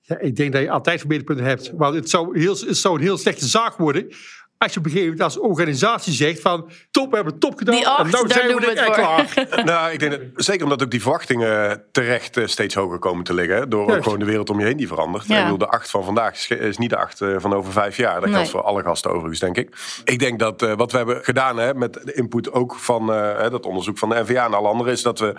Ja, 0.00 0.18
ik 0.18 0.36
denk 0.36 0.52
dat 0.52 0.62
je 0.62 0.70
altijd 0.70 0.98
verbeterpunten 0.98 1.44
hebt. 1.44 1.72
Want 1.74 1.94
het 1.94 2.10
zou, 2.10 2.40
heel, 2.40 2.56
het 2.66 2.76
zou 2.76 2.94
een 2.94 3.02
heel 3.02 3.18
slechte 3.18 3.46
zaak 3.46 3.76
worden 3.76 4.08
als 4.58 4.72
je 4.72 4.78
op 4.78 4.84
een 4.84 4.90
gegeven 4.90 5.12
moment 5.12 5.34
als 5.34 5.38
organisatie 5.38 6.12
zegt 6.12 6.40
van 6.40 6.70
top, 6.90 7.10
we 7.10 7.16
hebben 7.16 7.38
top 7.38 7.58
gedaan 7.58 7.74
die 7.74 7.88
acht, 7.88 8.04
en 8.04 8.10
nou 8.10 8.28
zijn 8.28 8.56
we 8.56 8.66
er 8.66 8.90
klaar. 8.90 9.46
nou, 9.64 9.92
ik 9.92 9.98
denk 9.98 10.12
dat, 10.12 10.20
zeker 10.34 10.62
omdat 10.62 10.82
ook 10.82 10.90
die 10.90 11.00
verwachtingen 11.00 11.82
terecht 11.92 12.36
uh, 12.36 12.46
steeds 12.46 12.74
hoger 12.74 12.98
komen 12.98 13.24
te 13.24 13.34
liggen. 13.34 13.68
Door 13.68 13.96
ook 13.96 14.02
gewoon 14.02 14.18
de 14.18 14.24
wereld 14.24 14.50
om 14.50 14.58
je 14.58 14.64
heen 14.64 14.76
die 14.76 14.86
verandert. 14.86 15.26
Ja. 15.26 15.36
Ik 15.36 15.42
bedoel, 15.42 15.58
de 15.58 15.68
acht 15.68 15.90
van 15.90 16.04
vandaag 16.04 16.48
is 16.50 16.76
niet 16.76 16.90
de 16.90 16.96
acht 16.96 17.20
uh, 17.20 17.36
van 17.38 17.54
over 17.54 17.72
vijf 17.72 17.96
jaar. 17.96 18.20
Dat 18.20 18.30
geldt 18.30 18.50
voor 18.50 18.62
alle 18.62 18.82
gasten 18.82 19.10
overigens, 19.10 19.40
denk 19.40 19.56
ik. 19.56 19.76
Ik 20.04 20.18
denk 20.18 20.38
dat 20.38 20.62
uh, 20.62 20.72
wat 20.76 20.90
we 20.90 20.96
hebben 20.96 21.24
gedaan 21.24 21.56
hè, 21.56 21.74
met 21.74 21.92
de 21.92 22.12
input 22.12 22.52
ook 22.52 22.74
van 22.74 23.06
dat 23.50 23.66
onderzoek 23.66 23.98
van 23.98 24.08
de 24.08 24.22
NVA 24.26 24.44
en 24.44 24.54
alle 24.54 24.68
anderen... 24.68 24.92
is 24.92 25.02
dat 25.02 25.18
we 25.18 25.34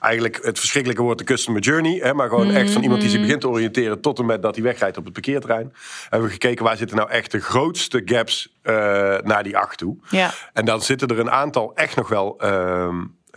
eigenlijk 0.00 0.38
het 0.42 0.58
verschrikkelijke 0.58 1.02
woord 1.02 1.18
de 1.18 1.24
customer 1.24 1.60
journey... 1.60 1.98
Hè, 2.02 2.14
maar 2.14 2.28
gewoon 2.28 2.50
echt 2.50 2.70
van 2.70 2.82
iemand 2.82 3.00
die 3.00 3.10
zich 3.10 3.18
mhm. 3.18 3.26
begint 3.26 3.42
te 3.42 3.48
oriënteren... 3.48 4.00
tot 4.00 4.18
en 4.18 4.26
met 4.26 4.42
dat 4.42 4.54
hij 4.54 4.64
wegrijdt 4.64 4.96
op 4.96 5.04
het 5.04 5.12
parkeerterrein. 5.12 5.72
Hebben 6.08 6.28
we 6.28 6.34
gekeken 6.34 6.64
waar 6.64 6.76
zitten 6.76 6.96
nou 6.96 7.10
echt 7.10 7.30
de 7.30 7.40
grootste 7.40 8.02
gaps 8.04 8.58
uh, 8.62 8.74
naar 9.22 9.42
die 9.42 9.56
acht 9.56 9.78
toe. 9.78 9.96
Ja. 10.10 10.30
En 10.52 10.64
dan 10.64 10.80
zitten 10.80 11.08
er 11.08 11.18
een 11.18 11.30
aantal 11.30 11.74
echt 11.74 11.96
nog 11.96 12.08
wel 12.08 12.36
uh, 12.44 12.88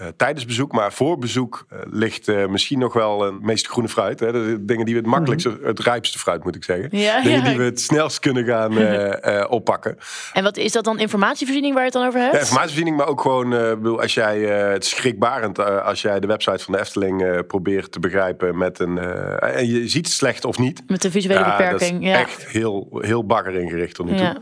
uh, 0.01 0.07
tijdens 0.17 0.45
bezoek, 0.45 0.71
maar 0.71 0.93
voor 0.93 1.17
bezoek 1.17 1.65
uh, 1.73 1.79
ligt 1.91 2.27
uh, 2.27 2.45
misschien 2.47 2.79
nog 2.79 2.93
wel 2.93 3.21
het 3.21 3.41
meest 3.41 3.67
groene 3.67 3.89
fruit. 3.89 4.19
Hè? 4.19 4.31
De 4.31 4.65
dingen 4.65 4.85
die 4.85 4.93
we 4.93 4.99
het 4.99 5.09
makkelijkste, 5.09 5.49
mm 5.49 5.55
-hmm. 5.55 5.65
het 5.65 5.79
rijpste 5.79 6.19
fruit 6.19 6.43
moet 6.43 6.55
ik 6.55 6.63
zeggen. 6.63 6.87
Ja, 6.91 7.21
dingen 7.21 7.39
ja. 7.39 7.49
die 7.49 7.57
we 7.57 7.63
het 7.63 7.81
snelst 7.81 8.19
kunnen 8.19 8.45
gaan 8.45 8.71
oppakken. 9.57 9.97
En 10.33 10.43
wat 10.43 10.57
is 10.57 10.71
dat 10.71 10.83
dan 10.83 10.99
informatievoorziening 10.99 11.73
waar 11.73 11.83
je 11.83 11.89
het 11.89 11.99
dan 11.99 12.07
over 12.07 12.19
hebt? 12.19 12.33
Ja, 12.33 12.39
informatievoorziening, 12.39 12.97
maar 12.97 13.07
ook 13.07 13.21
gewoon, 13.21 13.49
bedoel, 13.49 14.01
als 14.01 14.13
jij 14.13 14.39
het 14.39 14.85
schrikbarend, 14.85 15.59
als 15.83 16.01
jij 16.01 16.19
de 16.19 16.27
website 16.27 16.63
van 16.63 16.73
de 16.73 16.79
Efteling 16.79 17.47
probeert 17.47 17.91
te 17.91 17.99
begrijpen 17.99 18.57
met 18.57 18.79
een, 18.79 18.97
en 19.39 19.67
je 19.67 19.87
ziet 19.87 20.05
het 20.05 20.15
slecht 20.15 20.45
of 20.45 20.57
niet. 20.57 20.83
Met 20.87 21.01
de 21.01 21.11
visuele 21.11 21.43
beperking. 21.43 22.05
ja. 22.05 22.19
echt 22.19 22.47
heel, 22.47 22.87
heel 23.01 23.25
bagger 23.25 23.55
ingericht 23.55 23.95
tot 23.95 24.05
nu 24.05 24.17
toe. 24.17 24.41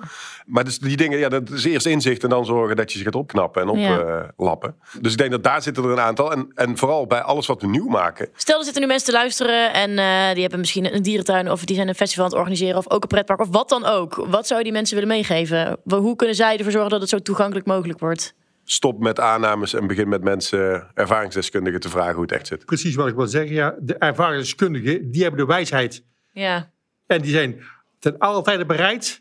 Maar 0.51 0.63
dus 0.63 0.79
die 0.79 0.97
dingen, 0.97 1.19
ja, 1.19 1.29
dat 1.29 1.49
is 1.49 1.63
eerst 1.63 1.85
inzicht 1.85 2.23
en 2.23 2.29
dan 2.29 2.45
zorgen 2.45 2.75
dat 2.75 2.91
je 2.91 2.97
ze 2.97 3.03
gaat 3.03 3.15
opknappen 3.15 3.61
en 3.61 3.69
oplappen. 3.69 4.75
Ja. 4.93 4.99
Dus 5.01 5.11
ik 5.11 5.17
denk 5.17 5.31
dat 5.31 5.43
daar 5.43 5.61
zitten 5.61 5.83
er 5.83 5.89
een 5.89 5.99
aantal. 5.99 6.31
En, 6.31 6.51
en 6.55 6.77
vooral 6.77 7.07
bij 7.07 7.21
alles 7.21 7.47
wat 7.47 7.61
we 7.61 7.67
nieuw 7.67 7.87
maken. 7.87 8.29
Stel, 8.35 8.57
er 8.57 8.63
zitten 8.63 8.81
nu 8.81 8.87
mensen 8.87 9.07
te 9.07 9.13
luisteren 9.13 9.73
en 9.73 9.89
uh, 9.89 10.31
die 10.31 10.41
hebben 10.41 10.59
misschien 10.59 10.95
een 10.95 11.01
dierentuin 11.01 11.51
of 11.51 11.65
die 11.65 11.75
zijn 11.75 11.87
een 11.87 11.95
festival 11.95 12.25
aan 12.25 12.31
het 12.31 12.39
organiseren 12.39 12.77
of 12.77 12.89
ook 12.89 13.01
een 13.01 13.07
pretpark 13.07 13.39
of 13.39 13.49
wat 13.49 13.69
dan 13.69 13.85
ook. 13.85 14.15
Wat 14.15 14.47
zou 14.47 14.59
je 14.59 14.65
die 14.65 14.73
mensen 14.73 14.95
willen 14.95 15.09
meegeven? 15.09 15.77
Hoe 15.83 16.15
kunnen 16.15 16.35
zij 16.35 16.57
ervoor 16.57 16.71
zorgen 16.71 16.91
dat 16.91 17.01
het 17.01 17.09
zo 17.09 17.19
toegankelijk 17.19 17.65
mogelijk 17.65 17.99
wordt? 17.99 18.33
Stop 18.63 18.99
met 18.99 19.19
aannames 19.19 19.73
en 19.73 19.87
begin 19.87 20.09
met 20.09 20.23
mensen, 20.23 20.87
ervaringsdeskundigen, 20.93 21.79
te 21.79 21.89
vragen 21.89 22.13
hoe 22.13 22.21
het 22.21 22.31
echt 22.31 22.47
zit. 22.47 22.65
Precies 22.65 22.95
wat 22.95 23.07
ik 23.07 23.15
wil 23.15 23.27
zeggen. 23.27 23.55
Ja, 23.55 23.75
de 23.79 23.95
ervaringsdeskundigen, 23.97 25.11
die 25.11 25.21
hebben 25.21 25.39
de 25.39 25.45
wijsheid. 25.45 26.03
Ja. 26.31 26.71
En 27.07 27.21
die 27.21 27.31
zijn 27.31 27.61
ten 27.99 28.17
alle 28.17 28.41
tijde 28.41 28.65
bereid 28.65 29.20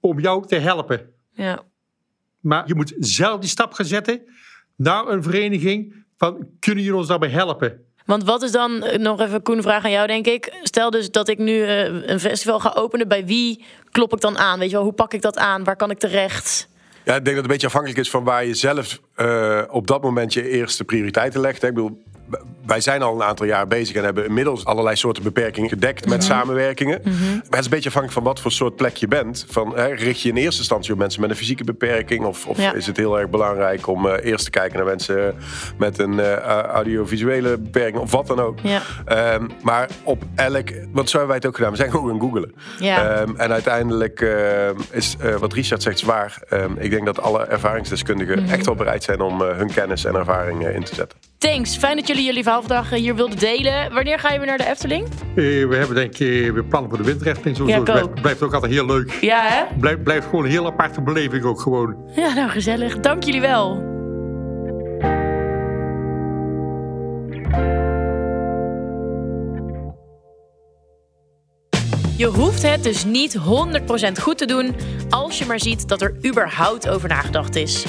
om 0.00 0.20
jou 0.20 0.46
te 0.46 0.56
helpen. 0.56 1.10
Ja. 1.32 1.62
Maar 2.40 2.64
je 2.66 2.74
moet 2.74 2.94
zelf 2.98 3.40
die 3.40 3.48
stap 3.48 3.72
gaan 3.72 3.86
zetten 3.86 4.22
naar 4.76 5.06
een 5.06 5.22
vereniging 5.22 6.04
van 6.16 6.48
kunnen 6.58 6.84
jullie 6.84 6.98
ons 6.98 7.08
daarbij 7.08 7.28
helpen? 7.28 7.84
Want 8.06 8.24
wat 8.24 8.42
is 8.42 8.52
dan, 8.52 8.82
eh, 8.82 8.98
nog 8.98 9.20
even 9.20 9.42
Koen, 9.42 9.62
vraag 9.62 9.84
aan 9.84 9.90
jou 9.90 10.06
denk 10.06 10.26
ik. 10.26 10.58
Stel 10.62 10.90
dus 10.90 11.10
dat 11.10 11.28
ik 11.28 11.38
nu 11.38 11.52
uh, 11.52 12.08
een 12.08 12.20
festival 12.20 12.60
ga 12.60 12.72
openen. 12.74 13.08
Bij 13.08 13.26
wie 13.26 13.64
klop 13.90 14.12
ik 14.12 14.20
dan 14.20 14.38
aan? 14.38 14.58
Weet 14.58 14.70
je 14.70 14.74
wel, 14.76 14.84
hoe 14.84 14.92
pak 14.92 15.14
ik 15.14 15.22
dat 15.22 15.38
aan? 15.38 15.64
Waar 15.64 15.76
kan 15.76 15.90
ik 15.90 15.98
terecht? 15.98 16.68
Ja, 17.04 17.14
ik 17.16 17.24
denk 17.24 17.24
dat 17.24 17.34
het 17.34 17.44
een 17.44 17.50
beetje 17.50 17.66
afhankelijk 17.66 18.00
is 18.00 18.10
van 18.10 18.24
waar 18.24 18.44
je 18.44 18.54
zelf 18.54 19.00
uh, 19.16 19.62
op 19.68 19.86
dat 19.86 20.02
moment 20.02 20.32
je 20.32 20.48
eerste 20.48 20.84
prioriteiten 20.84 21.40
legt. 21.40 21.62
Hè. 21.62 21.68
Ik 21.68 21.74
bedoel, 21.74 22.02
wij 22.70 22.80
zijn 22.80 23.02
al 23.02 23.14
een 23.14 23.22
aantal 23.22 23.46
jaar 23.46 23.66
bezig 23.66 23.96
en 23.96 24.04
hebben 24.04 24.26
inmiddels 24.26 24.64
allerlei 24.64 24.96
soorten 24.96 25.22
beperkingen 25.22 25.68
gedekt 25.68 26.08
met 26.08 26.18
mhm. 26.18 26.26
samenwerkingen. 26.26 27.00
Mhm. 27.04 27.12
Maar 27.12 27.42
het 27.42 27.58
is 27.58 27.64
een 27.64 27.70
beetje 27.70 27.88
afhankelijk 27.88 28.12
van 28.12 28.22
wat 28.22 28.40
voor 28.40 28.52
soort 28.52 28.76
plek 28.76 28.96
je 28.96 29.08
bent. 29.08 29.46
Van, 29.48 29.76
hè, 29.76 29.86
richt 29.86 30.20
je 30.20 30.28
in 30.28 30.36
eerste 30.36 30.58
instantie 30.58 30.92
op 30.92 30.98
mensen 30.98 31.20
met 31.20 31.30
een 31.30 31.36
fysieke 31.36 31.64
beperking? 31.64 32.24
Of, 32.24 32.46
of 32.46 32.58
is 32.58 32.86
het 32.86 32.96
heel 32.96 33.18
erg 33.18 33.30
belangrijk 33.30 33.86
om 33.86 34.06
uh, 34.06 34.12
eerst 34.22 34.44
te 34.44 34.50
kijken 34.50 34.76
naar 34.76 34.86
mensen 34.86 35.34
met 35.78 35.98
een 35.98 36.12
uh, 36.12 36.36
audiovisuele 36.62 37.58
beperking 37.58 38.02
of 38.02 38.10
wat 38.10 38.26
dan 38.26 38.40
ook? 38.40 38.58
Ja. 38.62 38.82
Um, 39.34 39.50
maar 39.62 39.88
op 40.02 40.22
elk, 40.34 40.68
want 40.92 41.10
zo 41.10 41.18
hebben 41.18 41.26
wij 41.26 41.36
het 41.36 41.46
ook 41.46 41.56
gedaan. 41.56 41.70
We 41.70 41.76
zijn 41.76 41.90
gewoon 41.94 42.08
gaan 42.08 42.20
googlen. 42.20 42.54
Ja. 42.78 43.20
Um, 43.20 43.36
en 43.36 43.52
uiteindelijk 43.52 44.20
uh, 44.20 44.68
is 44.90 45.16
wat 45.38 45.52
Richard 45.52 45.82
zegt 45.82 45.98
zwaar. 45.98 46.38
Um, 46.50 46.76
ik 46.78 46.90
denk 46.90 47.06
dat 47.06 47.20
alle 47.20 47.44
ervaringsdeskundigen 47.44 48.42
mhm. 48.42 48.52
echt 48.52 48.66
wel 48.66 48.74
bereid 48.74 49.02
zijn 49.02 49.20
om 49.20 49.40
hun 49.40 49.72
kennis 49.72 50.04
en 50.04 50.14
ervaring 50.14 50.68
in 50.68 50.84
te 50.84 50.94
zetten. 50.94 51.29
Thanks. 51.40 51.76
Fijn 51.76 51.96
dat 51.96 52.06
jullie 52.06 52.24
jullie 52.24 52.42
verhaal 52.42 52.60
vandaag 52.60 52.90
hier 52.90 53.14
wilden 53.14 53.38
delen. 53.38 53.92
Wanneer 53.92 54.18
ga 54.18 54.32
je 54.32 54.38
weer 54.38 54.46
naar 54.46 54.58
de 54.58 54.66
Efteling? 54.66 55.06
Uh, 55.34 55.68
we 55.68 55.76
hebben 55.76 55.94
denk 55.94 56.12
ik 56.14 56.20
uh, 56.20 56.52
weer 56.52 56.64
plannen 56.64 56.90
voor 56.90 57.02
de 57.02 57.16
ja, 57.24 57.54
zo. 57.54 57.64
Blijft, 57.64 58.14
blijft, 58.14 58.42
ook 58.42 58.54
altijd 58.54 58.72
heel 58.72 58.86
leuk. 58.86 59.18
Ja, 59.20 59.40
hè? 59.42 59.64
Blijft, 59.78 60.02
blijft 60.02 60.26
gewoon 60.26 60.44
een 60.44 60.50
heel 60.50 60.66
aparte 60.66 61.00
beleving 61.00 61.44
ook 61.44 61.60
gewoon. 61.60 61.96
Ja, 62.16 62.34
nou 62.34 62.50
gezellig. 62.50 63.00
Dank 63.00 63.22
jullie 63.22 63.40
wel. 63.40 63.88
Je 72.16 72.26
hoeft 72.26 72.62
het 72.62 72.82
dus 72.82 73.04
niet 73.04 73.38
100% 73.38 73.42
goed 74.20 74.38
te 74.38 74.46
doen 74.46 74.74
als 75.10 75.38
je 75.38 75.46
maar 75.46 75.60
ziet 75.60 75.88
dat 75.88 76.02
er 76.02 76.16
überhaupt 76.26 76.88
over 76.88 77.08
nagedacht 77.08 77.56
is. 77.56 77.86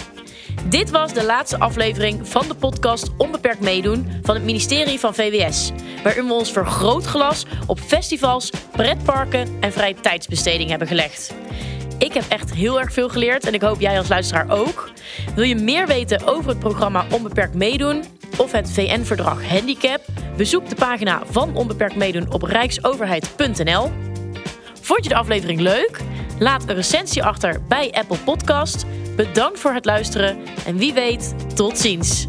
Dit 0.66 0.90
was 0.90 1.14
de 1.14 1.26
laatste 1.26 1.60
aflevering 1.60 2.28
van 2.28 2.48
de 2.48 2.56
podcast 2.56 3.10
Onbeperkt 3.18 3.62
Meedoen 3.62 4.12
van 4.22 4.36
het 4.36 4.44
ministerie 4.44 5.00
van 5.00 5.14
VWS. 5.14 5.72
Waarin 6.04 6.28
we 6.28 6.34
ons 6.34 6.52
vergrootglas 6.52 7.46
op 7.68 7.80
festivals, 7.80 8.52
pretparken 8.72 9.58
en 9.60 9.72
vrije 9.72 9.96
tijdsbesteding 10.02 10.70
hebben 10.70 10.88
gelegd. 10.88 11.34
Ik 11.98 12.14
heb 12.14 12.24
echt 12.30 12.54
heel 12.54 12.80
erg 12.80 12.94
veel 12.94 13.10
geleerd 13.10 13.46
en 13.48 13.54
ik 13.54 13.62
hoop 13.62 13.80
jij 13.80 13.98
als 13.98 14.08
luisteraar 14.08 14.50
ook. 14.50 14.92
Wil 15.36 15.44
je 15.44 15.56
meer 15.56 15.88
weten 15.88 16.28
over 16.28 16.50
het 16.50 16.60
programma 16.60 17.06
Onbeperkt 17.12 17.54
Meedoen 17.54 18.04
of 18.38 18.52
het 18.52 18.72
VN-verdrag 18.72 19.48
Handicap? 19.48 20.02
Bezoek 20.38 20.70
de 20.70 20.76
pagina 20.76 21.22
van 21.26 21.56
Onbeperkt 21.56 21.96
Meedoen 21.96 22.34
op 22.34 22.42
rijksoverheid.nl. 22.42 23.92
Vond 24.82 25.04
je 25.04 25.10
de 25.10 25.16
aflevering 25.16 25.60
leuk? 25.60 26.00
Laat 26.40 26.70
een 26.70 26.76
recensie 26.76 27.24
achter 27.24 27.62
bij 27.68 27.92
Apple 27.92 28.18
Podcast. 28.18 28.86
Bedankt 29.16 29.60
voor 29.60 29.74
het 29.74 29.86
luisteren 29.86 30.38
en 30.66 30.78
wie 30.78 30.94
weet, 30.94 31.34
tot 31.56 31.78
ziens. 31.78 32.28